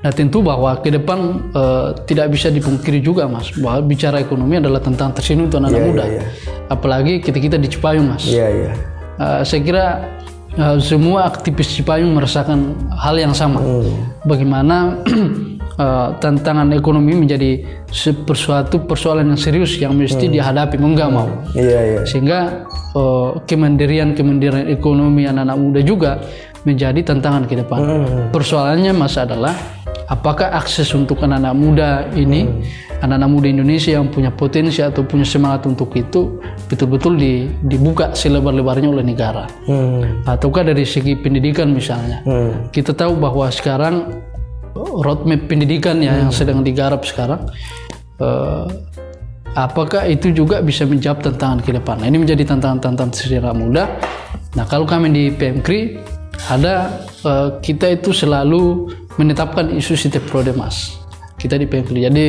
Nah, 0.00 0.12
tentu 0.16 0.40
bahwa 0.40 0.72
ke 0.80 0.88
depan 0.88 1.52
eh, 1.52 1.88
tidak 2.08 2.32
bisa 2.32 2.48
dipungkiri 2.48 3.04
juga, 3.04 3.28
Mas, 3.28 3.52
bahwa 3.52 3.84
bicara 3.84 4.16
ekonomi 4.16 4.56
adalah 4.56 4.80
tentang 4.80 5.12
tersinggung 5.12 5.52
untuk 5.52 5.60
anak-anak 5.60 5.84
muda. 5.84 6.04
iya. 6.08 6.24
Apalagi 6.72 7.20
kita 7.20 7.36
kita 7.36 7.56
di 7.60 7.68
Cipayung, 7.68 8.08
Mas. 8.08 8.24
Iya 8.24 8.48
iya. 8.48 8.72
Eh, 9.20 9.40
saya 9.44 9.60
kira 9.60 9.84
eh, 10.60 10.78
semua 10.84 11.24
aktivis 11.24 11.72
Cipayung 11.72 12.12
merasakan 12.12 12.76
hal 12.92 13.16
yang 13.16 13.32
sama. 13.32 13.64
Bagaimana 14.28 15.00
eh, 15.84 16.08
tantangan 16.20 16.68
ekonomi 16.76 17.16
menjadi 17.16 17.64
sesuatu 17.90 18.86
persoalan 18.86 19.34
yang 19.34 19.40
serius 19.40 19.74
yang 19.80 19.96
mesti 19.96 20.30
dihadapi 20.30 20.78
mau 20.78 20.94
nggak 20.94 21.10
mau 21.10 21.26
Iya 21.58 21.80
iya. 21.82 22.00
sehingga 22.06 22.68
eh, 22.94 23.30
kemandirian 23.50 24.14
kemandirian 24.14 24.70
ekonomi 24.70 25.26
anak-anak 25.26 25.56
muda 25.58 25.80
juga 25.82 26.12
menjadi 26.64 27.00
tantangan 27.00 27.48
ke 27.48 27.56
depan. 27.56 27.80
Persoalannya 28.30 28.92
mas 28.92 29.16
adalah 29.16 29.54
apakah 30.10 30.50
akses 30.52 30.90
untuk 30.92 31.22
anak-anak 31.22 31.54
muda 31.56 31.88
ini, 32.12 32.44
anak-anak 33.00 33.30
muda 33.30 33.46
Indonesia 33.48 33.96
yang 33.96 34.10
punya 34.10 34.28
potensi 34.34 34.82
atau 34.82 35.06
punya 35.06 35.24
semangat 35.24 35.64
untuk 35.70 35.94
itu 35.96 36.42
betul-betul 36.68 37.16
di- 37.16 37.48
dibuka 37.64 38.12
selebar-lebarnya 38.12 38.90
oleh 38.90 39.04
negara, 39.06 39.46
Hmm. 39.64 40.26
ataukah 40.26 40.66
dari 40.66 40.84
segi 40.84 41.14
pendidikan 41.16 41.70
misalnya. 41.72 42.20
Hmm. 42.26 42.68
Kita 42.74 42.92
tahu 42.92 43.16
bahwa 43.16 43.48
sekarang 43.48 44.20
roadmap 44.74 45.46
pendidikan 45.48 46.02
ya 46.02 46.26
yang 46.26 46.34
sedang 46.34 46.60
digarap 46.66 47.06
sekarang, 47.06 47.46
eh, 48.20 48.66
apakah 49.54 50.06
itu 50.06 50.30
juga 50.34 50.62
bisa 50.62 50.86
menjawab 50.86 51.22
tantangan 51.22 51.62
ke 51.62 51.70
depan? 51.74 52.02
Nah, 52.02 52.06
ini 52.10 52.18
menjadi 52.22 52.54
tantangan-tantangan 52.54 53.14
sejarah 53.14 53.54
muda. 53.54 53.86
Nah, 54.58 54.66
kalau 54.66 54.86
kami 54.86 55.10
di 55.14 55.24
PMKRI 55.30 55.80
ada 56.48 57.04
eh, 57.24 57.48
kita 57.60 57.90
itu 57.94 58.10
selalu 58.14 58.90
menetapkan 59.18 59.70
isu 59.74 59.94
setiap 59.98 60.24
prode 60.30 60.54
mas. 60.56 60.96
Kita 61.40 61.56
di 61.56 61.64
PMKRI. 61.64 62.00
Jadi 62.08 62.26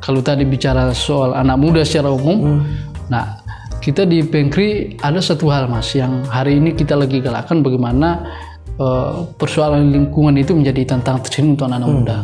kalau 0.00 0.24
tadi 0.24 0.48
bicara 0.48 0.92
soal 0.96 1.36
anak 1.36 1.60
muda 1.60 1.84
secara 1.84 2.08
umum, 2.08 2.64
nah 3.12 3.40
kita 3.84 4.04
di 4.08 4.24
PMKRI 4.24 5.00
ada 5.00 5.20
satu 5.20 5.48
hal 5.52 5.68
mas 5.68 5.92
yang 5.96 6.24
hari 6.28 6.56
ini 6.60 6.72
kita 6.76 6.96
lagi 6.96 7.20
galakkan 7.20 7.60
bagaimana 7.64 8.24
eh, 8.80 9.12
persoalan 9.36 9.92
lingkungan 9.92 10.36
itu 10.40 10.56
menjadi 10.56 10.96
tantangan 10.96 11.20
tersendiri 11.24 11.56
untuk 11.56 11.66
anak-anak 11.68 11.90
muda. 11.90 12.18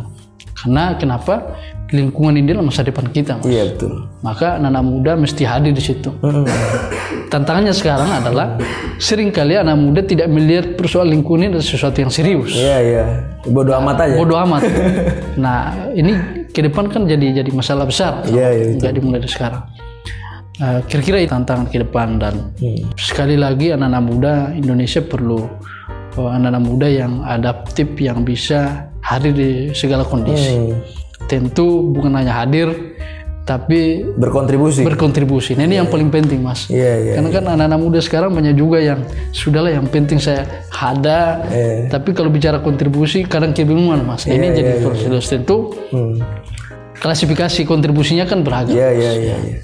Karena 0.56 0.84
kenapa? 0.96 1.34
Lingkungan 1.94 2.34
ini 2.34 2.50
adalah 2.50 2.66
masa 2.66 2.82
depan 2.82 3.06
kita. 3.14 3.38
Mas. 3.38 3.46
Iya 3.46 3.70
betul. 3.70 4.10
Maka 4.26 4.58
anak-anak 4.58 4.84
muda 4.84 5.12
mesti 5.14 5.46
hadir 5.46 5.70
di 5.70 5.78
situ. 5.78 6.10
Tantangannya 7.30 7.70
sekarang 7.70 8.10
adalah 8.10 8.58
sering 8.98 9.30
kali 9.30 9.54
anak 9.54 9.78
muda 9.78 10.02
tidak 10.02 10.26
melihat 10.26 10.74
persoalan 10.74 11.14
lingkungan 11.14 11.46
ini 11.46 11.48
adalah 11.54 11.66
sesuatu 11.66 12.02
yang 12.02 12.10
serius. 12.10 12.58
Iya 12.58 12.76
iya. 12.82 13.04
Bodoh 13.46 13.78
amat 13.78 14.02
aja. 14.02 14.14
Bodoh 14.18 14.38
amat. 14.42 14.62
nah, 15.44 15.74
ini 15.94 16.12
ke 16.50 16.66
depan 16.66 16.90
kan 16.90 17.06
jadi 17.06 17.42
jadi 17.42 17.50
masalah 17.54 17.86
besar. 17.86 18.26
Iya 18.26 18.48
iya. 18.50 18.64
Nggak 18.82 18.92
dimulai 18.98 19.22
dari 19.22 19.30
sekarang. 19.30 19.62
Eh, 20.56 20.80
Kira-kira 20.88 21.20
itu 21.20 21.30
tantangan 21.30 21.68
ke 21.68 21.84
depan 21.84 22.16
dan 22.16 22.34
sekali 22.96 23.36
lagi 23.36 23.76
anak-anak 23.76 24.02
muda 24.02 24.32
Indonesia 24.56 25.04
perlu 25.04 25.44
eh, 26.18 26.30
anak-anak 26.34 26.62
muda 26.64 26.86
yang 26.90 27.22
adaptif 27.22 27.94
yang 28.00 28.24
bisa 28.26 28.90
hadir 29.06 29.30
di 29.36 29.50
segala 29.70 30.02
kondisi. 30.02 30.50
Hmm. 30.50 31.05
Tentu 31.24 31.90
bukan 31.90 32.12
hanya 32.12 32.44
hadir 32.44 32.68
tapi 33.46 34.02
Berkontribusi. 34.18 34.82
berkontribusi. 34.82 35.54
Nah, 35.54 35.70
ini 35.70 35.78
yang 35.78 35.86
paling 35.86 36.10
penting, 36.10 36.42
Mas. 36.42 36.66
Iya 36.66 36.92
iya. 36.98 37.12
Karena 37.14 37.30
kan 37.30 37.44
anak-anak 37.54 37.78
muda 37.78 38.00
sekarang 38.02 38.34
banyak 38.34 38.58
juga 38.58 38.82
yang 38.82 39.06
sudahlah 39.30 39.70
yang 39.70 39.86
penting 39.86 40.18
saya 40.18 40.66
ada. 40.74 41.46
Iya. 41.46 41.86
Tapi 41.86 42.10
kalau 42.10 42.26
bicara 42.26 42.58
kontribusi 42.58 43.22
kadang 43.22 43.54
kebingungan, 43.54 44.02
Mas. 44.02 44.26
Nah, 44.26 44.34
ini 44.34 44.50
jadi 44.50 44.82
proses 44.82 45.30
tentu 45.30 45.78
Hmm. 45.94 46.18
klasifikasi 46.98 47.62
kontribusinya 47.62 48.26
kan 48.26 48.42
beragam. 48.42 48.74
Iya 48.74 48.90
iya 48.90 49.12
iya. 49.14 49.36
iya. 49.38 49.58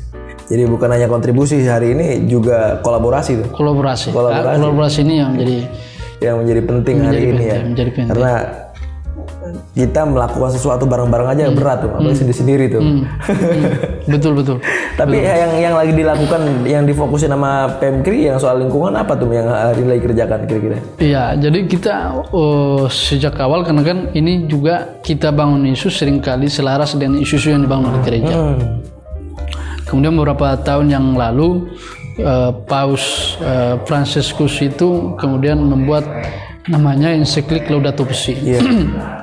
Jadi 0.46 0.62
bukan 0.68 0.86
hanya 0.86 1.10
kontribusi 1.10 1.58
hari 1.66 1.96
ini 1.96 2.28
juga 2.28 2.78
kolaborasi 2.86 3.40
tuh 3.40 3.48
Kolaborasi. 3.50 4.14
Kolaborasi. 4.14 4.46
Nah, 4.46 4.58
kolaborasi 4.62 4.98
ini 5.02 5.14
yang 5.18 5.30
jadi 5.34 5.56
yang 6.22 6.34
menjadi 6.38 6.62
penting 6.62 6.96
hari 7.02 7.18
ini 7.18 7.30
penting, 7.34 7.50
ya. 7.50 7.60
menjadi 7.66 7.90
penting. 7.90 8.10
Karena 8.14 8.32
kita 9.72 10.04
melakukan 10.06 10.50
sesuatu 10.52 10.84
bareng-bareng 10.86 11.28
aja 11.32 11.42
Hmm. 11.48 11.56
berat 11.58 11.78
tuh, 11.82 11.90
apalagi 11.90 12.16
sendiri-sendiri 12.22 12.64
tuh. 12.70 12.80
betul 14.12 14.32
betul. 14.38 14.56
Tapi 14.94 15.18
yang 15.18 15.52
yang 15.58 15.74
lagi 15.74 15.92
dilakukan 15.96 16.68
yang 16.68 16.84
difokusin 16.86 17.32
sama 17.32 17.80
Pemkri 17.80 18.28
yang 18.28 18.38
soal 18.38 18.60
lingkungan 18.62 18.92
apa 18.94 19.16
tuh 19.16 19.26
yang 19.32 19.48
hari 19.48 19.82
ini 19.82 19.88
lagi 19.96 20.02
kerjakan 20.06 20.38
kira-kira? 20.46 20.76
Iya, 21.00 21.24
jadi 21.40 21.58
kita 21.66 21.94
eh, 22.30 22.84
sejak 22.88 23.34
awal 23.40 23.64
karena 23.66 23.82
kan 23.82 23.98
ini 24.14 24.46
juga 24.46 25.00
kita 25.02 25.32
bangun 25.34 25.66
isu 25.72 25.88
sering 25.90 26.22
kali 26.22 26.46
selaras 26.46 26.94
dengan 26.94 27.18
isu-isu 27.18 27.50
yang 27.50 27.64
dibangun 27.64 27.90
oleh 27.96 28.02
gereja. 28.04 28.34
Hmm. 28.34 28.84
Kemudian 29.88 30.14
beberapa 30.16 30.56
tahun 30.60 30.88
yang 30.88 31.06
lalu 31.18 31.72
eh, 32.20 32.50
Paus 32.68 33.36
eh, 33.40 33.76
Franciscus 33.88 34.60
itu 34.62 35.16
kemudian 35.18 35.58
membuat 35.60 36.06
namanya 36.70 37.10
ensiklik 37.10 37.66
Laudato 37.66 38.06
Si. 38.14 38.38
Iya. 38.38 38.60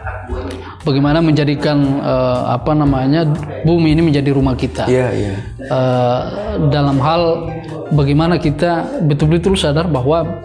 Bagaimana 0.89 1.21
menjadikan 1.21 1.77
eh, 2.01 2.41
apa 2.49 2.73
namanya 2.73 3.29
bumi 3.61 3.93
ini 3.93 4.01
menjadi 4.01 4.33
rumah 4.33 4.57
kita. 4.57 4.89
Iya 4.89 5.07
iya. 5.13 5.33
Eh, 5.61 6.21
dalam 6.67 6.97
hal 6.97 7.45
bagaimana 7.93 8.41
kita 8.41 9.01
betul-betul 9.05 9.53
sadar 9.53 9.85
bahwa 9.85 10.41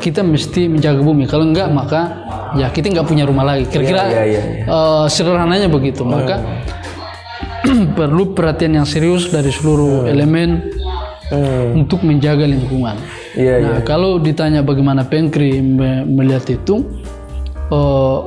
kita 0.00 0.24
mesti 0.24 0.72
menjaga 0.72 1.04
bumi. 1.04 1.28
Kalau 1.28 1.44
enggak 1.44 1.68
maka 1.68 2.24
ya 2.56 2.72
kita 2.72 2.88
nggak 2.88 3.04
punya 3.04 3.28
rumah 3.28 3.44
lagi. 3.44 3.68
Kira-kira 3.68 4.08
Iya, 4.08 4.22
iya, 4.24 4.42
eh, 4.64 5.04
sederhananya 5.12 5.68
begitu. 5.68 6.08
Maka 6.08 6.40
perlu 7.98 8.32
perhatian 8.32 8.80
yang 8.80 8.88
serius 8.88 9.28
dari 9.28 9.52
seluruh 9.52 10.08
elemen 10.08 10.72
Hmm. 11.32 11.80
untuk 11.80 12.04
menjaga 12.04 12.44
lingkungan. 12.44 12.92
Iya, 13.32 13.64
nah 13.64 13.80
kalau 13.80 14.20
ditanya 14.20 14.60
bagaimana 14.60 15.00
Pengkri 15.00 15.64
me- 15.64 16.04
melihat 16.04 16.44
itu, 16.44 16.84
eh, 17.72 18.18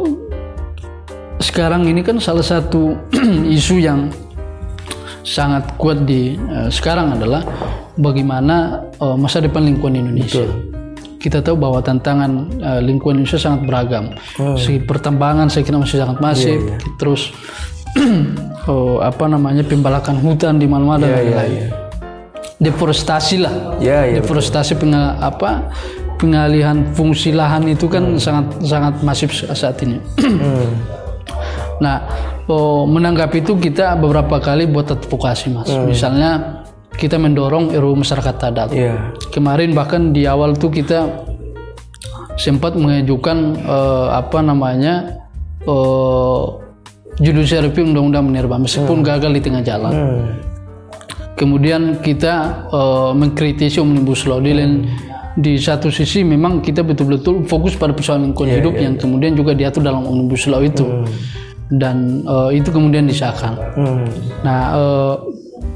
sekarang 1.56 1.88
ini 1.88 2.04
kan 2.04 2.20
salah 2.20 2.44
satu 2.44 3.00
isu 3.56 3.80
yang 3.80 4.12
sangat 5.24 5.64
kuat 5.80 6.04
di 6.04 6.36
eh, 6.36 6.68
sekarang 6.68 7.16
adalah 7.16 7.48
bagaimana 7.96 8.84
eh, 9.00 9.16
masa 9.16 9.40
depan 9.40 9.64
lingkungan 9.64 10.04
Indonesia. 10.04 10.44
Kita 11.16 11.40
tahu 11.40 11.56
bahwa 11.56 11.80
tantangan 11.80 12.60
eh, 12.60 12.82
lingkungan 12.84 13.24
Indonesia 13.24 13.40
sangat 13.40 13.72
beragam. 13.72 14.12
Segi 14.60 14.84
pertambangan 14.84 15.48
saya 15.48 15.64
kira 15.64 15.80
masih 15.80 16.04
sangat 16.04 16.20
masif. 16.20 16.60
Terus 17.00 17.32
oh, 18.68 19.00
apa 19.00 19.24
namanya 19.24 19.64
pembalakan 19.64 20.20
hutan 20.20 20.60
di 20.60 20.68
mana-mana 20.68 21.08
dan 21.08 21.24
lain-lain. 21.24 21.72
Deforestasi 22.60 23.36
lah. 23.40 23.80
Ya, 23.80 24.04
ya. 24.04 24.20
Deforestasi 24.20 24.76
penga- 24.76 25.24
apa 25.24 25.72
pengalihan 26.20 26.84
fungsi 26.92 27.32
lahan 27.32 27.64
itu 27.72 27.88
kan 27.88 28.20
sangat 28.20 28.60
sangat 28.60 29.00
masif 29.08 29.32
saat 29.32 29.80
ini. 29.88 30.04
Nah, 31.84 32.08
oh, 32.48 32.88
menanggapi 32.88 33.44
itu 33.44 33.60
kita 33.60 34.00
beberapa 34.00 34.40
kali 34.40 34.68
buat 34.70 34.96
advokasi, 34.96 35.52
Mas. 35.52 35.72
Misalnya 35.84 36.64
kita 36.96 37.20
mendorong 37.20 37.76
RUU 37.76 37.96
masyarakat 38.00 38.36
adat. 38.40 38.70
Iya. 38.72 39.12
Kemarin 39.30 39.76
bahkan 39.76 40.16
di 40.16 40.24
awal 40.24 40.56
tuh 40.56 40.72
kita 40.72 41.28
sempat 42.40 42.76
mengajukan 42.76 43.60
eh, 43.60 44.08
apa 44.16 44.40
namanya 44.40 45.24
eh, 45.64 46.44
judicial 47.20 47.72
review 47.72 47.88
undang-undang 47.92 48.28
minerba 48.28 48.60
meskipun 48.60 49.04
gagal 49.04 49.32
di 49.36 49.42
tengah 49.44 49.64
jalan. 49.64 49.94
Hmm. 49.94 50.24
Kemudian 51.36 52.00
kita 52.00 52.64
eh, 52.72 53.12
mengkritisi 53.12 53.84
omnibus 53.84 54.24
law 54.24 54.40
di 54.40 54.52
lain 54.56 54.88
di 55.36 55.60
satu 55.60 55.92
sisi 55.92 56.24
memang 56.24 56.64
kita 56.64 56.80
betul-betul 56.80 57.44
fokus 57.44 57.76
pada 57.76 57.92
persoalan 57.92 58.32
lingkungan 58.32 58.56
hidup 58.56 58.72
yang 58.80 58.96
kemudian 58.96 59.36
juga 59.36 59.52
diatur 59.52 59.84
dalam 59.84 60.08
omnibus 60.08 60.48
law 60.48 60.64
itu 60.64 61.04
dan 61.72 62.22
eh, 62.26 62.62
itu 62.62 62.70
kemudian 62.70 63.10
disahkan. 63.10 63.58
Hmm. 63.74 64.06
Nah, 64.46 64.60
eh, 64.78 65.16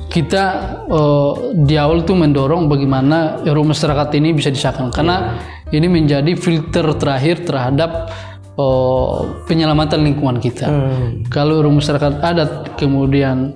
kita 0.09 0.43
eh, 0.89 1.33
di 1.65 1.75
awal 1.77 2.05
tuh 2.05 2.17
mendorong 2.17 2.69
bagaimana 2.69 3.41
RUU 3.45 3.73
masyarakat 3.73 4.09
ini 4.17 4.33
bisa 4.33 4.49
disahkan 4.49 4.89
karena 4.89 5.37
ini 5.69 5.85
menjadi 5.85 6.33
filter 6.33 6.97
terakhir 6.97 7.45
terhadap 7.45 8.09
eh, 8.57 9.17
penyelamatan 9.49 10.01
lingkungan 10.05 10.37
kita. 10.37 10.69
Kalau 11.29 11.61
RUU 11.61 11.81
masyarakat 11.81 12.21
adat 12.21 12.51
kemudian 12.77 13.53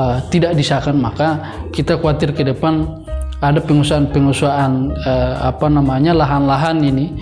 eh, 0.00 0.18
tidak 0.32 0.56
disahkan, 0.56 0.96
maka 0.96 1.56
kita 1.72 2.00
khawatir 2.00 2.32
ke 2.32 2.44
depan 2.44 3.04
ada 3.44 3.60
pengusahaan-pengusahaan 3.60 4.72
eh, 5.04 5.34
apa 5.44 5.66
namanya 5.68 6.16
lahan-lahan 6.16 6.80
ini 6.80 7.12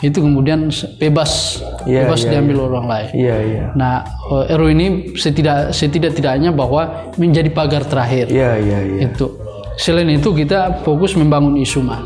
itu 0.00 0.18
kemudian 0.24 0.72
bebas 0.96 1.60
Iya, 1.88 2.04
bebas 2.04 2.20
diambil 2.28 2.56
orang 2.68 2.86
lain. 2.88 3.08
Iya, 3.16 3.36
iya. 3.40 3.64
Nah, 3.72 4.04
eh, 4.44 4.56
RU 4.56 4.68
ini 4.72 5.16
setidak 5.16 5.72
setidak-tidaknya 5.72 6.52
bahwa 6.52 7.12
menjadi 7.16 7.48
pagar 7.52 7.88
terakhir. 7.88 8.28
Iya, 8.28 8.60
iya, 8.60 8.78
iya. 8.84 9.00
Itu. 9.08 9.40
Selain 9.80 10.08
itu 10.12 10.32
kita 10.36 10.84
fokus 10.84 11.16
membangun 11.16 11.56
isu 11.56 11.80
mas. 11.80 12.04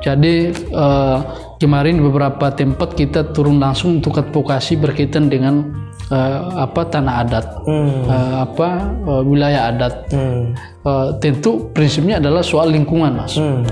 Jadi 0.00 0.52
eh, 0.52 1.18
kemarin 1.60 2.00
beberapa 2.00 2.52
tempat 2.52 2.96
kita 2.96 3.32
turun 3.32 3.60
langsung 3.60 4.00
untuk 4.00 4.20
advokasi 4.20 4.76
berkaitan 4.80 5.28
dengan 5.32 5.64
eh, 6.12 6.40
apa 6.60 6.88
tanah 6.88 7.14
adat, 7.24 7.46
eh, 7.68 8.34
apa 8.36 8.68
eh, 9.00 9.22
wilayah 9.24 9.62
adat. 9.72 9.94
Hmm. 10.12 10.52
Eh, 10.84 11.08
tentu 11.24 11.72
prinsipnya 11.72 12.20
adalah 12.20 12.44
soal 12.44 12.72
lingkungan 12.72 13.16
mas. 13.16 13.36
Hmm. 13.36 13.64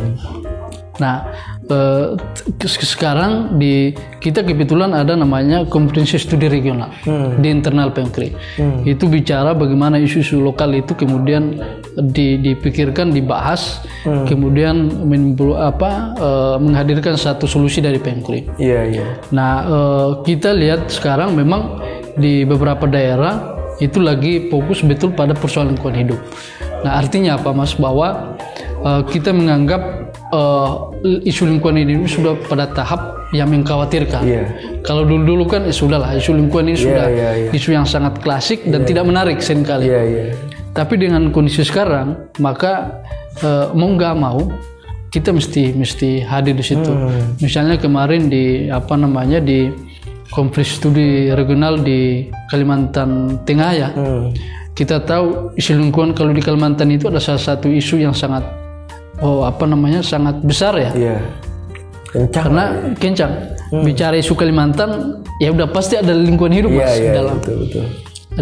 Nah, 0.99 1.23
ke- 1.69 2.17
sekarang 2.67 3.33
di 3.57 3.93
kita 4.19 4.41
kebetulan 4.41 4.91
ada 4.91 5.15
namanya 5.15 5.63
komprehensif 5.65 6.25
studi 6.25 6.49
regional 6.49 6.91
di 7.39 7.49
internal 7.49 7.93
Pemkri. 7.93 8.33
Itu 8.83 9.07
bicara 9.07 9.53
bagaimana 9.53 10.01
isu-isu 10.01 10.41
lokal 10.41 10.75
itu 10.75 10.97
kemudian 10.97 11.61
di- 12.09 12.41
dipikirkan, 12.41 13.13
dibahas, 13.13 13.85
kemudian 14.25 14.75
menimbul- 15.05 15.55
apa 15.55 16.17
eh, 16.17 16.57
menghadirkan 16.59 17.15
satu 17.15 17.45
solusi 17.45 17.79
dari 17.79 18.01
Pemkri. 18.01 18.49
Iya, 18.57 18.81
iya. 18.89 19.07
Nah, 19.31 19.55
eh, 19.63 20.09
kita 20.25 20.51
lihat 20.53 20.89
sekarang 20.89 21.37
memang 21.37 21.79
di 22.17 22.43
beberapa 22.43 22.89
daerah 22.89 23.55
itu 23.79 24.03
lagi 24.03 24.49
fokus 24.49 24.83
betul 24.83 25.13
pada 25.13 25.37
persoalan 25.37 25.77
lingkungan 25.77 25.97
hidup. 26.01 26.21
Nah, 26.83 26.99
artinya 26.99 27.37
apa, 27.37 27.53
Mas? 27.53 27.77
Bahwa 27.77 28.35
kita 29.11 29.35
menganggap 29.35 30.08
eh, 30.33 31.29
isu 31.29 31.49
lingkungan 31.49 31.83
ini 31.83 32.05
sudah 32.09 32.37
pada 32.49 32.69
tahap 32.73 33.19
yang 33.37 33.53
mengkhawatirkan. 33.53 34.23
Iya. 34.25 34.45
Kalau 34.85 35.05
dulu-dulu 35.05 35.45
kan 35.45 35.69
ya 35.69 35.75
sudah 35.75 36.01
lah, 36.01 36.17
isu 36.17 36.33
lingkungan 36.33 36.73
ini 36.73 36.79
sudah 36.81 37.07
iya, 37.13 37.31
iya. 37.45 37.51
isu 37.53 37.77
yang 37.77 37.85
sangat 37.85 38.21
klasik 38.25 38.65
dan 38.69 38.89
tidak 38.89 39.05
menarik 39.05 39.41
sering 39.45 39.65
kali. 39.65 39.89
Iya, 39.89 40.03
iya. 40.05 40.25
Tapi 40.73 40.97
dengan 40.97 41.29
kondisi 41.35 41.65
sekarang, 41.65 42.33
maka 42.41 43.03
eh, 43.45 43.67
mau 43.77 43.93
nggak 43.93 44.15
mau 44.17 44.49
kita 45.09 45.33
mesti 45.33 45.73
mesti 45.73 46.21
hadir 46.25 46.53
di 46.53 46.65
situ. 46.65 46.93
Misalnya 47.41 47.81
kemarin 47.81 48.29
di 48.29 48.69
apa 48.69 48.93
namanya 48.93 49.41
di 49.41 49.73
konferensi 50.29 50.77
studi 50.77 51.33
regional 51.33 51.81
di 51.81 52.29
Kalimantan 52.53 53.41
Tengah 53.49 53.71
ya, 53.73 53.89
Hmm. 53.97 54.29
kita 54.77 55.01
tahu 55.01 55.57
isu 55.57 55.81
lingkungan 55.81 56.13
kalau 56.13 56.37
di 56.37 56.45
Kalimantan 56.45 56.93
itu 56.93 57.09
ada 57.09 57.17
salah 57.17 57.41
satu 57.41 57.73
isu 57.73 58.05
yang 58.05 58.13
sangat 58.13 58.45
oh 59.23 59.45
apa 59.47 59.65
namanya 59.67 60.01
sangat 60.03 60.41
besar 60.43 60.75
ya. 60.79 60.91
Iya. 60.95 61.17
Kencang. 62.09 62.33
Karena 62.33 62.65
kencang 62.97 63.33
bicara 63.85 64.17
isu 64.17 64.33
Kalimantan 64.33 65.21
ya 65.45 65.53
udah 65.53 65.69
pasti 65.69 66.01
ada 66.01 66.17
lingkungan 66.17 66.57
hidup 66.57 66.73
Iya, 66.73 66.81
mas 66.81 66.97
iya, 66.97 67.13
dalam 67.13 67.37
betul, 67.37 67.57
betul. 67.69 67.85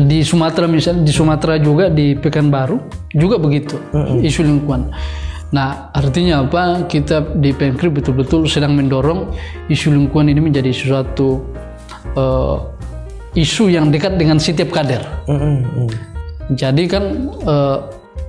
di 0.06 0.18
Sumatera 0.22 0.66
misalnya 0.70 1.02
di 1.02 1.10
Sumatera 1.10 1.54
juga 1.58 1.90
di 1.90 2.14
Pekanbaru 2.14 2.78
juga 3.10 3.42
begitu 3.42 3.74
isu 4.22 4.46
lingkungan. 4.46 4.94
Nah 5.50 5.90
artinya 5.90 6.46
apa 6.46 6.86
kita 6.86 7.38
di 7.38 7.50
Pemkri 7.50 7.90
betul-betul 7.90 8.46
sedang 8.46 8.78
mendorong 8.78 9.34
isu 9.66 9.94
lingkungan 9.94 10.30
ini 10.30 10.40
menjadi 10.42 10.70
sesuatu 10.70 11.42
eh, 12.14 12.56
isu 13.34 13.66
yang 13.66 13.90
dekat 13.90 14.14
dengan 14.14 14.38
setiap 14.38 14.70
kader. 14.70 15.02
Hmm, 15.26 15.38
hmm, 15.38 15.58
hmm. 15.74 15.88
Jadi 16.54 16.82
kan 16.86 17.04
eh, 17.42 17.78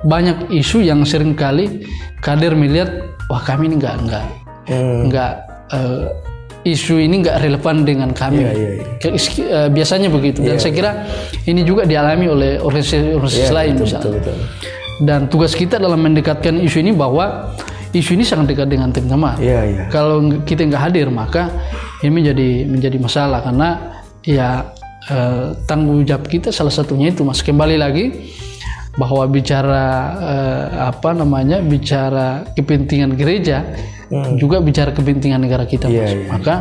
banyak 0.03 0.51
isu 0.51 0.81
yang 0.81 1.01
sering 1.01 1.33
kali 1.33 1.87
kader 2.19 2.53
melihat 2.53 2.89
wah 3.25 3.41
kami 3.41 3.65
ini 3.67 3.75
nggak 3.77 3.95
nggak 4.03 4.25
Hmm. 4.67 5.07
nggak 5.07 5.31
eh, 5.71 6.03
isu 6.67 6.99
ini 6.99 7.23
nggak 7.23 7.39
relevan 7.39 7.87
dengan 7.87 8.11
kami. 8.11 8.43
Ke- 8.99 9.15
is- 9.15 9.39
eh, 9.39 9.71
biasanya 9.71 10.11
begitu 10.11 10.43
dan 10.43 10.59
saya 10.59 10.73
kira 10.75 10.91
ini 11.45 11.63
juga 11.63 11.87
dialami 11.87 12.27
oleh 12.27 12.51
organisasi 12.59 13.47
lain 13.47 13.79
misalnya. 13.79 14.11
Betul, 14.11 14.19
betul. 14.19 14.35
Dan 14.97 15.31
tugas 15.31 15.55
kita 15.55 15.79
dalam 15.79 16.03
mendekatkan 16.03 16.59
isu 16.59 16.81
ini 16.81 16.91
bahwa 16.91 17.55
isu 17.89 18.19
ini 18.19 18.27
sangat 18.27 18.51
dekat 18.51 18.67
dengan 18.67 18.91
teman-teman. 18.91 19.39
Iya, 19.39 19.59
iya. 19.63 19.83
Kalau 19.87 20.19
kita 20.43 20.67
nggak 20.67 20.83
hadir 20.83 21.07
maka 21.07 21.47
ini 22.03 22.11
menjadi 22.11 22.49
menjadi 22.67 22.97
masalah 22.99 23.39
karena 23.39 23.69
ya 24.27 24.67
eh, 25.07 25.55
tanggung 25.63 26.03
jawab 26.03 26.27
kita 26.27 26.51
salah 26.51 26.75
satunya 26.75 27.15
itu 27.15 27.23
mas 27.23 27.39
kembali 27.39 27.79
lagi 27.79 28.11
bahwa 28.97 29.23
bicara 29.29 29.85
eh, 30.17 30.65
apa 30.89 31.13
namanya 31.13 31.61
bicara 31.61 32.43
kepentingan 32.51 33.13
gereja 33.13 33.61
juga 34.35 34.57
bicara 34.57 34.89
kepentingan 34.89 35.37
negara 35.39 35.63
kita 35.63 35.85
Iya, 35.85 36.01
mas 36.01 36.11
iya. 36.11 36.27
maka 36.27 36.55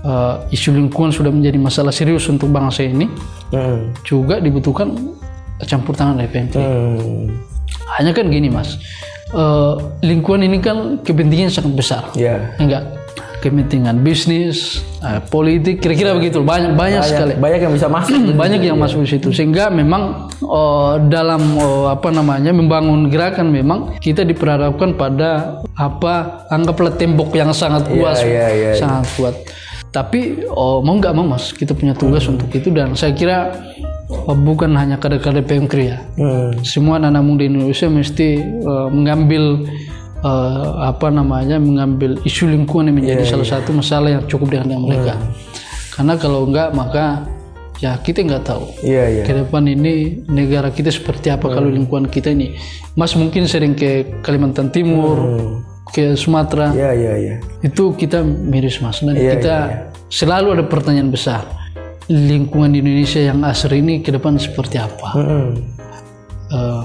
eh, 0.00 0.54
isu 0.54 0.70
lingkungan 0.72 1.10
sudah 1.10 1.34
menjadi 1.34 1.58
masalah 1.58 1.90
serius 1.90 2.30
untuk 2.30 2.48
bangsa 2.48 2.86
ini 2.86 3.10
Hmm. 3.48 3.96
juga 4.04 4.36
dibutuhkan 4.38 4.92
campur 5.64 5.96
tangan 5.96 6.20
PMP. 6.20 6.52
Hmm. 6.60 7.32
Hanya 7.96 8.12
kan 8.12 8.28
gini 8.28 8.52
mas, 8.52 8.76
eh, 9.32 9.72
lingkungan 10.04 10.44
ini 10.44 10.60
kan 10.60 11.00
kepentingan 11.00 11.48
sangat 11.48 11.72
besar, 11.72 12.02
Iya. 12.12 12.54
enggak? 12.60 12.84
Kepentingan 13.38 14.02
bisnis, 14.02 14.82
eh, 14.98 15.22
politik, 15.30 15.78
kira-kira 15.78 16.10
begitu. 16.10 16.42
Banyak 16.42 16.74
banyak 16.74 17.02
sekali, 17.06 17.32
Banyak 17.38 17.60
yang 17.62 17.72
bisa 17.72 17.86
masuk. 17.86 18.34
banyak 18.34 18.60
yang 18.66 18.74
masuk 18.74 19.06
di 19.06 19.10
situ. 19.14 19.30
Sehingga 19.30 19.70
memang 19.70 20.26
eh, 20.42 20.94
dalam 21.06 21.42
eh, 21.54 21.86
apa 21.86 22.10
namanya 22.10 22.50
membangun 22.50 23.06
gerakan 23.06 23.54
memang 23.54 23.94
kita 24.02 24.26
diperhadapkan 24.26 24.98
pada 24.98 25.62
apa 25.78 26.44
anggaplah 26.50 26.98
tembok 26.98 27.30
yang 27.30 27.54
sangat 27.54 27.86
luas, 27.86 28.18
iya, 28.26 28.50
iya, 28.50 28.70
iya. 28.74 28.82
sangat 28.82 29.06
kuat. 29.14 29.34
Tapi 29.88 30.44
oh, 30.50 30.82
mau 30.84 30.98
nggak 30.98 31.14
mau 31.16 31.24
mas, 31.24 31.54
kita 31.54 31.72
punya 31.72 31.94
tugas 31.96 32.26
untuk 32.28 32.50
itu 32.52 32.68
dan 32.68 32.92
saya 32.92 33.16
kira 33.16 33.56
oh, 34.10 34.36
bukan 34.36 34.74
hanya 34.76 35.00
kader-kader 35.00 35.46
PMKRI 35.46 35.86
ya, 35.88 35.98
Hmm. 36.18 36.52
semua 36.60 37.00
anak 37.00 37.24
muda 37.24 37.46
Indonesia 37.46 37.88
mesti 37.88 38.28
eh, 38.42 38.88
mengambil 38.92 39.64
eh, 40.24 40.70
apa 40.82 41.08
namanya 41.12 41.60
mengambil 41.60 42.18
isu 42.22 42.50
lingkungan 42.50 42.90
yang 42.90 42.96
menjadi 42.98 43.24
salah 43.24 43.48
satu 43.48 43.70
masalah 43.74 44.08
yang 44.18 44.24
cukup 44.26 44.54
dengan 44.54 44.82
mereka. 44.82 45.14
Karena 45.94 46.14
kalau 46.14 46.46
enggak 46.46 46.70
maka 46.74 47.26
ya 47.78 47.94
kita 47.98 48.26
nggak 48.26 48.44
tahu. 48.46 48.64
Iya, 48.82 49.04
iya. 49.10 49.22
ke 49.26 49.32
depan 49.34 49.66
ini 49.66 50.22
negara 50.26 50.70
kita 50.74 50.90
seperti 50.90 51.30
apa 51.30 51.46
kalau 51.46 51.70
lingkungan 51.70 52.10
kita 52.10 52.34
ini. 52.34 52.58
Mas 52.98 53.14
mungkin 53.14 53.46
sering 53.46 53.78
ke 53.78 54.22
Kalimantan 54.22 54.74
Timur 54.74 55.18
ke 55.90 56.14
Sumatera. 56.18 56.74
Iya, 56.74 56.90
iya, 56.94 57.14
iya. 57.16 57.34
itu 57.64 57.94
kita 57.96 58.22
miris 58.22 58.82
mas. 58.84 59.00
Dan 59.00 59.16
Iya, 59.16 59.30
kita 59.38 59.56
selalu 60.12 60.60
ada 60.60 60.64
pertanyaan 60.66 61.10
besar. 61.10 61.46
Lingkungan 62.08 62.72
di 62.72 62.80
Indonesia 62.80 63.20
yang 63.20 63.44
asri 63.44 63.84
ini 63.84 64.00
ke 64.00 64.08
depan 64.08 64.40
seperti 64.40 64.80
apa? 64.80 65.12
Mm-mm. 65.12 65.46
Eh, 66.48 66.84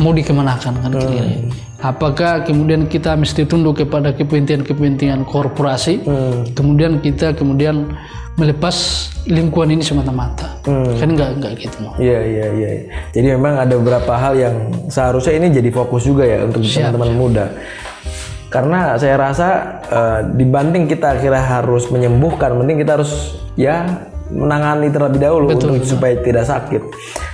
mau 0.00 0.12
dikemanakan 0.12 0.72
kan 0.80 0.90
kira-kira 0.92 1.52
apakah 1.80 2.32
kemudian 2.42 2.88
kita 2.88 3.14
mesti 3.14 3.44
tunduk 3.44 3.84
kepada 3.84 4.12
kepentingan-kepentingan 4.16 5.28
korporasi 5.28 6.02
kemudian 6.56 7.00
kita 7.04 7.36
kemudian 7.36 7.92
melepas 8.36 9.08
lingkungan 9.24 9.72
ini 9.72 9.82
semata-mata 9.82 10.56
kan 11.00 11.08
nggak 11.08 11.30
nggak 11.40 11.52
gitu 11.56 11.76
Mas. 11.82 11.96
Iya, 11.96 12.20
iya, 12.26 12.46
iya. 12.52 12.70
Jadi 13.14 13.26
memang 13.38 13.54
ada 13.56 13.74
beberapa 13.78 14.12
hal 14.18 14.34
yang 14.36 14.54
seharusnya 14.92 15.40
ini 15.40 15.46
jadi 15.54 15.70
fokus 15.72 16.04
juga 16.04 16.26
ya 16.26 16.44
untuk 16.44 16.62
teman-teman 16.62 17.10
muda. 17.16 17.46
Karena 18.52 18.94
saya 19.00 19.16
rasa 19.18 19.48
eh, 19.86 20.20
dibanding 20.36 20.90
kita 20.90 21.18
kira 21.22 21.38
harus 21.38 21.88
menyembuhkan, 21.88 22.54
mending 22.60 22.82
kita 22.84 23.00
harus 23.00 23.40
ya 23.54 24.04
menangani 24.30 24.90
terlebih 24.90 25.20
dahulu 25.22 25.54
untuk 25.54 25.80
supaya 25.86 26.18
tidak 26.20 26.44
sakit. 26.44 26.82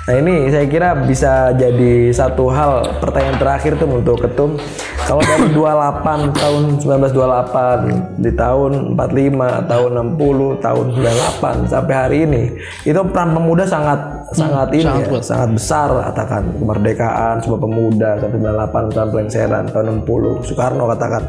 Nah 0.03 0.19
ini 0.19 0.51
saya 0.51 0.67
kira 0.67 0.99
bisa 1.07 1.55
jadi 1.55 2.11
satu 2.11 2.51
hal 2.51 2.99
pertanyaan 2.99 3.39
terakhir 3.39 3.79
tuh 3.79 3.87
untuk 3.87 4.19
ketum. 4.19 4.59
Kalau 5.07 5.23
dari 5.23 5.47
28 5.55 6.43
tahun 6.43 6.63
1928 6.83 8.19
di 8.19 8.31
tahun 8.35 8.99
45 8.99 9.71
tahun 9.71 9.91
60 10.19 10.59
tahun 10.59 10.85
98 10.99 11.71
sampai 11.71 11.95
hari 11.95 12.19
ini 12.27 12.43
itu 12.83 12.99
peran 13.15 13.31
pemuda 13.31 13.63
sangat 13.63 14.27
sangat 14.35 14.75
ini 14.75 14.91
sangat 14.91 15.07
ya, 15.07 15.23
sangat 15.23 15.49
besar 15.55 15.89
katakan. 16.11 16.43
Kemerdekaan 16.59 17.35
sebuah 17.39 17.61
pemuda 17.63 18.11
sampai 18.19 18.39
98 18.43 18.95
tahun 18.99 19.09
pelengseran 19.15 19.65
tahun 19.71 19.87
60 20.03 20.47
Soekarno 20.51 20.85
katakan 20.91 21.23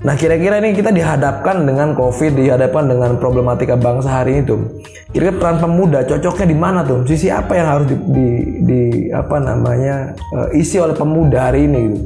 Nah 0.00 0.16
kira-kira 0.16 0.64
ini 0.64 0.72
kita 0.72 0.88
dihadapkan 0.88 1.60
dengan 1.68 1.92
COVID, 1.92 2.32
dihadapkan 2.32 2.88
dengan 2.88 3.20
problematika 3.20 3.76
bangsa 3.76 4.24
hari 4.24 4.40
ini 4.40 4.42
tuh. 4.48 4.80
Kira-kira 5.12 5.36
peran 5.36 5.56
pemuda 5.60 6.00
cocoknya 6.08 6.46
di 6.48 6.56
mana 6.56 6.80
tuh? 6.80 7.04
Sisi 7.04 7.28
apa 7.28 7.52
yang 7.52 7.68
harus 7.68 7.86
di, 7.92 7.96
di, 8.08 8.28
di- 8.64 9.06
apa 9.12 9.36
namanya 9.36 10.16
eh, 10.16 10.56
isi 10.56 10.80
oleh 10.80 10.96
pemuda 10.96 11.52
hari 11.52 11.68
ini? 11.68 11.80
Gitu? 11.84 12.00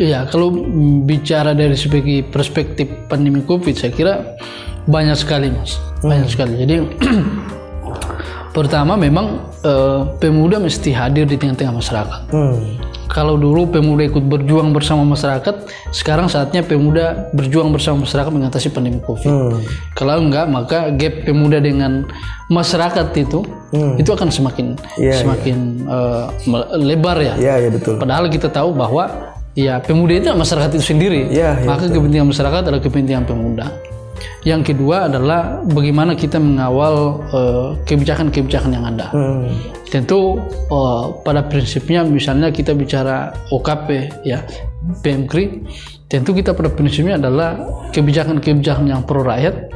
Iya, 0.00 0.28
kalau 0.28 0.52
bicara 1.04 1.56
dari 1.56 1.76
segi 1.76 2.24
perspektif 2.24 2.88
pandemi 3.08 3.40
COVID, 3.44 3.72
saya 3.72 3.92
kira 3.92 4.14
banyak 4.84 5.16
sekali, 5.16 5.48
mas, 5.52 5.80
banyak 6.04 6.28
sekali. 6.28 6.60
Jadi 6.60 6.76
pertama 8.56 9.00
memang 9.00 9.48
eh, 9.64 10.00
pemuda 10.20 10.60
mesti 10.60 10.92
hadir 10.92 11.24
di 11.24 11.40
tengah-tengah 11.40 11.72
masyarakat. 11.72 12.20
Hmm. 12.36 12.76
Kalau 13.10 13.34
dulu 13.34 13.66
pemuda 13.66 14.06
ikut 14.06 14.22
berjuang 14.22 14.70
bersama 14.70 15.02
masyarakat, 15.02 15.66
sekarang 15.90 16.30
saatnya 16.30 16.62
pemuda 16.62 17.26
berjuang 17.34 17.74
bersama 17.74 18.06
masyarakat 18.06 18.30
mengatasi 18.30 18.70
pandemi 18.70 19.02
COVID. 19.02 19.26
Hmm. 19.26 19.58
Kalau 19.98 20.22
enggak, 20.22 20.46
maka 20.46 20.94
gap 20.94 21.26
pemuda 21.26 21.58
dengan 21.58 22.06
masyarakat 22.46 23.10
itu 23.18 23.42
itu 23.98 24.10
akan 24.10 24.30
semakin 24.30 24.78
Iya, 24.94 25.26
semakin 25.26 25.56
eh, 25.90 26.24
me- 26.46 26.70
lebar 26.78 27.18
ya. 27.18 27.34
Iya 27.34 27.54
ya 27.66 27.68
betul. 27.74 27.98
Padahal 27.98 28.30
kita 28.30 28.46
tahu 28.46 28.70
bahwa 28.78 29.34
ya 29.58 29.82
pemuda 29.82 30.14
itu 30.14 30.30
masyarakat 30.30 30.78
itu 30.78 30.84
sendiri. 30.94 31.34
Iya, 31.34 31.58
iya, 31.62 31.66
Maka 31.66 31.90
kepentingan 31.90 32.30
masyarakat 32.30 32.58
adalah 32.62 32.78
kepentingan 32.78 33.26
pemuda. 33.26 33.74
Yang 34.44 34.72
kedua 34.72 35.08
adalah 35.08 35.60
bagaimana 35.68 36.16
kita 36.16 36.40
mengawal 36.40 37.20
eh, 37.32 37.68
kebijakan-kebijakan 37.84 38.70
yang 38.72 38.84
ada. 38.88 39.12
Hmm. 39.12 39.52
Tentu 39.88 40.40
eh, 40.48 41.04
pada 41.24 41.44
prinsipnya 41.44 42.04
misalnya 42.04 42.48
kita 42.48 42.72
bicara 42.72 43.32
OKP 43.52 43.88
ya 44.24 44.40
PMKRI, 45.04 45.44
tentu 46.08 46.32
kita 46.32 46.56
pada 46.56 46.72
prinsipnya 46.72 47.20
adalah 47.20 47.60
kebijakan-kebijakan 47.92 48.88
yang 48.88 49.04
pro 49.04 49.20
rakyat. 49.20 49.68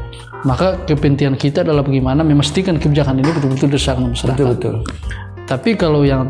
Maka 0.44 0.76
kepentingan 0.84 1.40
kita 1.40 1.64
adalah 1.64 1.80
bagaimana 1.80 2.20
memastikan 2.20 2.76
kebijakan 2.76 3.16
ini 3.16 3.32
betul-betul 3.32 3.72
dirasakan 3.72 4.12
masyarakat. 4.12 4.36
Betul 4.36 4.48
betul. 4.52 4.74
Tapi 5.44 5.76
kalau 5.76 6.04
yang 6.04 6.28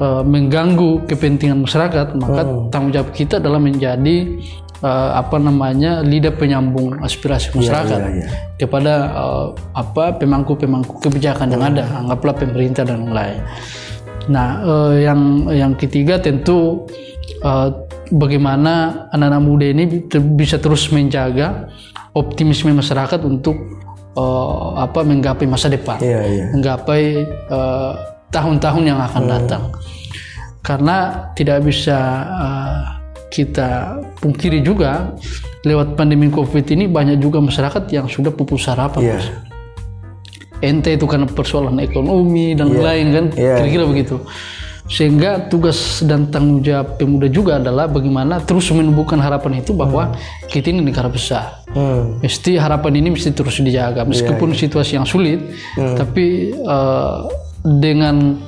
eh, 0.00 0.22
mengganggu 0.24 1.04
kepentingan 1.08 1.60
masyarakat, 1.64 2.16
maka 2.20 2.42
tanggung 2.72 2.92
jawab 2.92 3.12
kita 3.12 3.40
adalah 3.40 3.60
menjadi 3.60 4.40
eh, 4.82 5.10
apa 5.16 5.36
namanya 5.40 6.04
lidah 6.04 6.34
penyambung 6.34 7.00
aspirasi 7.00 7.54
masyarakat 7.56 8.00
iya, 8.00 8.10
iya. 8.24 8.28
kepada 8.60 8.94
eh, 9.14 9.46
apa 9.76 10.16
pemangku-pemangku 10.20 11.00
kebijakan 11.00 11.52
yang 11.52 11.64
ada, 11.64 11.84
anggaplah 11.96 12.36
pemerintah 12.36 12.84
dan 12.84 13.08
lain. 13.12 13.40
Nah, 14.26 14.60
eh, 14.60 15.06
yang 15.06 15.48
yang 15.54 15.72
ketiga 15.78 16.18
tentu 16.20 16.84
eh, 17.40 17.68
bagaimana 18.12 19.06
anak-anak 19.14 19.42
muda 19.42 19.66
ini 19.70 19.84
bisa 20.36 20.58
terus 20.60 20.90
menjaga 20.92 21.70
optimisme 22.16 22.72
masyarakat 22.74 23.20
untuk 23.24 23.56
eh, 24.16 24.68
apa 24.76 25.00
menggapai 25.06 25.46
masa 25.48 25.70
depan 25.72 26.00
Iya 26.02 26.20
iya. 26.26 26.44
menggapai 26.52 27.04
eh, 27.28 27.92
tahun-tahun 28.34 28.84
yang 28.84 29.00
akan 29.00 29.24
datang. 29.24 29.64
Karena 30.66 31.30
tidak 31.38 31.62
bisa 31.62 32.26
eh, 32.26 32.95
kita 33.36 34.00
pungkiri 34.16 34.64
juga 34.64 35.12
lewat 35.60 35.92
pandemi 35.92 36.32
Covid 36.32 36.64
ini 36.72 36.88
banyak 36.88 37.20
juga 37.20 37.44
masyarakat 37.44 37.84
yang 37.92 38.08
sudah 38.08 38.32
pupus 38.32 38.64
harapan. 38.64 39.00
Iya. 39.04 39.16
Mas. 39.20 39.26
Ente 40.64 40.96
itu 40.96 41.04
karena 41.04 41.28
persoalan 41.28 41.76
ekonomi 41.84 42.56
dan 42.56 42.72
lain 42.72 43.06
kan, 43.12 43.26
Iya. 43.36 43.60
kira-kira 43.60 43.84
begitu. 43.84 44.16
Sehingga 44.86 45.50
tugas 45.50 46.00
dan 46.06 46.30
tanggung 46.30 46.62
jawab 46.62 46.94
pemuda 46.96 47.26
juga 47.26 47.58
adalah 47.58 47.90
bagaimana 47.90 48.38
terus 48.40 48.70
menumbuhkan 48.70 49.18
harapan 49.18 49.58
itu 49.60 49.74
bahwa 49.74 50.14
kita 50.46 50.70
ini 50.70 50.80
negara 50.80 51.10
besar 51.10 51.66
Hmm. 51.74 52.22
mesti 52.22 52.54
harapan 52.56 53.02
ini 53.02 53.12
mesti 53.18 53.34
terus 53.34 53.58
dijaga 53.60 54.06
meskipun 54.06 54.54
situasi 54.54 54.94
yang 54.96 55.04
sulit 55.04 55.42
tapi 55.74 56.54
eh, 56.54 57.16
dengan 57.66 58.38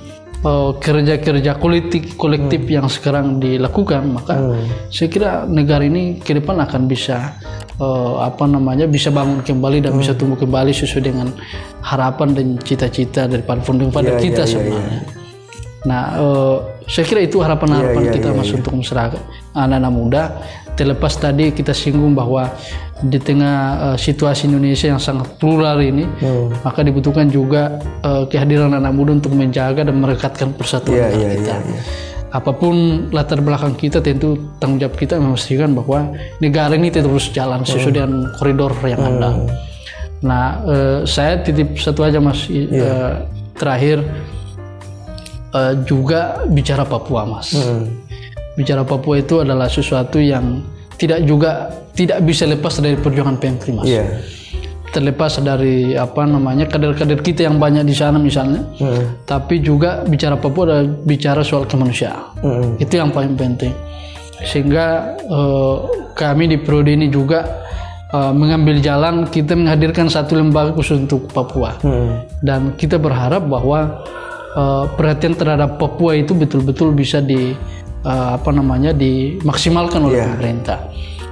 kerja-kerja 0.78 1.58
kolektif 1.58 2.14
kolektif 2.14 2.62
yang 2.70 2.86
sekarang 2.86 3.42
dilakukan 3.42 4.06
maka 4.06 4.54
saya 4.86 5.10
kira 5.10 5.30
negara 5.50 5.82
ini 5.82 6.22
ke 6.22 6.30
depan 6.38 6.62
akan 6.62 6.86
bisa 6.86 7.34
eh, 7.78 8.14
apa 8.22 8.44
namanya 8.46 8.86
bisa 8.86 9.10
bangun 9.10 9.42
kembali 9.42 9.82
dan 9.82 9.98
bisa 9.98 10.14
tumbuh 10.14 10.38
kembali 10.38 10.70
sesuai 10.70 11.02
dengan 11.02 11.28
harapan 11.82 12.34
dan 12.34 12.46
cita-cita 12.62 13.26
daripada 13.26 13.62
founding 13.62 13.90
father 13.90 14.18
kita 14.18 14.44
sebenarnya. 14.46 15.02
Nah, 15.86 16.02
eh, 16.18 16.56
saya 16.90 17.04
kira 17.06 17.20
itu 17.22 17.38
harapan-harapan 17.38 18.10
kita 18.10 18.34
mas 18.34 18.50
untuk 18.50 18.74
masyarakat 18.74 19.22
anak-anak 19.54 19.92
muda. 19.92 20.22
Terlepas 20.78 21.10
tadi 21.12 21.50
kita 21.50 21.74
singgung 21.74 22.14
bahwa 22.14 22.54
di 23.00 23.18
tengah 23.18 23.56
eh, 23.84 23.96
situasi 23.96 24.46
Indonesia 24.46 24.86
yang 24.86 24.98
sangat 24.98 25.34
plural 25.36 25.82
ini, 25.82 26.06
maka 26.62 26.80
dibutuhkan 26.80 27.26
juga 27.26 27.76
eh, 28.00 28.24
kehadiran 28.24 28.70
anak 28.72 28.94
muda 28.94 29.10
untuk 29.12 29.34
menjaga 29.34 29.82
dan 29.82 29.98
merekatkan 29.98 30.54
persatuan 30.54 30.94
Iya 30.94 31.06
negara 31.08 31.18
iya 31.20 31.30
kita. 31.36 31.50
iya. 31.52 31.66
iya. 31.68 31.80
Apa 32.28 32.52
pun 32.52 32.74
latar 33.08 33.40
belakang 33.40 33.72
kita, 33.74 33.98
tentu 33.98 34.36
tanggung 34.56 34.78
jawab 34.78 34.94
kita 34.94 35.16
memastikan 35.16 35.72
bahwa 35.72 36.12
negara 36.38 36.76
ini 36.76 36.92
terus 36.92 37.32
jalan 37.32 37.64
sesuai 37.64 37.90
dengan 37.90 38.12
koridor 38.36 38.70
yang 38.84 39.00
ada. 39.00 39.30
Nah, 40.20 40.46
eh, 40.62 40.98
saya 41.04 41.40
titip 41.40 41.74
satu 41.74 42.04
aja 42.04 42.20
mas 42.20 42.46
i- 42.46 42.68
eh, 42.68 43.12
terakhir 43.56 44.04
eh, 45.50 45.74
juga 45.82 46.44
bicara 46.46 46.84
Papua 46.84 47.24
mas. 47.24 47.56
Bicara 48.58 48.82
Papua 48.82 49.22
itu 49.22 49.38
adalah 49.38 49.70
sesuatu 49.70 50.18
yang 50.18 50.66
tidak 50.98 51.22
juga 51.22 51.70
tidak 51.94 52.26
bisa 52.26 52.42
lepas 52.44 52.82
dari 52.82 52.98
perjuangan 52.98 53.38
PMK 53.38 53.64
mas. 53.70 53.86
Iya. 53.86 54.04
Terlepas 54.88 55.38
dari 55.44 55.94
apa 55.94 56.26
namanya 56.26 56.66
kader-kader 56.66 57.22
kita 57.22 57.46
yang 57.46 57.60
banyak 57.60 57.86
di 57.86 57.94
sana 57.94 58.18
misalnya, 58.18 58.66
tapi 59.28 59.62
juga 59.62 60.02
bicara 60.02 60.34
Papua 60.34 60.62
adalah 60.64 60.86
bicara 61.06 61.44
soal 61.46 61.68
kemanusiaan. 61.70 62.34
Hmm. 62.40 62.74
Itu 62.82 62.98
yang 62.98 63.14
paling 63.14 63.36
penting. 63.38 63.70
Sehingga 64.42 65.14
eh, 65.22 65.76
kami 66.16 66.50
di 66.50 66.56
periode 66.58 66.96
ini 66.96 67.12
juga 67.12 67.46
eh, 68.10 68.32
mengambil 68.32 68.80
jalan 68.80 69.28
kita 69.28 69.54
menghadirkan 69.54 70.08
satu 70.08 70.40
lembaga 70.40 70.72
khusus 70.72 71.04
untuk 71.04 71.28
Papua. 71.30 71.76
Hmm. 71.84 72.24
Dan 72.40 72.72
kita 72.80 72.96
berharap 72.96 73.44
bahwa 73.44 74.02
eh, 74.56 74.84
perhatian 74.96 75.36
terhadap 75.36 75.76
Papua 75.76 76.16
itu 76.16 76.32
betul-betul 76.32 76.96
bisa 76.96 77.20
di 77.20 77.52
eh, 78.08 78.30
apa 78.34 78.50
namanya 78.50 78.96
dimaksimalkan 78.96 80.00
oleh 80.02 80.24
pemerintah. 80.24 80.80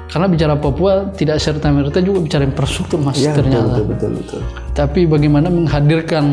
Karena 0.07 0.31
bicara 0.31 0.55
Papua 0.55 1.11
tidak 1.13 1.43
serta 1.43 1.67
merta 1.69 1.99
juga 1.99 2.23
bicara 2.23 2.47
infrastruktur 2.47 3.03
mas 3.03 3.19
Iya 3.19 3.33
betul 3.33 3.37
ternyata 3.43 3.67
betul 3.67 3.85
betul 3.91 4.11
betul. 4.17 4.41
tapi 4.73 5.01
bagaimana 5.05 5.51
menghadirkan 5.51 6.25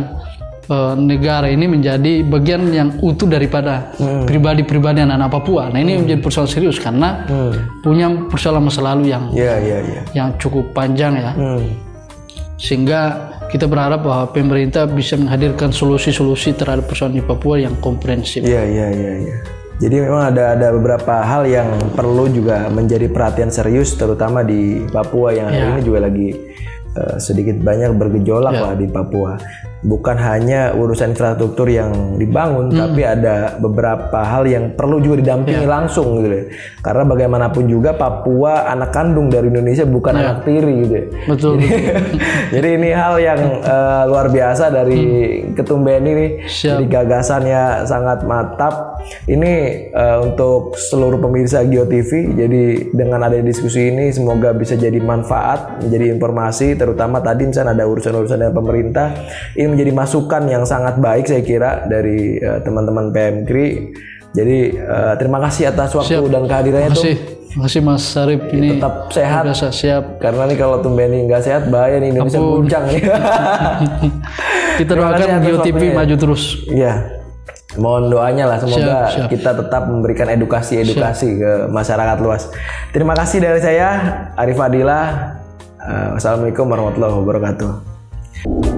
eh, 0.69 0.93
negara 0.95 1.49
ini 1.49 1.65
menjadi 1.67 2.21
bagian 2.23 2.69
yang 2.69 2.89
utuh 3.01 3.25
daripada 3.27 3.91
pribadi-pribadi 4.29 5.03
anak-anak 5.03 5.31
Papua. 5.33 5.63
Nah 5.73 5.81
ini 5.81 5.99
menjadi 5.99 6.21
persoalan 6.21 6.47
serius 6.47 6.77
karena 6.77 7.25
punya 7.81 8.07
persoalan 8.29 8.63
masa 8.63 8.79
lalu 8.85 9.09
yang 9.09 9.33
Iya 9.33 9.55
iya 9.59 9.77
iya. 9.83 10.01
yang 10.13 10.29
cukup 10.37 10.71
panjang 10.71 11.17
ya, 11.17 11.31
Hmm. 11.33 11.65
sehingga 12.55 13.01
kita 13.51 13.67
berharap 13.67 14.01
bahwa 14.01 14.25
pemerintah 14.31 14.87
bisa 14.87 15.13
menghadirkan 15.13 15.69
solusi-solusi 15.69 16.55
terhadap 16.55 16.87
persoalan 16.87 17.19
di 17.19 17.23
Papua 17.25 17.57
yang 17.59 17.73
komprehensif. 17.81 18.41
Iya 18.41 18.63
iya 18.63 18.87
iya 18.93 19.13
iya. 19.27 19.37
Jadi 19.84 19.95
memang 19.99 20.31
ada 20.31 20.55
ada 20.55 20.71
beberapa 20.71 21.19
hal 21.19 21.43
yang 21.43 21.67
perlu 21.91 22.31
juga 22.31 22.71
menjadi 22.71 23.11
perhatian 23.11 23.51
serius 23.51 23.91
terutama 23.93 24.39
di 24.39 24.88
Papua 24.88 25.36
yang 25.36 25.51
hari 25.51 25.59
Ya. 25.59 25.71
ini 25.75 25.81
juga 25.84 25.99
lagi 26.01 26.29
eh, 26.93 27.17
sedikit 27.17 27.57
banyak 27.57 27.91
bergejolak 27.91 28.53
lah 28.53 28.73
di 28.73 28.86
Papua. 28.86 29.34
Bukan 29.84 30.15
hanya 30.15 30.71
urusan 30.71 31.11
infrastruktur 31.11 31.67
yang 31.67 32.15
dibangun, 32.15 32.69
Hmm. 32.69 32.79
tapi 32.79 33.01
ada 33.01 33.57
beberapa 33.57 34.21
hal 34.21 34.45
yang 34.45 34.71
perlu 34.71 35.01
juga 35.01 35.19
didampingi 35.19 35.65
Ya. 35.65 35.67
langsung 35.67 36.21
gitu. 36.21 36.53
Karena 36.79 37.03
bagaimanapun 37.03 37.65
juga 37.65 37.91
Papua 37.91 38.69
anak 38.69 38.93
kandung 38.93 39.27
dari 39.27 39.49
Indonesia 39.49 39.84
bukan 39.84 40.13
anak 40.15 40.45
tiri 40.45 40.73
gitu. 40.86 40.97
Betul. 41.27 41.53
Jadi 42.55 42.67
ini 42.77 42.89
hal 42.93 43.17
yang 43.17 43.41
eh, 43.59 44.03
luar 44.05 44.29
biasa 44.29 44.69
dari 44.69 45.01
Ketum 45.51 45.81
BNI 45.81 46.11
nih. 46.13 46.31
Hmm. 46.31 46.47
Siap. 46.47 46.71
Jadi 46.77 46.86
gagasannya 46.88 47.61
sangat 47.84 48.21
mantap. 48.23 48.92
Ini 49.23 49.53
eh, 49.89 50.17
untuk 50.19 50.75
seluruh 50.75 51.17
pemirsa 51.17 51.63
Geo 51.63 51.85
TV. 51.85 52.33
Jadi 52.33 52.63
dengan 52.91 53.23
ada 53.23 53.39
diskusi 53.39 53.87
ini 53.87 54.09
semoga 54.09 54.51
bisa 54.51 54.73
jadi 54.73 54.99
manfaat, 54.99 55.79
menjadi 55.79 56.11
informasi 56.11 56.75
terutama 56.75 57.19
tadi 57.19 57.45
misalnya 57.45 57.71
ada 57.71 57.85
urusan-urusan 57.85 58.37
dengan 58.37 58.55
pemerintah. 58.55 59.07
Ini 59.53 59.67
menjadi 59.67 59.91
masukan 59.91 60.43
yang 60.45 60.63
sangat 60.63 60.97
baik 60.97 61.25
saya 61.25 61.39
kira 61.39 61.85
dari 61.85 62.35
eh, 62.35 62.59
teman-teman 62.61 63.11
PMKRI. 63.11 63.67
Jadi 64.33 64.57
eh, 64.75 65.13
terima 65.15 65.37
kasih 65.39 65.69
atas 65.69 65.93
waktu 65.93 66.25
dan 66.27 66.43
kehadirannya 66.43 66.89
tuh. 66.91 67.05
Makasih, 67.05 67.17
makasih 67.53 67.81
Mas 67.85 68.01
Sarip 68.01 68.41
ini 68.49 68.75
Tetap 68.75 69.13
sehat. 69.13 69.43
biasa 69.45 69.69
siap. 69.69 70.03
Karena 70.17 70.49
nih 70.49 70.57
kalau 70.57 70.81
Tumbeni 70.81 71.29
nggak 71.29 71.41
sehat 71.45 71.63
bahaya 71.69 72.01
nih 72.01 72.09
Indonesia 72.11 72.41
guncang 72.41 72.83
nih. 72.89 73.01
Kita 74.81 74.89
Terima 74.97 75.13
doakan 75.13 75.21
kasih 75.21 75.45
Geo 75.45 75.57
TV 75.61 75.81
ya. 75.85 75.93
maju 75.93 76.15
terus. 76.17 76.43
Iya. 76.65 76.93
Mohon 77.74 78.03
doanya 78.13 78.45
lah 78.45 78.57
semoga 78.61 79.09
Siap, 79.09 79.26
siap. 79.26 79.30
kita 79.34 79.51
tetap 79.57 79.84
memberikan 79.89 80.30
edukasi-edukasi 80.30 81.28
ke 81.41 81.51
masyarakat 81.74 82.17
luas. 82.21 82.49
Terima 82.93 83.17
kasih 83.17 83.41
dari 83.41 83.59
saya 83.61 83.88
Arif 84.38 84.61
Adila. 84.61 85.01
Eh, 85.82 86.07
Wassalamualaikum 86.15 86.69
warahmatullahi 86.69 87.13
wabarakatuh. 87.17 88.72